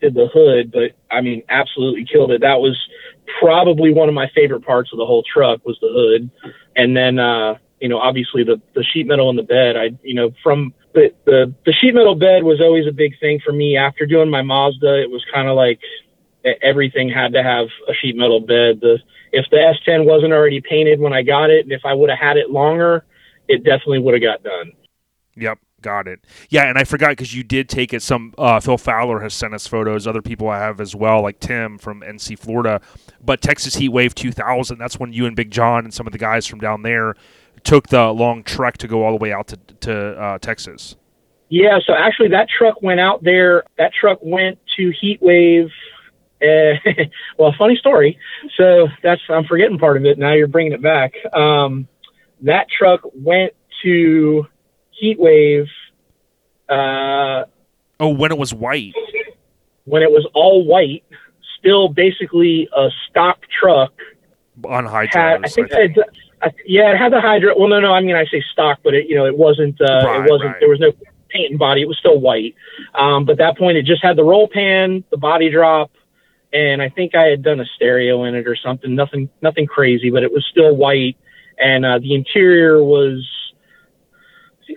[0.00, 2.40] did the hood, but I mean, absolutely killed it.
[2.40, 2.78] That was
[3.40, 6.30] probably one of my favorite parts of the whole truck was the hood,
[6.76, 9.76] and then uh, you know, obviously the the sheet metal in the bed.
[9.76, 13.40] I you know from the, the the sheet metal bed was always a big thing
[13.44, 13.76] for me.
[13.76, 15.80] After doing my Mazda, it was kind of like
[16.62, 18.80] everything had to have a sheet metal bed.
[18.80, 18.98] The
[19.32, 22.18] if the S10 wasn't already painted when I got it, and if I would have
[22.18, 23.04] had it longer,
[23.48, 24.72] it definitely would have got done.
[25.36, 26.24] Yep, got it.
[26.48, 28.02] Yeah, and I forgot because you did take it.
[28.02, 30.06] Some uh, Phil Fowler has sent us photos.
[30.06, 32.80] Other people I have as well, like Tim from NC Florida.
[33.22, 34.78] But Texas Heat Wave 2000.
[34.78, 37.14] That's when you and Big John and some of the guys from down there
[37.62, 40.96] took the long trek to go all the way out to to uh, Texas.
[41.50, 43.64] Yeah, so actually that truck went out there.
[43.78, 45.70] That truck went to Heatwave.
[46.42, 46.78] Uh,
[47.38, 48.18] well, funny story.
[48.56, 50.18] So that's I'm forgetting part of it.
[50.18, 51.12] Now you're bringing it back.
[51.34, 51.86] Um,
[52.40, 53.52] that truck went
[53.82, 54.46] to
[55.04, 55.66] Heatwave
[56.68, 57.44] uh,
[58.00, 58.94] Oh, when it was white.
[59.84, 61.04] when it was all white,
[61.58, 63.92] still basically a stock truck.
[64.64, 65.44] on hydros.
[65.44, 65.98] I think I had,
[66.42, 67.54] I, yeah, it had the hydro.
[67.58, 67.92] Well, no, no.
[67.92, 69.80] I mean, I say stock, but it you know it wasn't.
[69.80, 70.50] Uh, Right, it wasn't.
[70.50, 70.60] right.
[70.60, 70.92] There was no
[71.30, 71.82] paint and body.
[71.82, 72.54] It was still white.
[72.94, 75.90] Um, but that point, it just had the roll pan, the body drop,
[76.52, 78.94] and I think I had done a stereo in it or something.
[78.94, 81.16] Nothing, nothing crazy, but it was still white,
[81.58, 83.24] and uh, the interior was.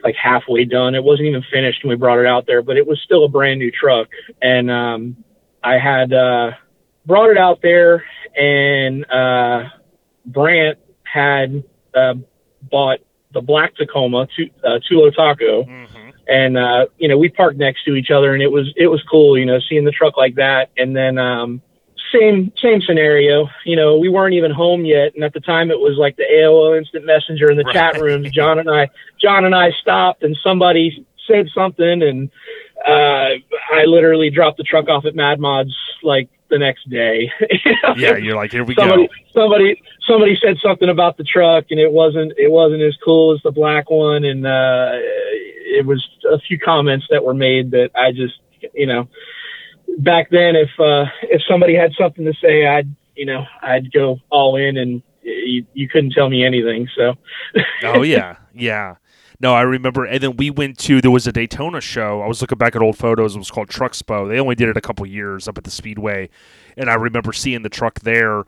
[0.04, 0.96] Like halfway done.
[0.96, 3.30] It wasn't even finished when we brought it out there, but it was still a
[3.30, 4.08] brand new truck.
[4.42, 5.18] And um,
[5.64, 6.52] I had uh,
[7.06, 8.04] brought it out there,
[8.36, 9.64] and uh,
[10.26, 11.64] Brant had
[11.94, 12.16] uh,
[12.70, 13.00] bought
[13.34, 16.14] the black Tacoma, Tu- uh, Tulo Taco, Mhm.
[16.28, 19.02] and uh, you know we parked next to each other, and it was it was
[19.10, 20.70] cool, you know, seeing the truck like that.
[20.78, 21.62] And then um,
[22.14, 25.80] same same scenario, you know, we weren't even home yet, and at the time it
[25.80, 28.02] was like the AOL Instant Messenger in the chat Right.
[28.02, 28.32] rooms.
[28.32, 28.90] John and I,
[29.22, 32.30] John and I stopped, and somebody said something, and
[32.88, 33.36] uh,
[33.74, 37.32] I literally dropped the truck off at Mad Mods like the next day.
[37.98, 39.14] Yeah, you're like, here we somebody go.
[39.34, 43.42] somebody somebody said something about the truck and it wasn't it wasn't as cool as
[43.44, 48.12] the black one and uh it was a few comments that were made that I
[48.12, 48.36] just
[48.74, 49.08] you know
[50.00, 54.20] back then if uh if somebody had something to say I'd you know I'd go
[54.30, 57.16] all in and you, you couldn't tell me anything so
[57.84, 58.96] oh yeah, yeah.
[59.40, 60.04] No, I remember.
[60.04, 62.22] And then we went to there was a Daytona show.
[62.24, 63.36] I was looking back at old photos.
[63.36, 64.28] It was called Truckspo.
[64.28, 66.30] They only did it a couple years up at the Speedway,
[66.76, 68.46] and I remember seeing the truck there.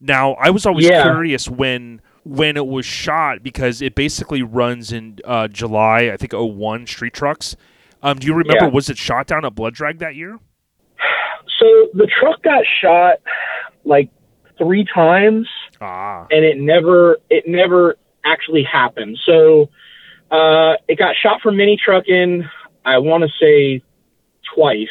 [0.00, 1.02] Now I was always Yeah.
[1.02, 6.10] curious when when it was shot because it basically runs in uh, July.
[6.12, 7.56] I think 01 Street Trucks.
[8.02, 8.66] Um, do you remember?
[8.66, 8.70] Yeah.
[8.70, 10.38] Was it shot down at Blood Drag that year?
[11.58, 13.18] So the truck got shot
[13.84, 14.10] like
[14.58, 15.48] three times
[15.80, 19.18] Ah, and it never it never actually happened.
[19.24, 19.70] So
[20.30, 22.44] uh, it got shot for mini trucking.
[22.84, 23.82] I want to say
[24.54, 24.88] twice.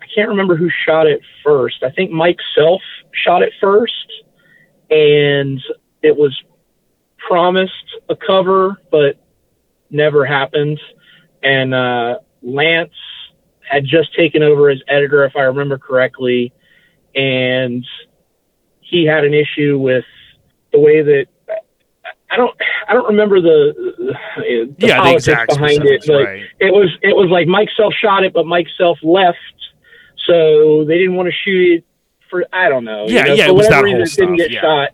[0.00, 1.82] I can't remember who shot it first.
[1.82, 4.12] I think Mike Self shot it first,
[4.90, 5.60] and
[6.02, 6.38] it was
[7.18, 7.72] promised
[8.10, 9.16] a cover, but
[9.90, 10.78] never happened.
[11.42, 12.92] And uh, Lance
[13.68, 16.52] had just taken over as editor, if I remember correctly,
[17.14, 17.84] and
[18.80, 20.04] he had an issue with
[20.72, 21.26] the way that
[22.30, 22.56] I don't
[22.88, 23.74] I don't remember the,
[24.38, 26.46] the yeah, the politics exact behind it, right?
[26.60, 29.38] it was it was like Mike Self shot it, but Mike Self left,
[30.26, 31.84] so they didn't want to shoot it
[32.30, 33.06] for I don't know.
[33.06, 34.60] you Yeah, know, yeah, for it was whatever that whole reason, it didn't get yeah.
[34.60, 34.90] shot.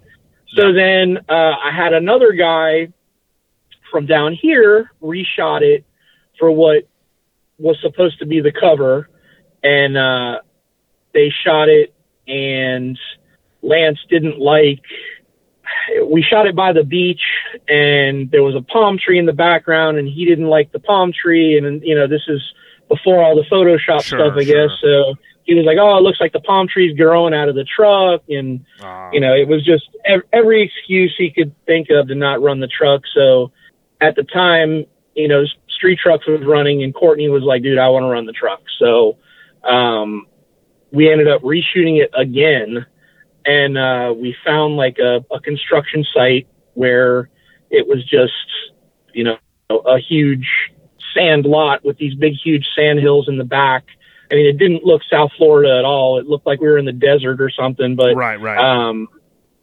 [0.55, 2.89] So then uh, I had another guy
[3.91, 5.85] from down here reshot it
[6.39, 6.89] for what
[7.59, 9.09] was supposed to be the cover,
[9.63, 10.41] and uh,
[11.13, 11.95] they shot it,
[12.27, 12.99] and
[13.63, 14.81] Lance didn't like.
[16.11, 17.23] We shot it by the beach,
[17.69, 21.13] and there was a palm tree in the background, and he didn't like the palm
[21.13, 22.41] tree, and you know this is
[22.89, 24.69] before all the Photoshop Sure, stuff, I sure.
[24.69, 24.77] guess.
[24.81, 25.15] So
[25.45, 28.23] he was like, "Oh, it looks like the palm tree's growing out of the truck,"
[28.29, 28.65] and
[29.13, 32.61] you know, it was just ev- every excuse he could think of to not run
[32.61, 33.03] the truck.
[33.15, 33.51] So
[34.01, 35.45] at the time, you know,
[35.79, 38.61] Street Trucks was running, and Courtney was like, "Dude, I want to run the truck."
[38.79, 39.17] So
[39.65, 40.27] um,
[40.93, 42.85] we ended up reshooting it again,
[43.47, 47.31] and uh, we found like a, a construction site where
[47.71, 48.33] it was just,
[49.13, 49.39] you know,
[49.71, 50.49] a huge
[51.15, 53.85] sand lot with these big, huge sand hills in the back.
[54.31, 56.19] I mean, it didn't look South Florida at all.
[56.19, 57.97] It looked like we were in the desert or something.
[57.97, 58.59] But right, right.
[58.59, 59.09] um,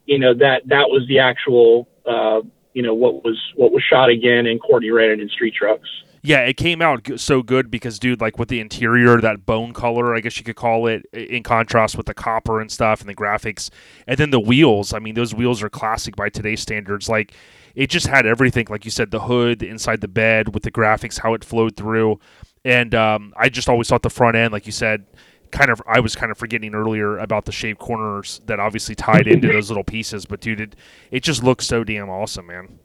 [0.06, 2.42] you know that that was the actual, uh,
[2.74, 5.90] you know, what was what was shot again, and Courtney ran it in street trucks.
[6.26, 10.15] Yeah, it came out so good because, dude, like with the interior, that bone color,
[10.15, 13.15] I guess you could call it, in contrast with the copper and stuff and the
[13.15, 13.69] graphics,
[14.07, 14.91] and then the wheels.
[14.91, 17.07] I mean, those wheels are classic by today's standards.
[17.07, 17.34] Like,
[17.76, 21.19] it just had everything, like you said, the hood, inside the bed, with the graphics,
[21.19, 22.19] how it flowed through,
[22.64, 25.06] and um, I just always thought the front end, like you said,
[25.52, 25.80] kind of.
[25.85, 29.69] I was kind of forgetting earlier about the shaved corners that obviously tied into those
[29.69, 30.76] little pieces, but dude, it
[31.11, 32.80] it just looks so damn awesome, man.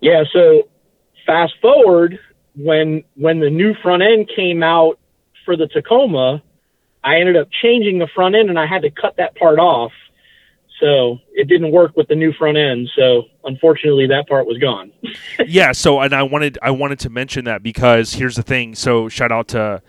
[0.00, 0.24] Yeah.
[0.30, 0.68] So
[1.24, 2.18] fast forward
[2.56, 4.98] when when the new front end came out
[5.44, 6.42] for the Tacoma,
[7.02, 9.92] I ended up changing the front end, and I had to cut that part off.
[10.80, 12.90] So it didn't work with the new front end.
[12.96, 14.92] So unfortunately, that part was gone.
[15.46, 19.08] yeah so and i wanted i wanted to mention that because here's the thing so
[19.08, 19.82] shout out to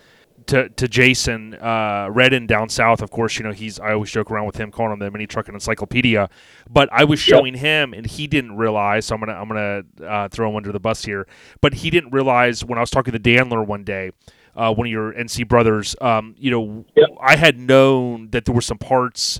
[0.47, 3.79] to, to Jason uh, Redden down south, of course, you know he's.
[3.79, 6.29] I always joke around with him, calling him the mini trucking encyclopedia.
[6.69, 7.37] But I was Yep.
[7.39, 9.05] showing him, and he didn't realize.
[9.05, 11.27] So I'm gonna I'm gonna uh, throw him under the bus here.
[11.61, 14.11] But he didn't realize when I was talking to Danler one day,
[14.55, 15.95] uh, one of your NC brothers.
[16.01, 17.09] Um, you know, Yep.
[17.21, 19.39] I had known that there were some parts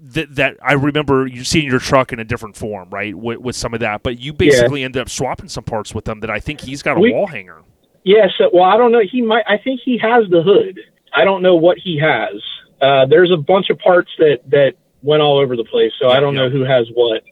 [0.00, 3.14] that that I remember you seeing your truck in a different form, right?
[3.14, 6.20] With, with some of that, but you basically ended up swapping some parts with them
[6.20, 7.62] that I think he's got a We- wall hanger.
[8.06, 9.00] Yeah, so well, I don't know.
[9.00, 9.44] He might.
[9.48, 10.78] I think he has the hood.
[11.12, 12.40] I don't know what he has.
[12.80, 16.20] Uh, there's a bunch of parts that that went all over the place, so I
[16.20, 16.42] don't Yeah.
[16.42, 17.24] know who has what.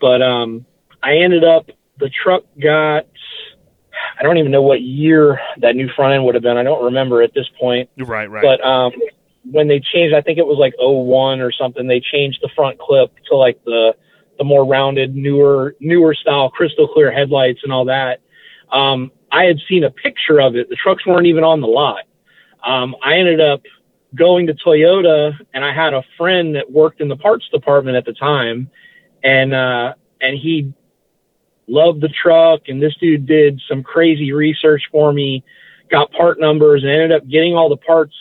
[0.00, 0.64] But um,
[1.02, 3.06] I ended up the truck got.
[4.16, 6.56] I don't even know what year that new front end would have been.
[6.56, 7.90] I don't remember at this point.
[7.98, 8.42] Right, right.
[8.44, 8.92] But um,
[9.50, 11.88] when they changed, I think it was like 01 or something.
[11.88, 13.96] They changed the front clip to like the
[14.38, 18.20] the more rounded, newer newer style, crystal clear headlights and all that.
[18.70, 20.68] Um, I had seen a picture of it.
[20.68, 22.04] The trucks weren't even on the lot.
[22.64, 23.62] Um, I ended up
[24.14, 28.04] going to Toyota, and I had a friend that worked in the parts department at
[28.04, 28.70] the time,
[29.24, 30.72] and uh, and he
[31.66, 32.62] loved the truck.
[32.68, 35.42] And this dude did some crazy research for me,
[35.90, 38.14] got part numbers, and ended up getting all the parts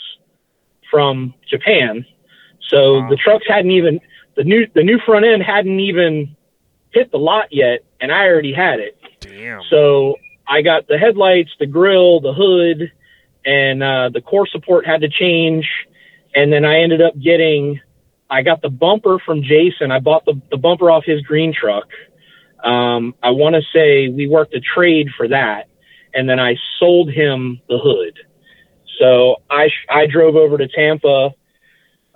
[0.89, 2.05] from Japan.
[2.69, 3.09] So Wow.
[3.09, 3.99] the trucks hadn't even
[4.35, 6.37] the new the new front end hadn't even
[6.91, 8.97] hit the lot yet, and I already had it.
[9.19, 9.61] Damn.
[9.69, 10.15] So
[10.51, 12.91] I got the headlights, the grill, the hood,
[13.45, 15.65] and uh, the core support had to change.
[16.35, 17.79] And then I ended up getting,
[18.29, 19.91] I got the bumper from Jason.
[19.91, 21.87] I bought the, the bumper off his green truck.
[22.61, 25.69] Um, I want to say we worked a trade for that.
[26.13, 28.19] And then I sold him the hood.
[28.99, 31.33] So I, I drove over to Tampa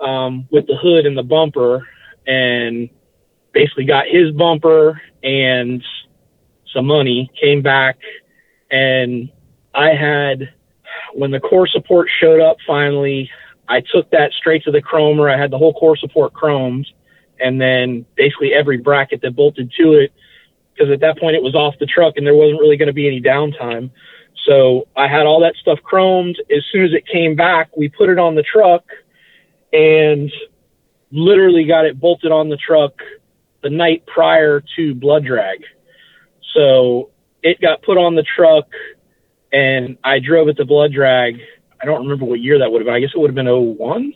[0.02, 1.88] um, with the hood and the bumper
[2.28, 2.90] and
[3.54, 5.82] basically got his bumper and
[6.74, 7.98] some money, came back,
[8.72, 9.30] and
[9.74, 10.54] I had
[11.14, 13.30] when the core support showed up finally,
[13.68, 15.34] I took that straight to the chromer.
[15.34, 16.86] I had the whole core support chromed,
[17.40, 20.14] and then basically every bracket that bolted to it,
[20.74, 22.94] because at that point it was off the truck and there wasn't really going to
[22.94, 23.90] be any downtime.
[24.46, 26.36] So I had all that stuff chromed.
[26.56, 28.84] As soon as it came back, we put it on the truck
[29.74, 30.32] and
[31.12, 32.94] literally got it bolted on the truck
[33.64, 35.64] the night prior to blood drag.
[36.54, 37.10] So
[37.46, 38.66] it got put on the truck
[39.54, 41.40] and I drove it to blood drag.
[41.82, 42.96] I don't remember what year that would have been.
[42.96, 44.14] I guess it would have been 01.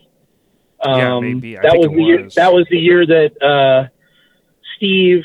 [0.85, 1.57] Yeah, Um, maybe.
[1.57, 2.35] I that think was it the year was.
[2.35, 3.87] that was the year that uh,
[4.77, 5.23] Steve,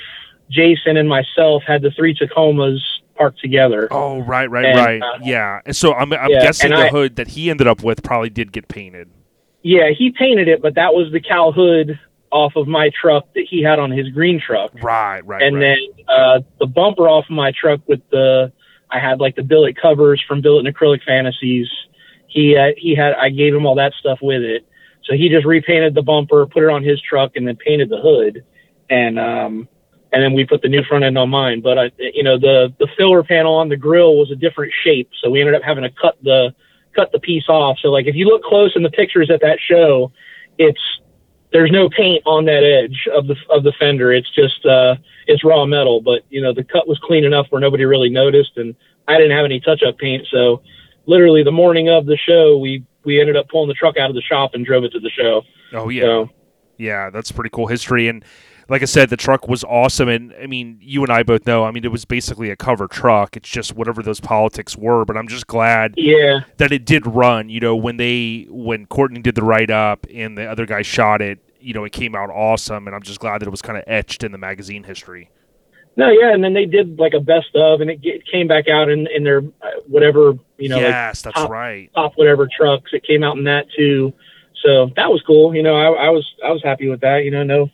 [0.50, 2.78] Jason, and myself had the three Tacomas
[3.16, 3.88] parked together.
[3.90, 5.02] Oh, right, right, And, right.
[5.02, 5.60] uh, yeah.
[5.64, 8.30] And so I'm, I'm yeah, guessing the I- hood that he ended up with probably
[8.30, 9.08] did get painted.
[9.62, 11.98] Yeah, he painted it, but that was the cowl hood
[12.34, 14.72] off of my truck that he had on his green truck.
[14.82, 15.78] Right, right, and right.
[15.96, 18.52] then uh, the bumper off of my truck with the
[18.90, 21.68] I had like the billet covers from Billet and Acrylic Fantasies.
[22.26, 24.66] He uh, he had I gave him all that stuff with it,
[25.04, 28.00] so he just repainted the bumper, put it on his truck, and then painted the
[28.00, 28.44] hood,
[28.90, 29.68] and um
[30.12, 31.60] and then we put the new front end on mine.
[31.60, 35.10] But I, you know the the filler panel on the grill was a different shape,
[35.22, 36.52] so we ended up having to cut the
[36.96, 37.78] cut the piece off.
[37.80, 40.10] So like if you look close in the pictures at that show,
[40.58, 40.80] it's
[41.54, 44.12] there's no paint on that edge of the of the fender.
[44.12, 44.96] It's just uh,
[45.28, 46.02] it's raw metal.
[46.02, 48.74] But you know the cut was clean enough where nobody really noticed, and
[49.06, 50.26] I didn't have any touch up paint.
[50.30, 50.62] So
[51.06, 54.16] literally the morning of the show, we we ended up pulling the truck out of
[54.16, 55.42] the shop and drove it to the show.
[55.72, 56.30] Oh yeah, So
[56.76, 58.08] yeah, that's pretty cool history.
[58.08, 58.24] And
[58.68, 60.08] like I said, the truck was awesome.
[60.08, 61.64] And I mean, you and I both know.
[61.64, 63.36] I mean, it was basically a cover truck.
[63.36, 65.04] It's just whatever those politics were.
[65.04, 67.48] But I'm just glad yeah, that it did run.
[67.48, 71.20] You know, when they when Courtney did the write up and the other guy shot
[71.20, 72.86] it, you know, it came out awesome.
[72.86, 75.30] And I'm just glad that it was kind of etched in the magazine history.
[75.96, 78.00] no, yeah, and then they did like a best of, and it
[78.30, 81.90] came back out in in their uh, whatever you know like yes, that's top- right.
[81.94, 82.92] top whatever trucks.
[82.92, 84.12] It came out in that too.
[84.62, 85.54] So that was cool.
[85.54, 87.24] You know, I, I was I was happy with that.
[87.24, 87.70] You know, no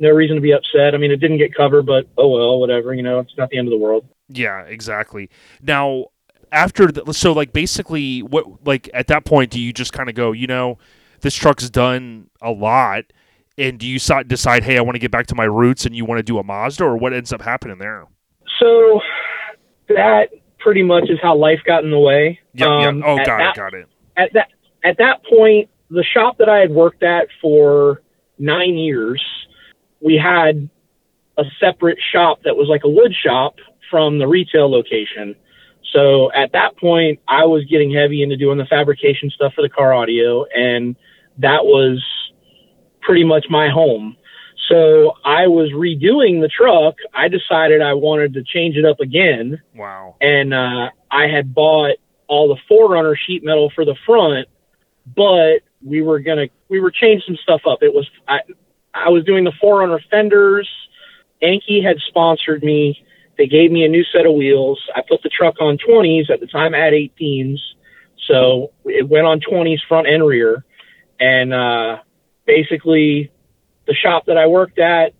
[0.00, 0.94] no reason to be upset.
[0.94, 2.92] I mean, it didn't get covered, but oh well, whatever.
[2.94, 4.06] You know, it's not the end of the world.
[4.28, 5.30] Yeah, exactly.
[5.62, 6.06] Now,
[6.52, 10.14] after the, so like basically what like at that point do you just kind of
[10.14, 10.78] go, you know,
[11.20, 13.04] this truck's done a lot
[13.58, 16.04] and do you decide, "Hey, I want to get back to my roots" and you
[16.04, 18.06] want to do a Mazda or what ends up happening there?
[18.58, 19.00] So
[19.88, 22.40] that pretty much is how life got in the way.
[22.54, 23.04] Yeah, Um, yeah.
[23.06, 23.86] Oh, got that, it, got it.
[24.16, 24.48] At that
[24.82, 28.00] at that point, the shop that I had worked at for
[28.38, 29.22] nine years,
[30.00, 30.68] we had
[31.38, 33.56] a separate shop that was like a wood shop
[33.90, 35.34] from the retail location.
[35.92, 39.68] So at that point, I was getting heavy into doing the fabrication stuff for the
[39.68, 40.94] car audio, and
[41.38, 42.04] that was
[43.00, 44.16] pretty much my home.
[44.68, 46.94] So I was redoing the truck.
[47.12, 50.14] I decided I wanted to change it up again Wow.
[50.20, 51.96] and uh, I had bought
[52.28, 54.46] all the 4Runner sheet metal for the front,
[55.16, 57.82] but we were gonna we were changing some stuff up.
[57.82, 58.40] It was I
[58.94, 60.68] I was doing the 4Runner fenders.
[61.42, 63.04] Enkei had sponsored me.
[63.38, 64.80] They gave me a new set of wheels.
[64.94, 66.74] I put the truck on 20s at the time.
[66.74, 67.58] I had 18s,
[68.28, 70.64] so it went on 20s front and rear.
[71.18, 71.98] And uh,
[72.46, 73.30] basically,
[73.86, 75.14] the shop that I worked at,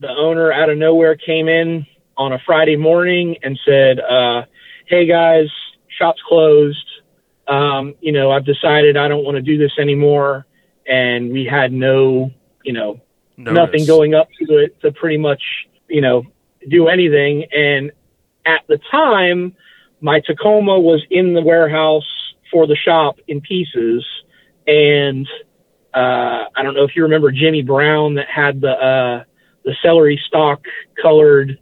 [0.00, 1.86] the owner out of nowhere came in
[2.16, 4.44] on a Friday morning and said, uh,
[4.86, 5.48] "Hey guys,
[5.88, 6.86] shop's closed.
[7.48, 10.46] Um, you know, I've decided I don't want to do this anymore."
[10.86, 12.32] And we had no,
[12.64, 13.00] you know,
[13.36, 13.54] Notice.
[13.54, 15.42] nothing going up to it to pretty much,
[15.88, 16.24] you know,
[16.68, 17.44] do anything.
[17.52, 17.92] And
[18.44, 19.56] at the time,
[20.00, 22.08] my Tacoma was in the warehouse
[22.50, 24.04] for the shop in pieces.
[24.66, 25.26] And
[25.94, 29.24] uh, I don't know if you remember Jimmy Brown that had the uh,
[29.64, 30.64] the celery stalk
[31.00, 31.58] colored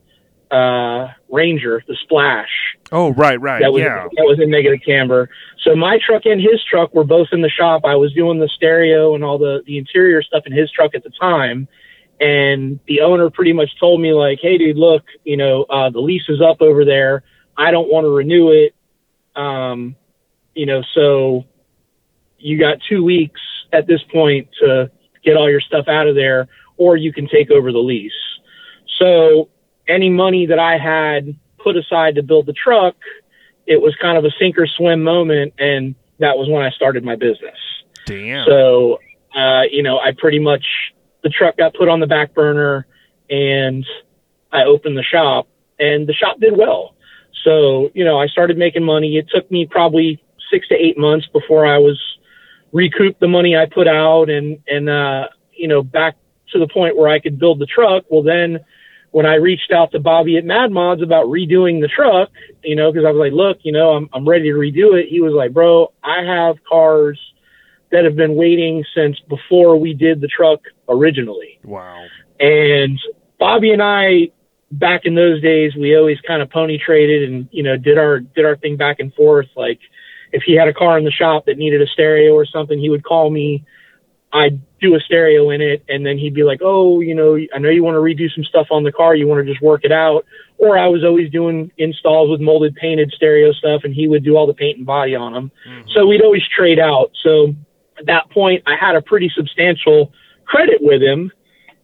[0.51, 2.48] uh, Ranger, the Splash
[2.93, 3.60] Oh, right, right.
[3.62, 4.09] that was yeah.
[4.16, 5.31] that was in negative camber.
[5.62, 7.82] So my truck and his truck were both in the shop.
[7.85, 11.05] I was doing the stereo and all the the interior stuff in his truck at
[11.05, 11.68] the time,
[12.20, 16.01] and the owner pretty much told me like, "Hey, dude, look, you know, uh, the
[16.01, 17.22] lease is up over there.
[17.56, 18.74] I don't want to renew it.
[19.36, 19.94] Um,
[20.55, 21.44] you know, so
[22.39, 23.40] you got two weeks
[23.72, 24.90] at this point to
[25.24, 28.12] get all your stuff out of there, or you can take over the lease."
[28.98, 29.48] So
[29.89, 32.97] any money that I had put aside to build the truck,
[33.66, 37.05] it was kind of a sink or swim moment, and that was when I started
[37.05, 37.59] my business.
[38.07, 38.47] Damn.
[38.47, 38.98] So,
[39.35, 40.65] uh, you know, I pretty much
[41.23, 42.86] the truck got put on the back burner,
[43.28, 43.85] and
[44.52, 45.48] I opened the shop,
[45.78, 46.94] and the shop did well.
[47.44, 49.16] So, you know, I started making money.
[49.16, 52.01] It took me probably six to eight months before I was
[52.73, 56.16] recouped the money I put out, and and uh, you know, back
[56.52, 58.05] to the point where I could build the truck.
[58.09, 58.61] Well, then
[59.11, 62.31] when I reached out to Bobby at Mad Mods about redoing the truck,
[62.62, 65.09] you know, because I was like, look, you know, I'm I'm ready to redo it.
[65.09, 67.19] He was like, bro, I have cars
[67.91, 71.59] that have been waiting since before we did the truck originally.
[71.65, 72.07] wow.
[72.39, 72.99] And
[73.39, 74.31] Bobby and I,
[74.70, 78.20] back in those days, we always kind of pony traded and you know did our
[78.20, 79.49] did our thing back and forth.
[79.57, 79.81] Like
[80.32, 82.91] if he had a car in the shop that needed a stereo or something, he
[82.91, 83.65] would call me.
[84.32, 87.59] I'd do a stereo in it, and then he'd be like, "Oh, you know, I
[87.59, 89.15] know you want to redo some stuff on the car.
[89.15, 90.24] You want to just work it out."
[90.59, 94.36] Or I was always doing installs with molded, painted stereo stuff, and he would do
[94.36, 95.51] all the paint and body on them.
[95.69, 95.89] Mm-hmm.
[95.90, 97.11] So we'd always trade out.
[97.23, 97.55] So
[97.98, 100.12] at that point, I had a pretty substantial
[100.44, 101.32] credit with him,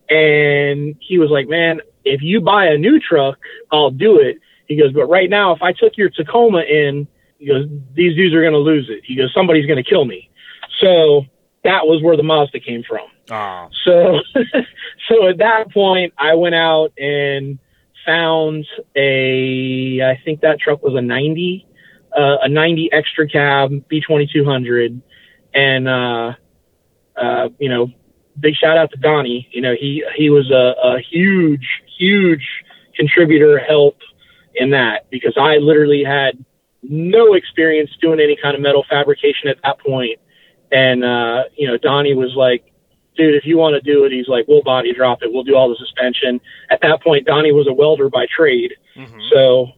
[0.09, 3.39] and he was like, "Man, if you buy a new truck,
[3.73, 7.09] I'll do it." He goes, "But right now, if I took your Tacoma in,
[7.39, 9.03] he goes, these dudes are going to lose it.
[9.05, 10.31] He goes, somebody's going to kill me."
[10.81, 11.27] So
[11.67, 13.07] that was where the Mazda came from.
[13.31, 14.21] Ah, So,
[15.09, 17.59] so at that point, I went out and
[18.05, 21.67] found a, I think that truck was a 90,
[22.17, 25.03] uh, a 90 extra cab B2200.
[25.55, 26.33] And, uh,
[27.17, 27.91] uh, you know,
[28.39, 29.49] big shout out to Donnie.
[29.51, 31.67] You know, he, he was a, a huge,
[31.99, 32.47] huge
[32.95, 33.99] contributor help
[34.55, 36.43] in that because I literally had
[36.83, 40.21] no experience doing any kind of metal fabrication at that point.
[40.77, 42.63] And, uh, you know, Donnie was like,
[43.17, 45.33] dude, if you want to do it, he's like, we'll body drop it.
[45.33, 46.41] We'll do all the suspension.
[46.71, 48.73] At that point, Donnie was a welder by trade.
[48.95, 49.21] Mhm.
[49.33, 49.69] So,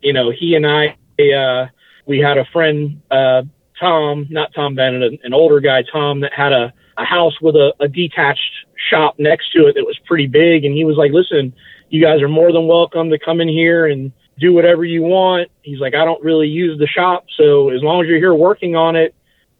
[0.00, 1.66] you know, he and I, uh,
[2.06, 3.42] we had a friend, uh,
[3.80, 7.56] Tom, not Tom Bennett, an, an older guy, Tom, that had a, a house with
[7.56, 8.52] a, a detached
[8.90, 10.64] shop next to it that was pretty big.
[10.64, 11.52] And he was like, listen,
[11.88, 15.50] you guys are more than welcome to come in here and do whatever you want.
[15.62, 17.26] He's like, I don't really use the shop.
[17.36, 19.14] So as long as you're here working on it,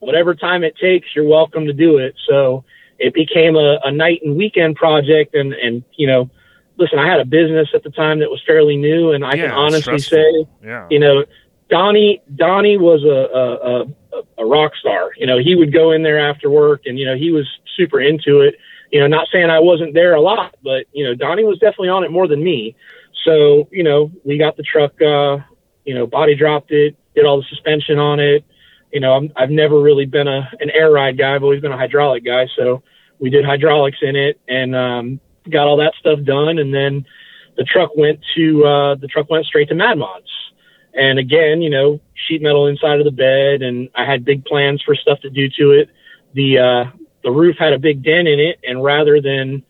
[0.05, 2.15] whatever time it takes, you're welcome to do it.
[2.29, 2.65] So
[2.99, 5.35] it became a, a night and weekend project.
[5.35, 6.31] And, and, you know,
[6.77, 9.13] listen, I had a business at the time that was fairly new.
[9.13, 10.87] And I Yeah, can honestly say, Yeah.
[10.91, 11.25] you know,
[11.71, 15.11] Donnie Donnie was a, a a a rock star.
[15.17, 18.01] You know, he would go in there after work, and you know he was super
[18.01, 18.57] into it.
[18.93, 21.89] You know, not saying I wasn't there a lot, but you know Donnie was definitely
[21.89, 22.77] on it more than me.
[23.25, 25.39] So you know, we got the truck, uh,
[25.85, 28.45] you know, body dropped it, did all the suspension on it.
[28.95, 31.35] You know, I'm, I've never really been a an air ride guy.
[31.35, 32.47] I've always been a hydraulic guy.
[32.57, 32.85] So
[33.19, 37.05] we did hydraulics in it and um, got all that stuff done, and then
[37.57, 40.31] the truck went to uh, the truck went straight to Mad Mods.
[40.95, 44.81] And again, you know, sheet metal inside of the bed, and I had big plans
[44.81, 45.91] for stuff to do to it.
[46.35, 46.85] The uh,
[47.25, 49.65] the roof had a big dent in it, and rather than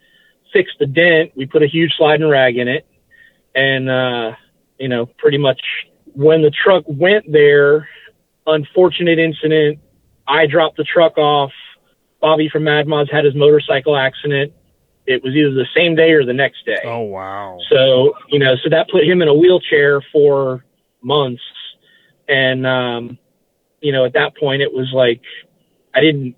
[0.52, 2.86] fix the dent, we put a huge sliding rag in it.
[3.54, 4.32] And uh,
[4.78, 5.62] you know, pretty much
[6.12, 7.88] when the truck went there,
[8.46, 9.78] unfortunate incident.
[10.26, 11.52] I dropped the truck off.
[12.20, 14.52] Bobby from Mad Mods had his motorcycle accident.
[15.06, 16.80] It was either the same day or the next day.
[16.84, 17.58] Oh wow.
[17.68, 20.64] So, you know, so that put him in a wheelchair for
[21.02, 21.42] months.
[22.26, 23.18] And, um,
[23.80, 25.20] you know, at that point, it was like
[25.94, 26.36] I didn't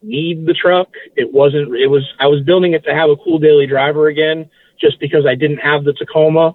[0.00, 0.88] need the truck.
[1.16, 4.48] It wasn't, it was, I was building it to have a cool daily driver again,
[4.80, 6.54] just because I didn't have the Tacoma.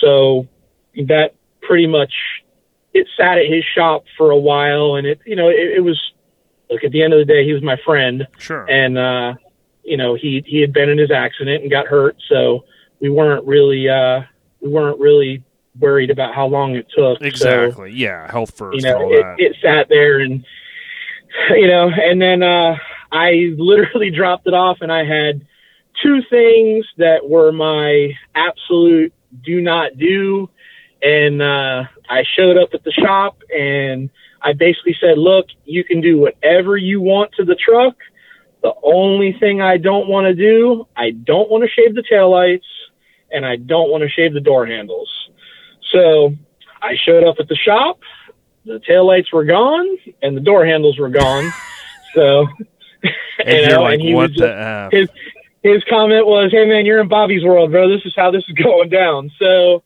[0.00, 0.48] So
[0.94, 2.12] that pretty much,
[2.96, 4.96] it sat at his shop for a while.
[4.96, 6.00] And it, you know, it, it was,
[6.70, 8.64] look, at the end of the day, he was my friend Sure.
[8.68, 9.34] and uh
[9.84, 12.64] you know he he had been in his accident and got hurt so
[13.00, 14.20] we weren't really uh
[14.60, 15.44] we weren't really
[15.78, 17.92] worried about how long it took So, exactly.
[17.92, 18.28] yeah.
[18.28, 18.76] Health first.
[18.76, 20.44] you know it, it sat there and
[21.50, 22.74] you know and then uh
[23.12, 25.46] i literally dropped it off and i had
[26.02, 29.12] two things that were my absolute
[29.44, 30.50] do not do
[31.00, 34.10] and uh i showed up at the shop and
[34.42, 37.96] i basically said look you can do whatever you want to the truck
[38.62, 42.60] the only thing i don't want to do i don't want to shave the taillights
[43.30, 45.10] and i don't want to shave the door handles
[45.92, 46.34] so
[46.82, 48.00] i showed up at the shop
[48.66, 49.86] the taillights were gone
[50.22, 51.50] and the door handles were gone.
[52.14, 52.46] so,
[53.02, 53.12] and
[53.46, 55.08] you you're know, like, and he what was the his
[55.62, 57.88] his comment was, "Hey man, you're in Bobby's world, bro.
[57.88, 59.82] This is how this is going down." So,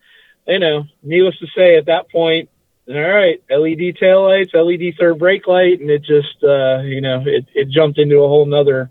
[0.50, 2.50] you know, needless to say, at that point,
[2.88, 7.46] all right, LED taillights, LED third brake light, and it just, uh, you know, it
[7.54, 8.90] it jumped into a whole nother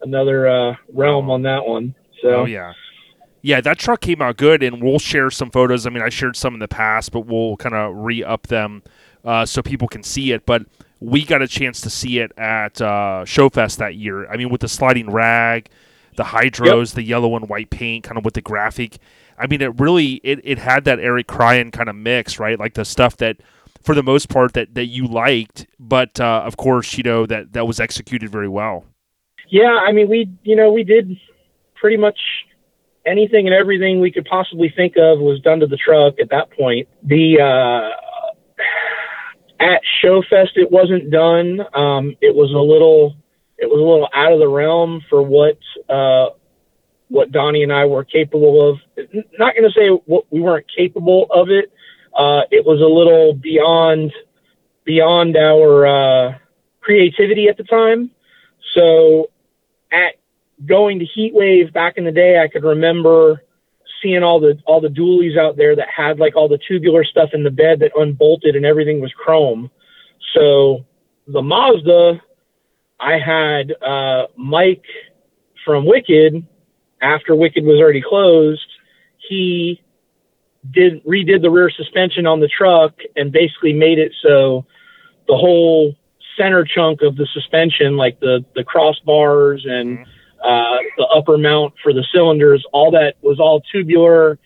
[0.00, 1.94] another uh, realm on that one.
[2.22, 2.72] So, Oh yeah.
[3.42, 5.86] Yeah, that truck came out good, and we'll share some photos.
[5.86, 8.82] I mean, I shared some in the past, but we'll kind of re up them
[9.24, 10.44] uh, so people can see it.
[10.46, 10.66] But
[10.98, 14.28] we got a chance to see it at uh, Showfest that year.
[14.28, 15.68] I mean, with the sliding rag,
[16.16, 18.98] the hydros, the yellow and white paint, kind of with the graphic.
[19.38, 22.58] I mean, it really it, it had that Eric Cryan kind of mix, right?
[22.58, 23.36] Like the stuff that,
[23.82, 27.52] for the most part, that that you liked, but uh, of course, you know that
[27.52, 28.84] that was executed very well.
[29.48, 31.16] Yeah, I mean, we, you know, we did
[31.76, 32.18] pretty much
[33.06, 36.50] anything and everything we could possibly think of was done to the truck at that
[36.50, 36.88] point.
[37.04, 37.90] The, uh,
[39.60, 41.60] at Showfest, it wasn't done.
[41.74, 43.14] Um, it was a little,
[43.58, 45.58] it was a little out of the realm for what,
[45.88, 46.30] uh,
[47.08, 48.78] what Donnie and I were capable of.
[49.38, 51.72] Not going to say what we weren't capable of it.
[52.16, 54.12] Uh, it was a little beyond,
[54.84, 56.38] beyond our, uh,
[56.80, 58.10] creativity at the time.
[58.74, 59.30] So
[59.92, 60.14] at
[60.64, 63.42] going to Heatwave back in the day, I could remember
[64.02, 67.30] seeing all the all the dualies out there that had like all the tubular stuff
[67.32, 69.70] in the bed that unbolted and everything was chrome.
[70.34, 70.84] So
[71.26, 72.20] the Mazda,
[72.98, 74.84] I had uh, Mike
[75.64, 76.46] from Wicked
[77.02, 78.66] after Wicked was already closed.
[79.28, 79.82] He
[80.70, 84.64] did redid the rear suspension on the truck and basically made it so
[85.28, 85.94] the whole
[86.36, 89.98] center chunk of the suspension, like the the crossbars and
[90.42, 94.38] uh, the upper mount for the cylinders, all that was all tubular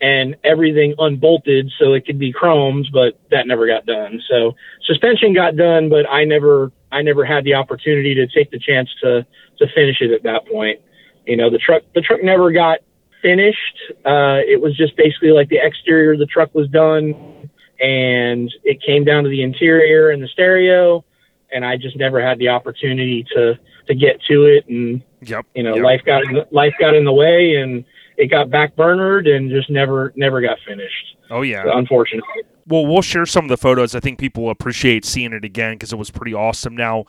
[0.00, 4.20] and everything unbolted so it could be chromes, but that never got done.
[4.28, 4.54] So
[4.84, 8.88] suspension got done, but I never I never had the opportunity to take the chance
[9.02, 9.26] to
[9.58, 10.80] to finish it at that point.
[11.26, 12.78] You know, the truck the truck never got
[13.20, 13.78] finished.
[14.04, 17.34] Uh, it was just basically like the exterior of the truck was done
[17.80, 21.04] and it came down to the interior and the stereo,
[21.52, 25.46] and I just never had the opportunity to to get to it, and Yep.
[25.54, 25.84] you know yep.
[25.84, 27.84] life got in the, life got in the way, and
[28.16, 31.16] it got backburnered and just never never got finished.
[31.30, 31.64] Oh yeah.
[31.66, 32.42] Unfortunately.
[32.66, 33.94] Well, we'll share some of the photos.
[33.94, 36.74] I think people will appreciate seeing it again because it was pretty awesome.
[36.74, 37.04] Now,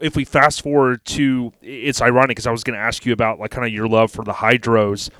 [0.00, 3.38] if we fast forward to, it's ironic because I was going to ask you about
[3.38, 5.10] like kind of your love for the hydros.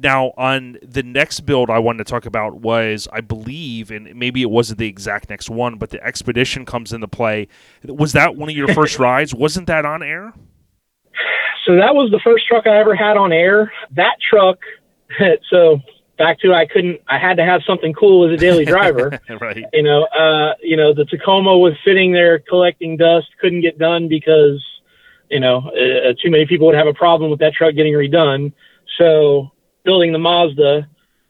[0.00, 4.42] Now, on the next build I wanted to talk about was, I believe, and maybe
[4.42, 7.48] it wasn't the exact next one, but the expedition comes into play.
[7.84, 9.34] Was that one of your first rides?
[9.34, 10.32] Wasn't that on air?
[11.66, 13.72] So that was the first truck I ever had on air.
[13.90, 14.58] That truck,
[15.50, 15.80] so
[16.16, 19.18] back to I couldn't, I had to have something cool as a daily driver.
[19.40, 19.64] right.
[19.72, 24.08] you know, uh, you know, the Tacoma was sitting there collecting dust, couldn't get done
[24.08, 24.62] because,
[25.30, 28.52] you know, uh, too many people would have a problem with that truck getting redone.
[28.98, 29.52] So
[29.84, 30.88] building the Mazda,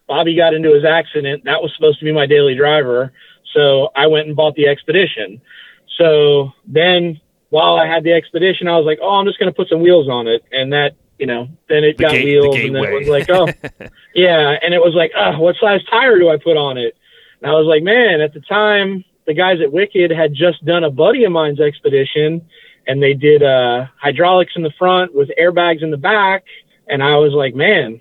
[0.08, 1.44] Bobby got into his accident.
[1.44, 3.12] That was supposed to be my daily driver.
[3.54, 5.40] So I went and bought the Expedition.
[5.98, 9.54] So then while I had the Expedition, I was like, oh, I'm just going to
[9.54, 10.44] put some wheels on it.
[10.50, 13.08] And that, you know, then it The got gate- the wheels and then it was
[13.08, 13.48] like, oh,
[14.14, 14.56] yeah.
[14.62, 16.96] And it was like, oh, what size tire do I put on it?
[17.42, 20.84] And I was like, man, at the time, the guys at Wicked had just done
[20.84, 22.48] a buddy of mine's expedition
[22.86, 26.44] and they did uh, hydraulics in the front with airbags in the back.
[26.88, 28.00] And I was like, man,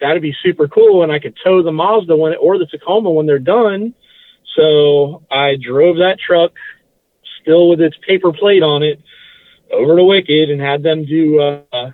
[0.00, 1.02] that'd be super cool.
[1.04, 3.94] And I could tow the Mazda when or the Tacoma when they're done.
[4.56, 6.52] So I drove that truck
[7.40, 9.00] still with its paper plate on it
[9.70, 11.92] over to Wicked and had them do, uh,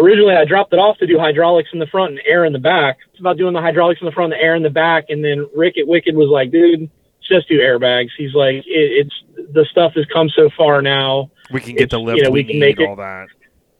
[0.00, 2.58] originally I dropped it off to do hydraulics in the front and air in the
[2.58, 2.98] back.
[3.10, 5.06] It's about doing the hydraulics in the front and the air in the back.
[5.08, 6.90] And then Rick at Wicked was like, dude,
[7.28, 8.10] just do airbags.
[8.16, 9.14] He's like, it, it's
[9.52, 11.30] the stuff has come so far now.
[11.52, 13.28] We can get the lift you know, we, we can make it- all that.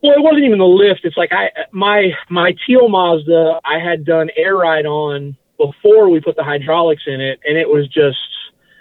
[0.01, 1.05] Well, it wasn't even the lift.
[1.05, 6.19] It's like I my my teal Mazda I had done air ride on before we
[6.19, 8.17] put the hydraulics in it, and it was just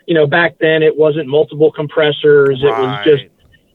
[0.07, 2.61] you know back then it wasn't multiple compressors.
[2.61, 3.31] It was just Right.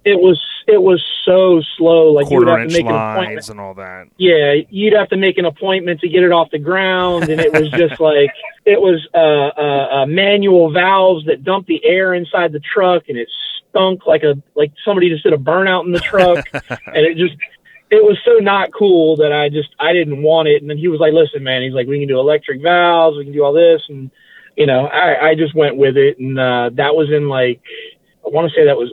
[0.07, 2.11] It was it was so slow.
[2.13, 3.49] Like you would have to make an appointment.
[3.49, 4.07] and all that.
[4.17, 7.51] Yeah, you'd have to make an appointment to get it off the ground, and it
[7.51, 8.31] was just like
[8.65, 13.17] it was uh, uh, uh, manual valves that dumped the air inside the truck, and
[13.17, 13.29] it
[13.69, 17.35] stunk like a like somebody just did a burnout in the truck, and it just
[17.91, 20.61] it was so not cool that I just I didn't want it.
[20.61, 23.25] And then he was like, "Listen, man," he's like, "We can do electric valves, we
[23.25, 24.09] can do all this," and
[24.55, 27.61] you know, I I just went with it, and uh, that was in like
[28.27, 28.91] I want to say that was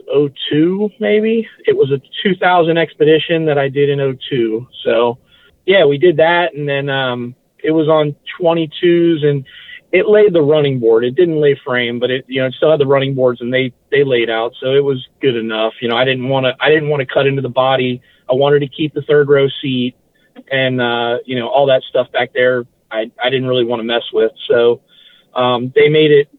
[0.49, 1.47] 02 maybe.
[1.65, 4.67] It was a 2000 expedition that I did in 02.
[4.83, 5.17] So
[5.65, 9.45] yeah, we did that, and then um, it was on 22s, and
[9.91, 11.03] it laid the running board.
[11.03, 13.53] It didn't lay frame, but it you know it still had the running boards, and
[13.53, 15.73] they they laid out, so it was good enough.
[15.81, 18.01] You know, I didn't want to I didn't want to cut into the body.
[18.29, 19.95] I wanted to keep the third row seat,
[20.51, 22.65] and uh, you know all that stuff back there.
[22.91, 24.81] I I didn't really want to mess with, so
[25.33, 26.29] um, they made it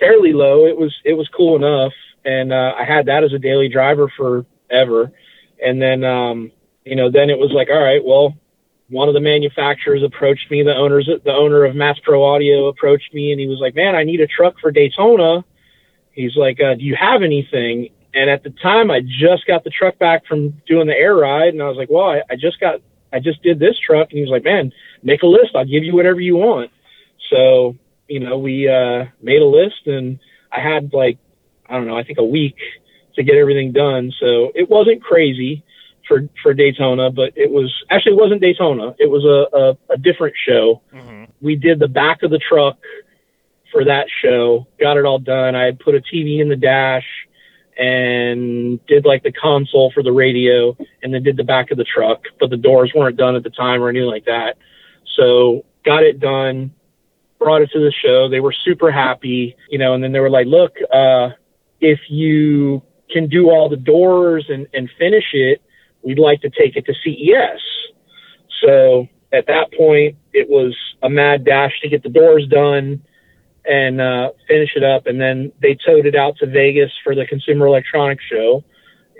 [0.00, 0.66] fairly low.
[0.66, 1.92] It was it was cool enough,
[2.24, 5.12] and uh, I had that as a daily driver forever.
[5.64, 6.52] And then um,
[6.84, 8.34] you know, then it was like, all right, well,
[8.88, 10.62] one of the manufacturers approached me.
[10.62, 13.94] The owners, the owner of Mass Pro Audio approached me, and he was like, man,
[13.94, 15.44] I need a truck for Daytona.
[16.12, 17.88] He's like, uh, do you have anything?
[18.12, 21.54] And at the time, I just got the truck back from doing the air ride,
[21.54, 22.80] and I was like, well, I, I just got,
[23.12, 24.72] I just did this truck, and he was like, man,
[25.02, 25.56] make a list.
[25.56, 26.70] I'll give you whatever you want.
[27.30, 27.76] So
[28.08, 30.18] you know, we uh, made a list, and
[30.52, 31.18] I had like,
[31.68, 32.56] I don't know, I think a week
[33.16, 34.12] to get everything done.
[34.20, 35.64] So it wasn't crazy
[36.06, 38.94] for for Daytona, but it was actually it wasn't Daytona.
[38.98, 40.82] It was a a, a different show.
[40.92, 41.28] Mhm.
[41.40, 42.78] We did the back of the truck
[43.72, 44.66] for that show.
[44.80, 45.54] Got it all done.
[45.54, 47.06] I had put a TV in the dash
[47.76, 51.84] and did like the console for the radio, and then did the back of the
[51.84, 52.22] truck.
[52.38, 54.56] But the doors weren't done at the time or anything like that.
[55.16, 56.72] So got it done
[57.44, 58.26] brought it to the show.
[58.28, 61.30] They were super happy, you know, and then they were like, look, uh,
[61.84, 65.60] if you can do all the doors and, and finish it,
[66.02, 67.60] we'd like to take it to CES.
[68.64, 73.02] So at that point, it was a mad dash to get the doors done
[73.66, 75.06] and uh, finish it up.
[75.06, 78.64] And then they towed it out to Vegas for the Consumer Electronics Show.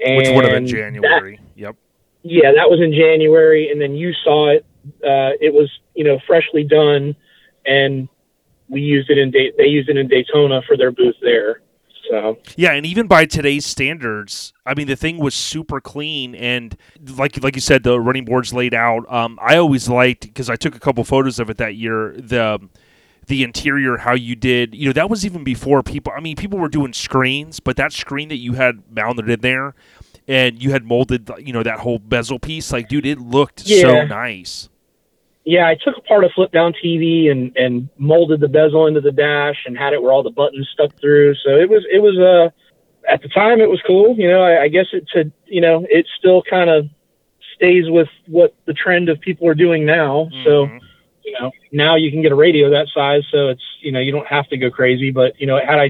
[0.05, 1.41] And Which would have been that- January.
[1.55, 1.77] yep.
[2.23, 4.65] yeah, that was in January, and then you saw it.
[5.05, 7.15] Uh, it was you know freshly done,
[7.65, 8.09] and
[8.69, 11.61] we used it in da- they used it in Daytona for their booth there.
[12.09, 16.77] So Yeah, and even by today's standards, I mean the thing was super clean and
[17.17, 19.11] like like you said, the running boards laid out.
[19.13, 22.15] Um, I always liked because I took a couple photos of it that year.
[22.17, 22.69] The
[23.27, 26.13] the interior, how you did, you know, that was even before people.
[26.15, 29.75] I mean, people were doing screens, but that screen that you had mounted in there,
[30.29, 32.73] and you had molded, you know, that whole bezel piece.
[32.73, 34.69] Like, dude, it looked so nice.
[35.45, 39.13] Yeah, I took apart a flip down TV and and molded the bezel into the
[39.13, 41.35] dash and had it where all the buttons stuck through.
[41.45, 42.51] So it was it was uh
[43.11, 44.15] at the time it was cool.
[44.17, 46.87] You know, I, I guess it's a you know it still kind of
[47.55, 50.31] stays with what the trend of people are doing now.
[50.45, 50.81] So Mhm.
[51.25, 54.13] you know now you can get a radio that size, so it's you know you
[54.13, 55.11] don't have to go crazy.
[55.11, 55.89] But you know had I I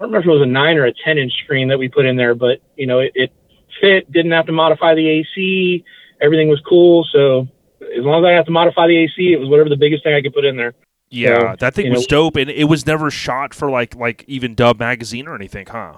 [0.00, 2.06] don't remember if it was a nine or a ten inch screen that we put
[2.06, 3.32] in there, but you know it, it
[3.80, 4.10] fit.
[4.10, 5.84] Didn't have to modify the AC.
[6.20, 7.04] Everything was cool.
[7.12, 7.46] So
[7.98, 10.14] as long as I had to modify the AC, it was whatever the biggest thing
[10.14, 10.74] I could put in there.
[11.10, 14.24] Yeah, So, that thing was know- dope, and it was never shot for like like
[14.26, 15.94] even Dub magazine or anything, huh?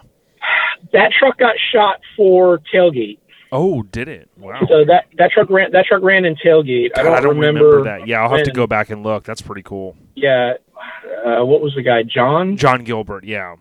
[0.93, 3.19] That truck got shot for tailgate.
[3.51, 4.29] Oh, did it?
[4.37, 4.61] Wow.
[4.69, 6.91] So that that truck ran that truck ran in tailgate.
[6.97, 8.07] I God, don't, remember, that.
[8.07, 9.25] Yeah, I'll have to go back and look.
[9.25, 9.97] That's pretty cool.
[10.15, 10.55] Yeah,
[11.25, 12.03] uh, what was the guy?
[12.03, 12.57] John.
[12.57, 13.25] John Gilbert.
[13.25, 13.57] Yeah.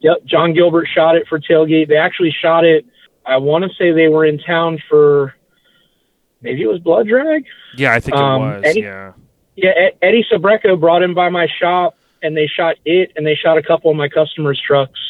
[0.00, 1.88] Yep, John Gilbert shot it for tailgate.
[1.88, 2.86] They actually shot it.
[3.26, 5.34] I want to say they were in town for
[6.42, 7.44] maybe it was Blood Drag.
[7.76, 8.62] Yeah, I think it Um, was.
[8.64, 9.12] Eddie- Yeah.
[9.58, 9.70] Yeah,
[10.02, 13.62] Eddie Sabreco brought him by my shop, and they shot it, and they shot a
[13.62, 15.00] couple of my customers' trucks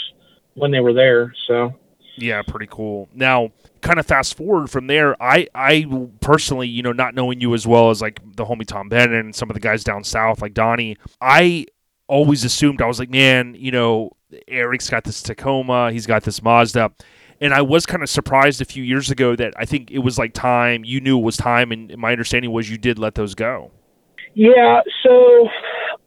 [0.54, 1.32] when they were there.
[1.46, 1.74] So
[2.18, 3.08] Yeah, pretty cool.
[3.12, 3.50] Now,
[3.82, 5.84] kind of fast forward from there, I I
[6.20, 9.34] personally, you know, not knowing you as well as like the homie Tom Bennett and
[9.34, 11.66] some of the guys down south, like Donnie, I
[12.06, 14.12] always assumed I was like, man, you know,
[14.48, 16.92] Eric's got this Tacoma, he's got this Mazda.
[17.40, 20.18] And I was kind of surprised a few years ago that I think it was
[20.18, 23.34] like time, you knew it was time, and my understanding was you did let those
[23.34, 23.70] go.
[24.34, 25.48] Yeah, so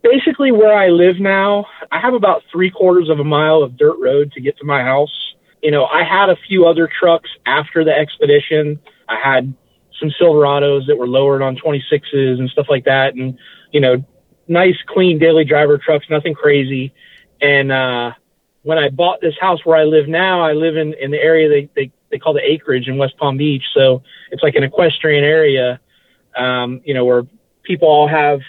[0.04, 3.98] basically where I live now, I have about three quarters of a mile of dirt
[4.00, 5.34] road to get to my house.
[5.62, 8.80] You know, I had a few other trucks after the expedition.
[9.08, 9.54] I had
[10.00, 13.16] some Silverados that were lowered on 26s and stuff like that.
[13.16, 13.38] And,
[13.72, 14.04] you know,
[14.48, 16.94] nice, clean daily driver trucks, nothing crazy.
[17.42, 18.12] And, uh,
[18.70, 21.50] when I bought this house where I live now, I live in, in the area
[21.50, 23.64] they, they, they call the acreage in West Palm Beach.
[23.74, 25.80] So it's like an equestrian area,
[26.38, 27.24] um, you know, where
[27.64, 28.42] people all have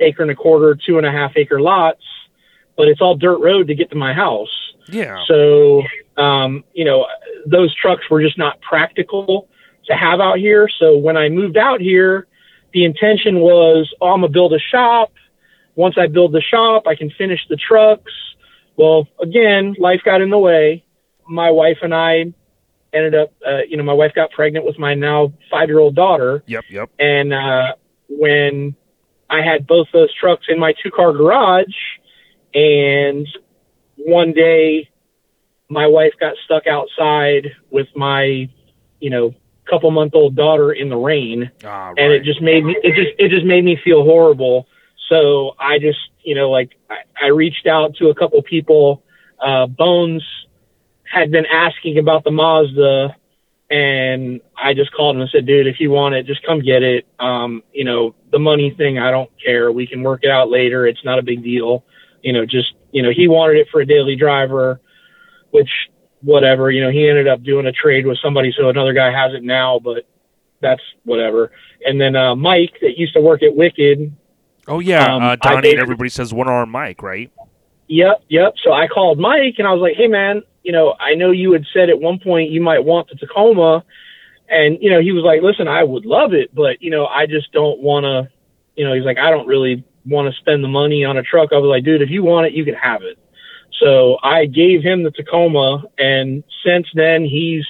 [0.00, 2.02] acre and a quarter, two and a half acre lots,
[2.76, 4.54] but it's all dirt road to get to my house.
[4.86, 5.24] Yeah.
[5.26, 5.82] So,
[6.18, 7.06] um, you know,
[7.46, 9.48] those trucks were just not practical
[9.86, 10.68] to have out here.
[10.78, 12.26] So when I moved out here,
[12.74, 15.10] the intention was, oh, I'm gonna build a shop.
[15.74, 18.12] Once I build the shop, I can finish the trucks.
[18.76, 20.84] Well, again, life got in the way.
[21.28, 22.32] My wife and I
[22.92, 25.94] ended up, uh, you know, my wife got pregnant with my now five year old
[25.94, 26.42] daughter.
[26.46, 26.90] Yep, yep.
[26.98, 27.74] And uh,
[28.08, 28.74] when
[29.30, 31.74] I had both those trucks in my two car garage,
[32.52, 33.26] and
[33.96, 34.90] one day
[35.68, 38.48] my wife got stuck outside with my,
[39.00, 39.34] you know,
[39.68, 41.98] couple month old daughter in the rain, Ah, right.
[41.98, 44.68] and it just made me it just it just made me feel horrible.
[45.08, 49.02] So I just you know like I, I reached out to a couple people.
[49.40, 50.22] Uh, Bones
[51.04, 53.14] had been asking about the Mazda,
[53.70, 56.82] and I just called him and said, "Dude, if you want it, just come get
[56.82, 57.06] it.
[57.18, 59.70] Um, you know, the money thing, I don't care.
[59.70, 60.86] We can work it out later.
[60.86, 61.84] It's not a big deal.
[62.22, 64.80] You know, just you know, he wanted it for a daily driver,
[65.50, 65.70] which
[66.22, 66.70] whatever.
[66.70, 69.42] You know, he ended up doing a trade with somebody, so another guy has it
[69.42, 70.06] now, but
[70.60, 71.52] that's whatever.
[71.84, 74.14] And then uh, Mike, that used to work at Wicked,
[74.68, 77.30] oh yeah, um, uh, Donnie and everybody says one arm Mike, right?
[77.88, 78.54] Yep, yep.
[78.62, 81.52] So I called Mike and I was like, "Hey, man, you know, I know you
[81.52, 83.84] had said at one point you might want the Tacoma,"
[84.48, 87.26] and you know, he was like, "Listen, I would love it, but you know, I
[87.26, 88.30] just don't want to."
[88.76, 91.52] You know, he's like, "I don't really want to spend the money on a truck."
[91.52, 93.18] I was like, "Dude, if you want it, you can have it."
[93.80, 97.66] So I gave him the Tacoma, and since then he's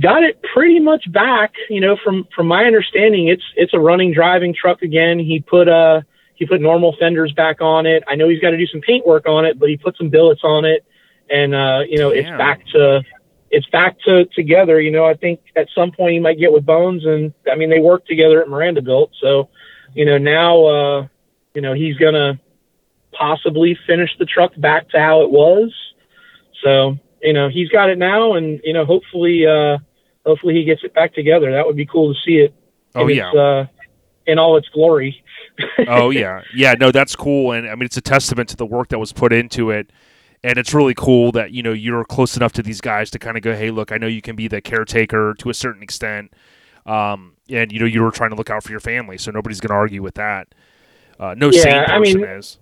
[0.00, 1.52] got it pretty much back.
[1.68, 5.18] You know, from from my understanding, it's it's a running driving truck again.
[5.18, 6.02] He put uh
[6.34, 8.02] he put normal fenders back on it.
[8.08, 10.08] I know he's got to do some paint work on it, but he put some
[10.08, 10.84] billets on it,
[11.30, 13.02] and uh, you know it's back to
[13.50, 14.80] it's back to together.
[14.80, 17.70] You know, I think at some point he might get with Bones, and I mean
[17.70, 19.50] they work together at Miranda Built, so
[19.94, 21.06] you know now uh,
[21.54, 22.40] you know he's gonna
[23.12, 25.72] possibly finish the truck back to how it was.
[26.64, 29.78] So you know he's got it now, and you know hopefully uh,
[30.26, 31.52] hopefully he gets it back together.
[31.52, 32.54] That would be cool to see it.
[32.94, 33.28] Oh in yeah.
[33.28, 33.66] its, uh,
[34.26, 35.22] in all its glory.
[35.88, 36.74] oh yeah, yeah.
[36.78, 39.32] No, that's cool, and I mean it's a testament to the work that was put
[39.32, 39.90] into it,
[40.42, 43.36] and it's really cool that you know you're close enough to these guys to kind
[43.36, 46.32] of go, hey, look, I know you can be the caretaker to a certain extent,
[46.86, 49.60] um, and you know you were trying to look out for your family, so nobody's
[49.60, 50.48] going to argue with that.
[51.20, 52.58] Uh, no Yeah, sane I person mean- is.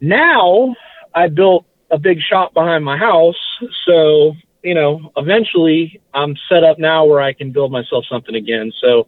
[0.00, 0.74] now
[1.14, 3.36] I built a big shop behind my house,
[3.86, 8.72] so you know, eventually I'm set up now where I can build myself something again.
[8.82, 9.06] So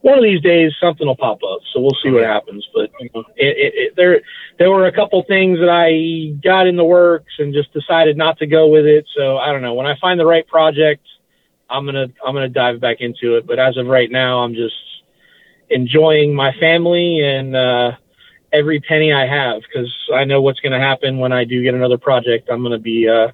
[0.00, 1.60] one of these days something will pop up.
[1.72, 2.66] So we'll see what happens.
[2.74, 4.22] But you know, it, it, it, there
[4.58, 8.38] there were a couple things that I got in the works and just decided not
[8.38, 9.06] to go with it.
[9.14, 9.74] So I don't know.
[9.74, 11.06] When I find the right project,
[11.68, 13.46] I'm gonna I'm gonna dive back into it.
[13.46, 14.74] But as of right now, I'm just
[15.68, 17.92] enjoying my family and uh,
[18.54, 21.74] every penny I have because I know what's going to happen when I do get
[21.74, 22.48] another project.
[22.50, 23.28] I'm going to be, uh,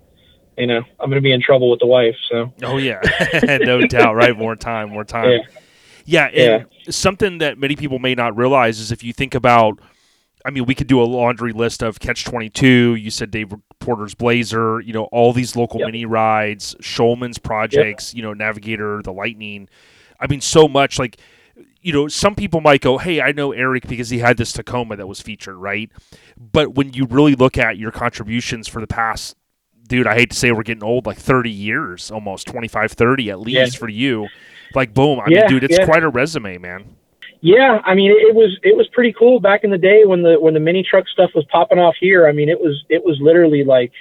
[0.59, 2.17] you know, I'm going to be in trouble with the wife.
[2.31, 2.53] So.
[2.63, 3.01] Oh yeah,
[3.61, 4.15] no doubt.
[4.17, 5.31] Right, more time, more time.
[5.31, 5.39] Yeah.
[6.07, 9.79] Yeah, and something that many people may not realize is if you think about,
[10.45, 12.97] I mean, we could do a laundry list of Catch Twenty Two.
[12.97, 14.81] You said Dave Porter's Blazer.
[14.81, 15.87] You know, all these local Yep.
[15.87, 18.13] mini rides, Schulman's projects.
[18.15, 19.69] You know, Navigator, the Lightning.
[20.19, 21.19] I mean, so much like.
[21.81, 24.97] You know, some people might go, "Hey, I know Eric because he had this Tacoma
[24.97, 25.91] that was featured, right?"
[26.37, 29.37] But when you really look at your contributions for the past,
[29.89, 33.41] dude, I hate to say we're getting old, like 30 years, almost 25, 30 at
[33.41, 34.29] least for you.
[34.75, 35.21] Like, boom.
[35.21, 35.85] I mean, dude, it's yeah.
[35.85, 36.97] quite a resume, man.
[37.41, 40.39] Yeah, I mean, it was it was pretty cool back in the day when the
[40.39, 42.29] when the mini truck stuff was popping off here.
[42.29, 43.93] I mean, it was it was literally like,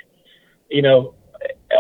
[0.70, 1.14] you know,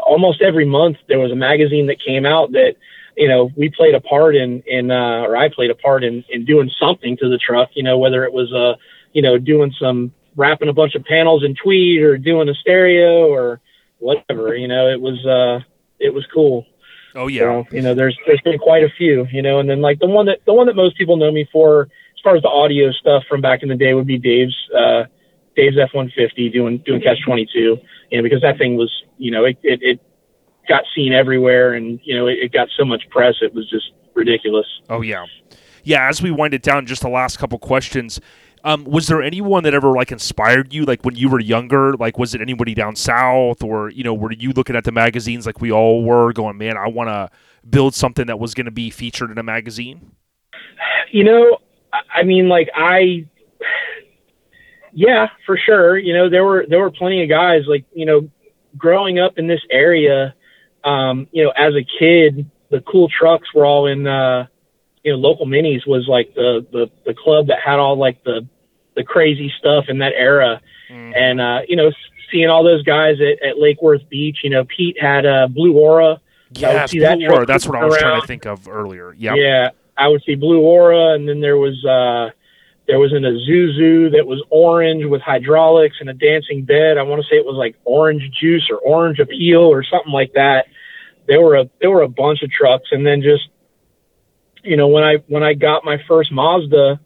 [0.06, 2.76] almost every month there was a magazine that came out that,
[3.20, 6.24] you know, we played a part in in uh, or I played a part in
[6.30, 7.70] in doing something to the truck.
[7.74, 8.76] You know, whether it was uh,
[9.14, 13.28] you know, doing some wrapping a bunch of panels in tweed or doing a stereo
[13.28, 13.60] or
[14.00, 14.56] whatever.
[14.56, 15.60] You know, it was uh,
[16.00, 16.66] it was cool.
[17.16, 17.42] Oh, yeah.
[17.42, 20.08] So, you know, there's there's been quite a few, you know, and then like the
[20.08, 22.92] one that the one that most people know me for, as far as the audio
[22.92, 25.04] stuff from back in the day, would be Dave's uh,
[25.56, 27.80] Dave's F one fifty doing doing Catch twenty two,
[28.10, 30.00] you know, because that thing was, you know, it it, it
[30.70, 33.92] got seen everywhere, and you know, it, it got so much press, it was just
[34.14, 34.66] ridiculous.
[34.90, 35.26] Oh, yeah.
[35.84, 38.22] Yeah, as we wind it down, just the last couple questions.
[38.64, 41.94] Um, was there anyone that ever like inspired you, like when you were younger?
[41.94, 45.46] Like, was it anybody down south, or you know, were you looking at the magazines
[45.46, 47.30] like we all were, going, "Man, I want to
[47.70, 50.12] build something that was going to be featured in a magazine"?
[51.12, 51.58] You know,
[51.94, 53.26] I- I mean, like I,
[54.94, 55.98] yeah, for sure.
[55.98, 58.30] You know, there were there were plenty of guys like you know,
[58.78, 60.36] growing up in this area.
[60.84, 64.08] Um, you know, as a kid, the cool trucks were all in.
[64.08, 64.48] uh
[65.02, 68.46] you know, local minis was like the the the club that had all like the
[68.96, 70.62] the crazy stuff in that era,
[70.92, 71.16] Mm.
[71.16, 71.90] and uh, you know,
[72.32, 74.40] seeing all those guys at, at Lake Worth Beach.
[74.44, 76.20] You know, Pete had uh, Blue Aura.
[76.52, 79.14] Yeah, that Aura, That's what I was trying to think of earlier.
[79.18, 79.36] Yeah.
[79.36, 82.32] Yeah, I would see Blue Aura, and then there was uh,
[82.90, 86.98] there was an Isuzu that was orange with hydraulics and a dancing bed.
[86.98, 90.34] I want to say it was like orange juice or orange appeal or something like
[90.34, 90.66] that.
[91.28, 93.48] There were a there were a bunch of trucks, and then just
[94.64, 97.00] you know when I when I got my first Mazda,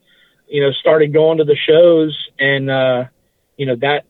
[0.48, 3.04] you know started going to the shows, and uh,
[3.58, 4.06] you know that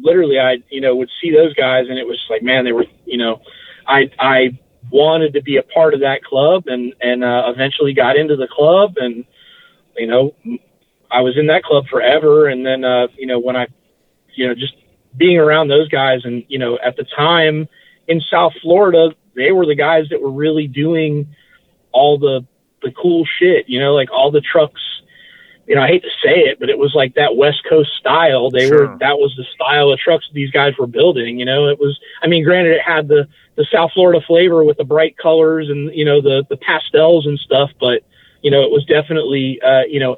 [0.00, 2.86] literally I you know would see those guys, and it was like man they were
[3.04, 3.42] you know
[3.86, 4.58] I I
[4.90, 8.48] wanted to be a part of that club and and uh, eventually got into the
[8.48, 9.24] club and
[9.96, 10.34] you know
[11.10, 12.46] I was in that club forever.
[12.48, 13.66] And then uh you know when I
[14.34, 14.74] you know just
[15.16, 17.68] being around those guys and you know at the time
[18.06, 21.28] in South Florida they were the guys that were really doing
[21.92, 22.44] all the
[22.82, 24.82] the cool shit you know like all the trucks.
[25.66, 28.50] You know I hate to say it but it was like that West Coast style.
[28.50, 28.88] They Sure.
[28.88, 31.68] were that was the style of trucks these guys were building you know.
[31.68, 33.26] It was I mean granted it had the
[33.56, 37.38] the South Florida flavor with the bright colors and you know the the pastels and
[37.38, 38.02] stuff, but
[38.42, 40.16] you know it was definitely uh, you know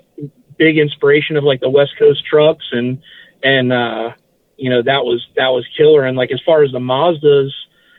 [0.59, 3.01] big inspiration of like the West Coast trucks and
[3.43, 4.13] and uh,
[4.57, 6.05] you know that was that was killer.
[6.05, 7.51] And like as far as the Mazdas,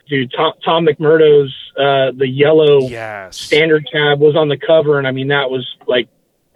[0.08, 3.36] dude, Tom, Tom McMurdo's uh, the yellow Yes.
[3.38, 6.08] standard cab was on the cover, and I mean that was like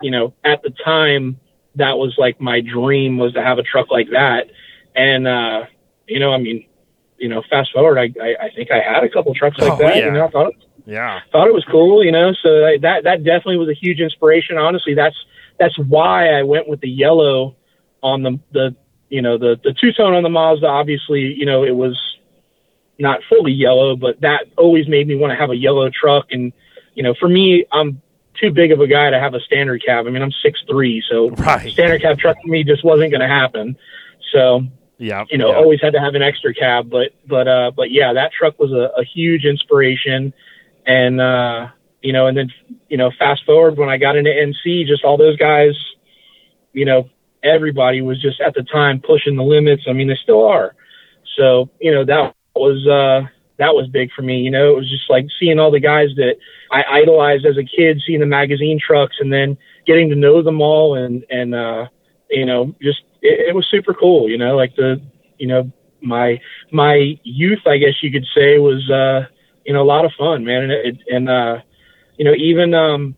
[0.03, 1.41] you know at the time
[1.77, 4.51] that was like my dream was to have a truck like that,
[4.95, 5.65] and uh,
[6.07, 6.67] you know I mean
[7.17, 9.77] you know fast forward I, I I think I had a couple trucks like Oh,
[9.79, 9.97] that.
[9.97, 10.07] yeah.
[10.07, 10.53] You know I thought
[10.85, 11.21] Yeah.
[11.33, 12.35] thought it was cool, you know.
[12.43, 14.59] So that that definitely was a huge inspiration.
[14.59, 15.17] Honestly, that's
[15.59, 17.57] that's why I went with the yellow
[18.03, 18.77] on the the
[19.09, 20.67] you know the the two tone on the Mazda.
[20.67, 21.99] Obviously, you know it was
[22.99, 26.27] not fully yellow, but that always made me want to have a yellow truck.
[26.31, 26.53] And
[26.95, 28.01] you know, for me, I'm
[28.41, 30.07] too big of a guy to have a standard cab.
[30.07, 31.71] I mean, I'm six three, so Right.
[31.73, 33.77] standard cab truck for me just wasn't going to happen.
[34.33, 34.63] So
[34.99, 35.25] Yeah.
[35.31, 35.57] you know, yeah.
[35.57, 36.91] always had to have an extra cab.
[36.91, 40.33] But but uh, but yeah, that truck was a, a huge inspiration,
[40.87, 41.69] and uh,
[42.05, 42.53] you know, and then
[42.89, 45.73] you know, fast forward when I got into NC, just all those guys,
[46.75, 47.09] you know,
[47.43, 49.85] everybody was just at the time pushing the limits.
[49.89, 50.77] I mean, they still are.
[51.37, 53.27] So you know, that was uh,
[53.59, 54.41] that was big for me.
[54.41, 56.37] You know, it was just like seeing all the guys that
[56.71, 59.57] I idolized as a kid, seeing the magazine trucks, and then
[59.87, 61.87] getting to know them all, and and uh,
[62.31, 64.29] you know, just it, it was super cool.
[64.29, 65.01] You know, like the
[65.39, 65.73] you know
[66.03, 66.39] my
[66.71, 69.27] my youth, I guess you could say, was uh,
[69.65, 71.59] you know a lot of fun, man, and it, and uh,
[72.17, 73.17] you know even um,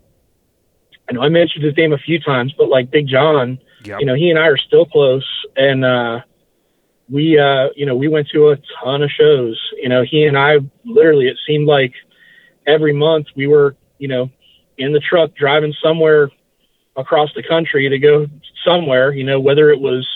[1.08, 4.00] I know I mentioned his name a few times, but like Big John, Yep.
[4.00, 6.20] you know, he and I are still close, and uh,
[7.08, 9.60] we, uh, you know, we went to a ton of shows.
[9.76, 11.92] You know, he and I literally, it seemed like
[12.66, 14.30] every month we were, you know,
[14.76, 16.30] in the truck driving somewhere
[16.96, 18.26] across the country to go
[18.64, 20.06] somewhere, you know, whether it was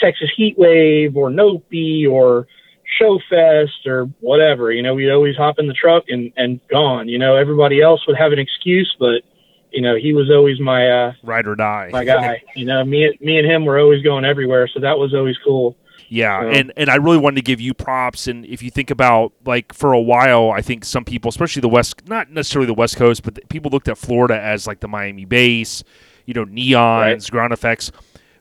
[0.00, 2.46] Texas Heat Wave or Nopi or
[2.98, 7.08] Show Fest or whatever, you know, we'd always hop in the truck and, and gone.
[7.08, 9.22] You know, everybody else would have an excuse, but
[9.70, 11.90] you know, he was always my uh Ride or die.
[11.92, 12.42] my guy.
[12.54, 15.76] you know, me me and him were always going everywhere, so that was always cool.
[16.08, 18.28] Yeah, and and I really wanted to give you props.
[18.28, 21.68] And if you think about like for a while, I think some people, especially the
[21.68, 25.24] West, not necessarily the West Coast, but people looked at Florida as like the Miami
[25.24, 25.82] base,
[26.26, 27.90] you know, neons, ground effects.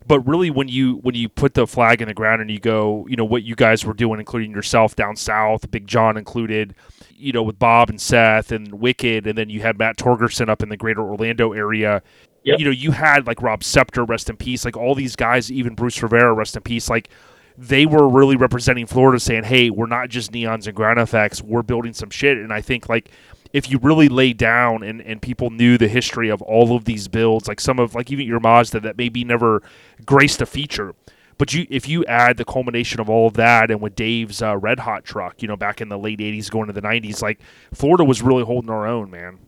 [0.05, 3.05] But really, when you when you put the flag in the ground and you go,
[3.09, 6.75] you know, what you guys were doing, including yourself down south, Big John included,
[7.15, 10.61] you know, with Bob and Seth and Wicked, and then you had Matt Torgerson up
[10.61, 12.01] in the greater Orlando area.
[12.43, 12.59] Yep.
[12.59, 15.75] You know, you had like Rob Scepter, rest in peace, like all these guys, even
[15.75, 17.09] Bruce Rivera, rest in peace, like
[17.57, 21.41] they were really representing Florida, saying, "Hey, we're not just neons and ground effects.
[21.41, 23.09] We're building some shit." And I think like
[23.53, 27.07] if you really lay down and, and people knew the history of all of these
[27.07, 29.61] builds, like some of like even your Mazda that maybe never
[30.05, 30.95] graced a feature,
[31.37, 34.57] but you if you add the culmination of all of that and with Dave's uh,
[34.57, 37.39] Red Hot truck, you know, back in the late '80s going to the '90s, like
[37.73, 39.39] Florida was really holding our own, man.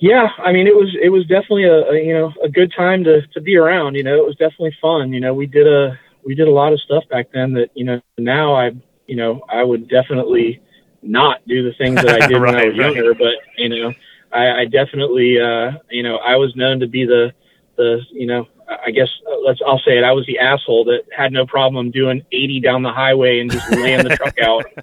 [0.00, 3.04] Yeah, I mean, it was it was definitely a, a you know a good time
[3.04, 3.94] to to be around.
[3.94, 5.12] You know, it was definitely fun.
[5.12, 7.84] You know, we did a we did a lot of stuff back then that you
[7.84, 8.72] know now I
[9.06, 10.60] you know I would definitely
[11.02, 12.94] not do the things that I did when I was right.
[12.94, 13.14] younger.
[13.14, 13.92] But you know,
[14.32, 17.32] I, I definitely uh, you know I was known to be the
[17.76, 21.02] the you know I guess uh, let's I'll say it I was the asshole that
[21.16, 24.64] had no problem doing 80 down the highway and just laying the truck out.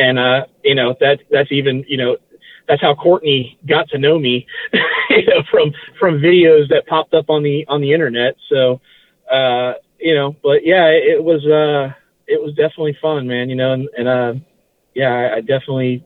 [0.00, 2.18] And uh, you know that that's even you know
[2.68, 4.46] that's how Courtney got to know me,
[5.10, 8.36] you know, from from videos that popped up on the on the internet.
[8.48, 8.80] So,
[9.30, 11.92] uh, you know, but yeah, it was uh,
[12.26, 13.48] it was definitely fun, man.
[13.48, 14.34] You know, and, and uh,
[14.94, 16.04] yeah, I, I definitely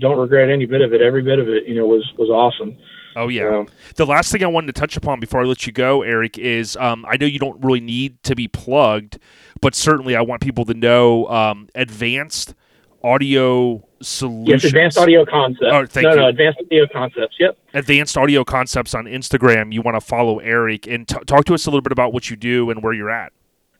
[0.00, 1.00] don't regret any bit of it.
[1.02, 2.76] Every bit of it, you know, was was awesome.
[3.16, 3.42] Oh yeah.
[3.42, 6.38] So, The last thing I wanted to touch upon before I let you go, Eric,
[6.38, 9.18] is um, I know you don't really need to be plugged,
[9.60, 12.54] but certainly I want people to know um, advanced
[13.02, 14.62] audio solutions.
[14.62, 15.66] yes, advanced audio concepts.
[15.72, 16.16] Oh, thank no, you.
[16.16, 17.36] no, advanced audio concepts.
[17.40, 17.58] Yep.
[17.74, 19.72] Advanced audio concepts on Instagram.
[19.72, 22.30] You want to follow Eric and t- talk to us a little bit about what
[22.30, 23.32] you do and where you're at.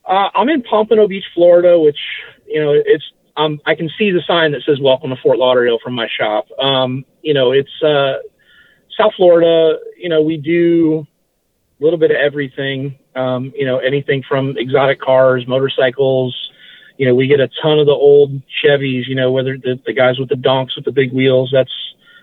[0.05, 1.97] Uh, I'm in Pompano Beach, Florida, which
[2.47, 3.03] you know it's
[3.37, 6.47] um, I can see the sign that says "Welcome to Fort Lauderdale" from my shop.
[6.59, 8.19] Um, you know, it's uh,
[8.97, 9.79] South Florida.
[9.97, 11.05] You know, we do
[11.79, 12.97] a little bit of everything.
[13.15, 16.35] Um, you know, anything from exotic cars, motorcycles.
[16.97, 19.07] You know, we get a ton of the old Chevys.
[19.07, 21.49] You know, whether the, the guys with the donks with the big wheels.
[21.51, 21.73] That's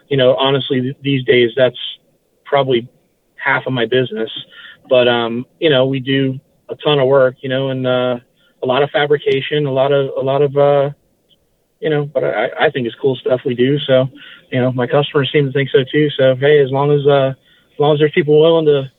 [0.08, 1.78] you know, honestly, these days that's
[2.44, 2.88] probably
[3.36, 4.30] half of my business.
[4.88, 8.18] But um, you know, we do a ton of work, you know, and uh,
[8.62, 10.90] a lot of fabrication, a lot of a lot of uh,
[11.80, 13.78] you know, but I, I think it's cool stuff we do.
[13.80, 14.08] So,
[14.50, 16.08] you know, my customers seem to think so too.
[16.10, 17.34] So hey, as long as uh,
[17.72, 18.90] as long as there's people willing to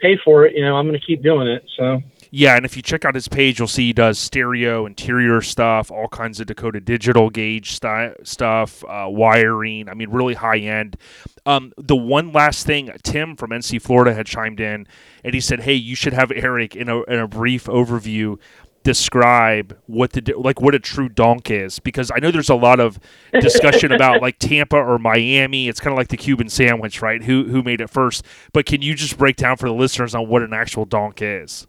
[0.00, 1.64] pay for it, you know, I'm going to keep doing it.
[1.76, 2.00] So
[2.30, 5.90] Yeah, and if you check out his page, you'll see he does stereo, interior stuff,
[5.90, 9.88] all kinds of Dakota digital gauge sti- stuff, uh, wiring.
[9.88, 10.96] I mean, really high end.
[11.44, 14.86] Um, the one last thing, Tim from NC Florida had chimed in,
[15.24, 18.38] and he said, "Hey, you should have Eric in a in a brief overview."
[18.82, 22.80] Describe what the like what a true donk is because I know there's a lot
[22.80, 22.98] of
[23.38, 27.44] discussion about like Tampa or Miami it's kind of like the Cuban sandwich right who
[27.44, 28.24] who made it first
[28.54, 31.66] but can you just break down for the listeners on what an actual donk is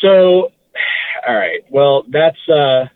[0.00, 0.50] so
[1.26, 2.86] all right, well that's uh,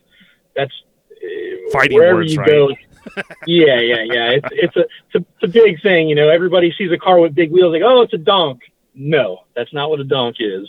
[0.57, 0.73] that's
[1.11, 2.49] uh, Fighting wherever words, you right?
[2.49, 2.71] go.
[3.47, 4.31] yeah, yeah, yeah.
[4.31, 6.09] It's it's a it's a, it's a big thing.
[6.09, 8.63] You know, everybody sees a car with big wheels, like, oh, it's a donk.
[8.95, 10.69] No, that's not what a donk is.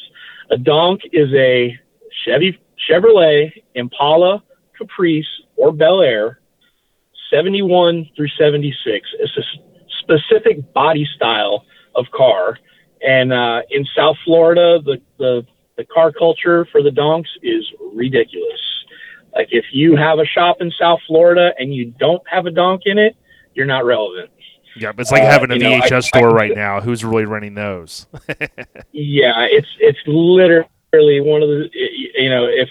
[0.51, 1.77] A donk is a
[2.25, 4.43] Chevy Chevrolet Impala,
[4.77, 6.39] Caprice, or Bel Air,
[7.31, 9.07] 71 through 76.
[9.19, 9.43] It's a
[10.01, 11.65] specific body style
[11.95, 12.59] of car.
[13.05, 15.45] And uh, in South Florida, the, the,
[15.77, 18.59] the car culture for the donks is ridiculous.
[19.35, 22.83] Like if you have a shop in South Florida and you don't have a donk
[22.85, 23.15] in it,
[23.55, 24.29] you're not relevant.
[24.75, 26.55] Yeah, but it's like Uh, having a you know, I- VHS I store can- right
[26.55, 26.81] now.
[26.81, 28.07] Who's really running those?
[28.91, 32.69] Yeah, it's it's literally one of the you know if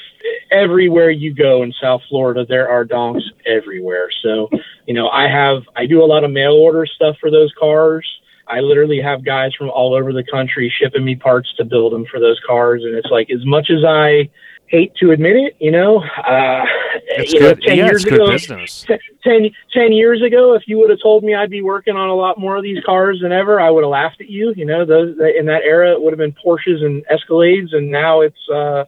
[0.50, 4.10] everywhere you go in South Florida there are donks everywhere.
[4.22, 4.48] So
[4.86, 8.06] you know I have I do a lot of mail order stuff for those cars.
[8.46, 12.06] I literally have guys from all over the country shipping me parts to build them
[12.06, 14.30] for those cars, and it's like as much as I
[14.72, 16.64] hate to admit it, you know, uh,
[17.08, 17.62] It's you know, good.
[17.62, 18.86] ten yeah, years ago, business.
[19.22, 22.14] 10, 10 years ago, if you would have told me I'd be working on a
[22.14, 24.54] lot more of these cars than ever, I would have laughed at you.
[24.56, 28.22] You know, those in that era, it would have been Porsches and Escalades, and now
[28.22, 28.84] it's, uh,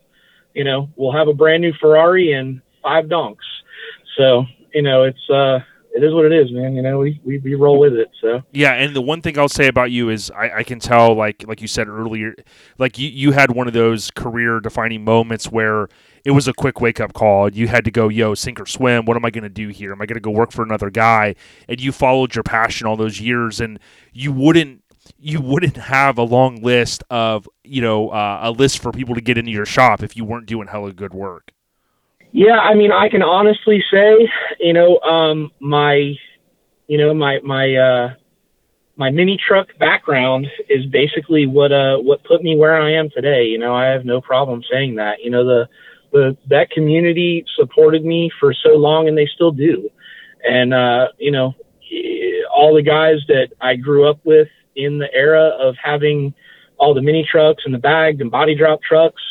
[0.55, 3.44] you know, we'll have a brand new Ferrari and five donks.
[4.16, 5.59] So, you know, it's, uh,
[5.94, 6.74] it is what it is, man.
[6.74, 8.10] You know, we, we, we roll with it.
[8.20, 11.14] So Yeah, and the one thing I'll say about you is I, I can tell,
[11.14, 12.34] like like you said earlier,
[12.78, 15.88] like you, you had one of those career defining moments where
[16.24, 17.48] it was a quick wake up call.
[17.52, 19.04] You had to go, yo, sink or swim.
[19.04, 19.92] What am I going to do here?
[19.92, 21.36] Am I going to go work for another guy?
[21.68, 23.78] And you followed your passion all those years, and
[24.12, 24.82] you wouldn't
[25.20, 29.20] you wouldn't have a long list of you know uh, a list for people to
[29.20, 31.52] get into your shop if you weren't doing hella good work.
[32.36, 34.28] Yeah, I mean, I can honestly say,
[34.59, 36.15] you know, um, my,
[36.89, 38.15] you know, my my uh,
[38.97, 43.44] my mini truck background is basically what uh what put me where I am today.
[43.44, 45.23] You know, I have no problem saying that.
[45.23, 45.69] You know, the
[46.12, 49.89] the that community supported me for so long, and they still do.
[50.43, 51.55] And uh, you know,
[52.52, 56.35] all the guys that I grew up with in the era of having
[56.78, 59.23] all the mini trucks and the bagged and body drop trucks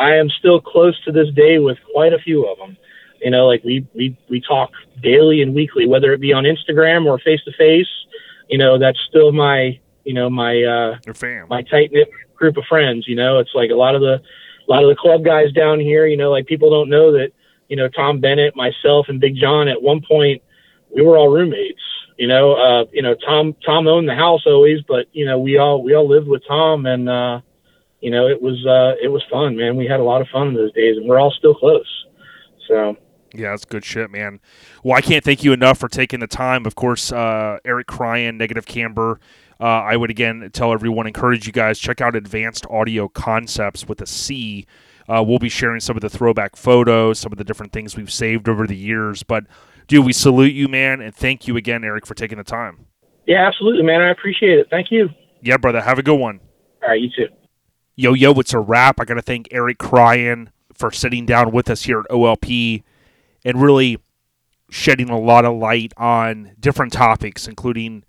[0.00, 2.78] I am still close to this day with quite a few of them.
[3.20, 4.70] You know, like we we we talk
[5.02, 7.86] daily and weekly, whether it be on Instagram or face to face.
[8.48, 11.48] You know, that's still my you know my uh, Your fam.
[11.50, 13.06] my tight knit group of friends.
[13.06, 15.78] You know, it's like a lot of the a lot of the club guys down
[15.80, 16.06] here.
[16.06, 17.32] You know, like people don't know that
[17.68, 20.42] you know Tom Bennett, myself, and Big John at one point
[20.96, 21.82] we were all roommates.
[22.16, 25.58] You know, uh, you know Tom Tom owned the house always, but you know we
[25.58, 27.06] all we all lived with Tom and.
[27.06, 27.40] uh
[28.00, 29.76] you know, it was uh, it was fun, man.
[29.76, 32.06] We had a lot of fun those days, and we're all still close.
[32.68, 32.96] So
[33.34, 34.40] Yeah, that's good shit, man.
[34.82, 36.66] Well, I can't thank you enough for taking the time.
[36.66, 39.20] Of course, uh, Eric Cryan, Negative Camber.
[39.60, 44.00] Uh, I would again tell everyone, encourage you guys check out Advanced Audio Concepts with
[44.00, 44.66] a C.
[45.08, 48.12] Uh, we'll be sharing some of the throwback photos, some of the different things we've
[48.12, 49.22] saved over the years.
[49.24, 49.44] But,
[49.88, 52.86] dude, we salute you, man, and thank you again, Eric, for taking the time.
[53.26, 54.00] yeah, absolutely, man.
[54.00, 54.68] I appreciate it.
[54.70, 55.10] Thank you.
[55.42, 55.80] Yeah, brother.
[55.80, 56.40] Have a good one.
[56.82, 57.26] All right, you too.
[57.96, 59.00] Yo, yo, it's a wrap.
[59.00, 62.82] I got to thank Eric Cryan for sitting down with us here at OLP
[63.44, 63.98] and really
[64.70, 68.04] shedding a lot of light on different topics, including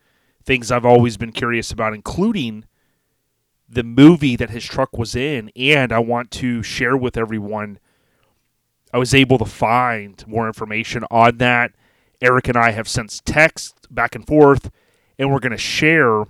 [0.46, 2.66] things I've always been curious about, including
[3.68, 5.52] the movie that his truck was in.
[5.56, 7.80] And I want to share with everyone,
[8.94, 11.72] I was able to find more information on that.
[12.22, 14.70] Eric and I have since text back and forth,
[15.18, 16.26] and we're going to share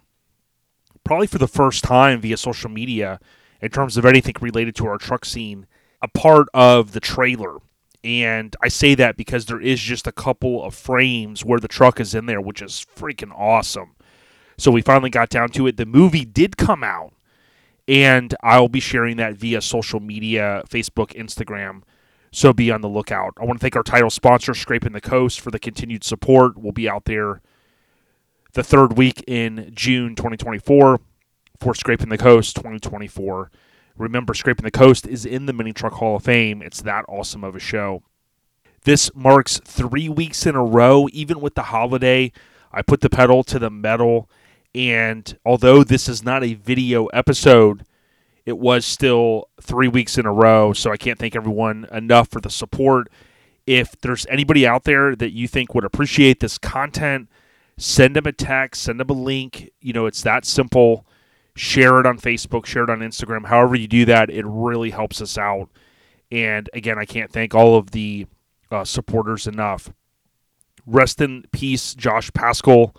[1.04, 3.20] probably for the first time via social media
[3.62, 5.68] in terms of anything related to our truck scene
[6.02, 7.58] a part of the trailer.
[8.04, 12.00] And I say that because there is just a couple of frames where the truck
[12.00, 13.92] is in there, which is freaking awesome.
[14.58, 15.78] So we finally got down to it.
[15.78, 17.14] The movie did come out,
[17.88, 21.84] and I'll be sharing that via social media Facebook, Instagram.
[22.32, 23.34] So be on the lookout.
[23.40, 26.58] I want to thank our title sponsor, Scrapin the Coast, for the continued support.
[26.58, 27.42] We'll be out there
[28.54, 31.00] the third week in June 2024
[31.62, 33.52] for Scrapin the Coast 2024.
[33.96, 36.64] Remember, Scrapin the Coast is in the Mini Truck Hall of Fame.
[36.64, 38.02] It's that awesome of a show.
[38.84, 42.32] This marks three weeks in a row, even with the holiday.
[42.74, 44.28] I put the pedal to the metal,
[44.74, 47.86] and although this is not a video episode,
[48.44, 50.74] it was still three weeks in a row.
[50.74, 53.08] So I can't thank everyone enough for the support.
[53.68, 57.30] If there's anybody out there that you think would appreciate this content,
[57.78, 59.70] send them a text, send them a link.
[59.80, 61.06] You know, it's that simple.
[61.56, 63.46] Share it on Facebook, share it on Instagram.
[63.46, 65.70] However, you do that, it really helps us out.
[66.32, 68.26] And again, I can't thank all of the
[68.72, 69.92] uh, supporters enough.
[70.86, 72.96] Rest in peace, Josh Pascal.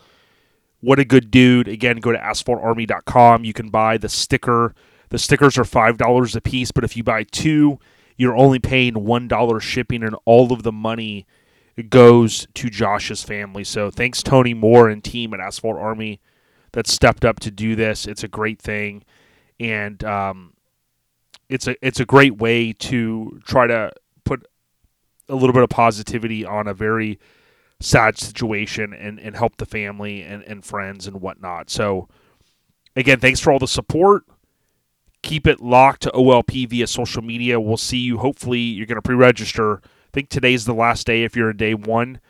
[0.80, 1.68] What a good dude.
[1.68, 3.44] Again, go to asphaltarmy.com.
[3.44, 4.74] You can buy the sticker.
[5.08, 7.78] The stickers are $5 a piece, but if you buy two,
[8.16, 11.26] you're only paying $1 shipping, and all of the money
[11.88, 13.64] goes to Josh's family.
[13.64, 16.20] So thanks, Tony Moore and team at Asphalt Army
[16.72, 18.06] that stepped up to do this.
[18.06, 19.04] It's a great thing,
[19.60, 20.54] and um,
[21.48, 23.92] it's a it's a great way to try to
[24.24, 24.46] put
[25.28, 27.18] a little bit of positivity on a very
[27.80, 31.68] sad situation and, and help the family and, and friends and whatnot.
[31.70, 32.08] So
[32.96, 34.24] again, thanks for all the support.
[35.22, 37.60] Keep it locked to OLP via social media.
[37.60, 38.18] We'll see you.
[38.18, 39.80] Hopefully, you're going to pre-register.
[39.84, 42.20] I think today's the last day if you're a day one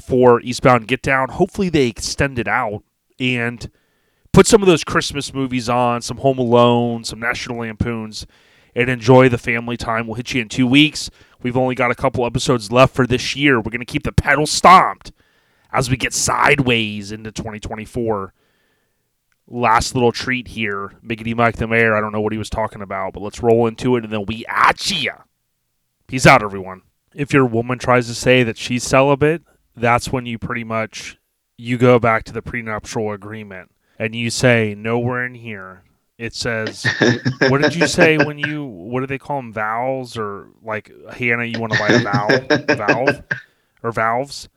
[0.00, 1.28] for Eastbound Get Down.
[1.28, 2.82] Hopefully, they extend it out
[3.22, 3.70] and
[4.32, 8.26] put some of those Christmas movies on, some Home Alone, some National Lampoons,
[8.74, 10.06] and enjoy the family time.
[10.06, 11.08] We'll hit you in two weeks.
[11.42, 13.58] We've only got a couple episodes left for this year.
[13.58, 15.12] We're going to keep the pedal stomped
[15.70, 18.34] as we get sideways into 2024.
[19.46, 20.92] Last little treat here.
[21.04, 21.94] Miggity Mike the Mayor.
[21.94, 24.26] I don't know what he was talking about, but let's roll into it and then
[24.26, 25.12] we at ya.
[26.08, 26.82] Peace out, everyone.
[27.14, 29.42] If your woman tries to say that she's celibate,
[29.76, 31.18] that's when you pretty much
[31.56, 35.84] you go back to the prenuptial agreement and you say nowhere in here
[36.18, 36.86] it says
[37.48, 41.44] what did you say when you what do they call them valves or like hannah
[41.44, 43.22] you want to buy a valve valve
[43.82, 44.48] or valves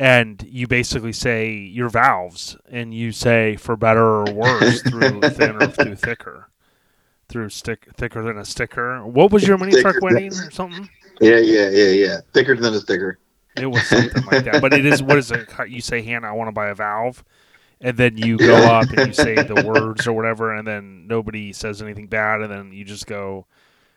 [0.00, 5.66] and you basically say your valves, and you say for better or worse through thinner
[5.66, 6.48] through thicker,
[7.28, 9.06] through stick thicker than a sticker.
[9.06, 10.88] What was your mini truck wedding or something?
[11.20, 12.16] Yeah, yeah, yeah, yeah.
[12.32, 13.18] Thicker than a sticker.
[13.56, 14.60] It was something like that.
[14.60, 15.48] But it is what is it?
[15.68, 17.24] You say, Hannah, I want to buy a valve.
[17.82, 21.52] And then you go up and you say the words or whatever, and then nobody
[21.54, 23.46] says anything bad, and then you just go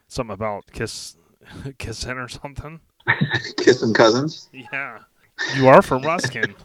[0.08, 1.18] something about kiss,
[1.78, 2.80] kissing or something.
[3.58, 4.48] Kissing cousins.
[4.54, 5.00] Yeah,
[5.58, 6.56] you are from Ruskin.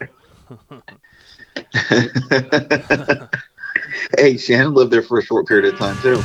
[4.16, 6.22] hey, Shannon lived there for a short period of time too.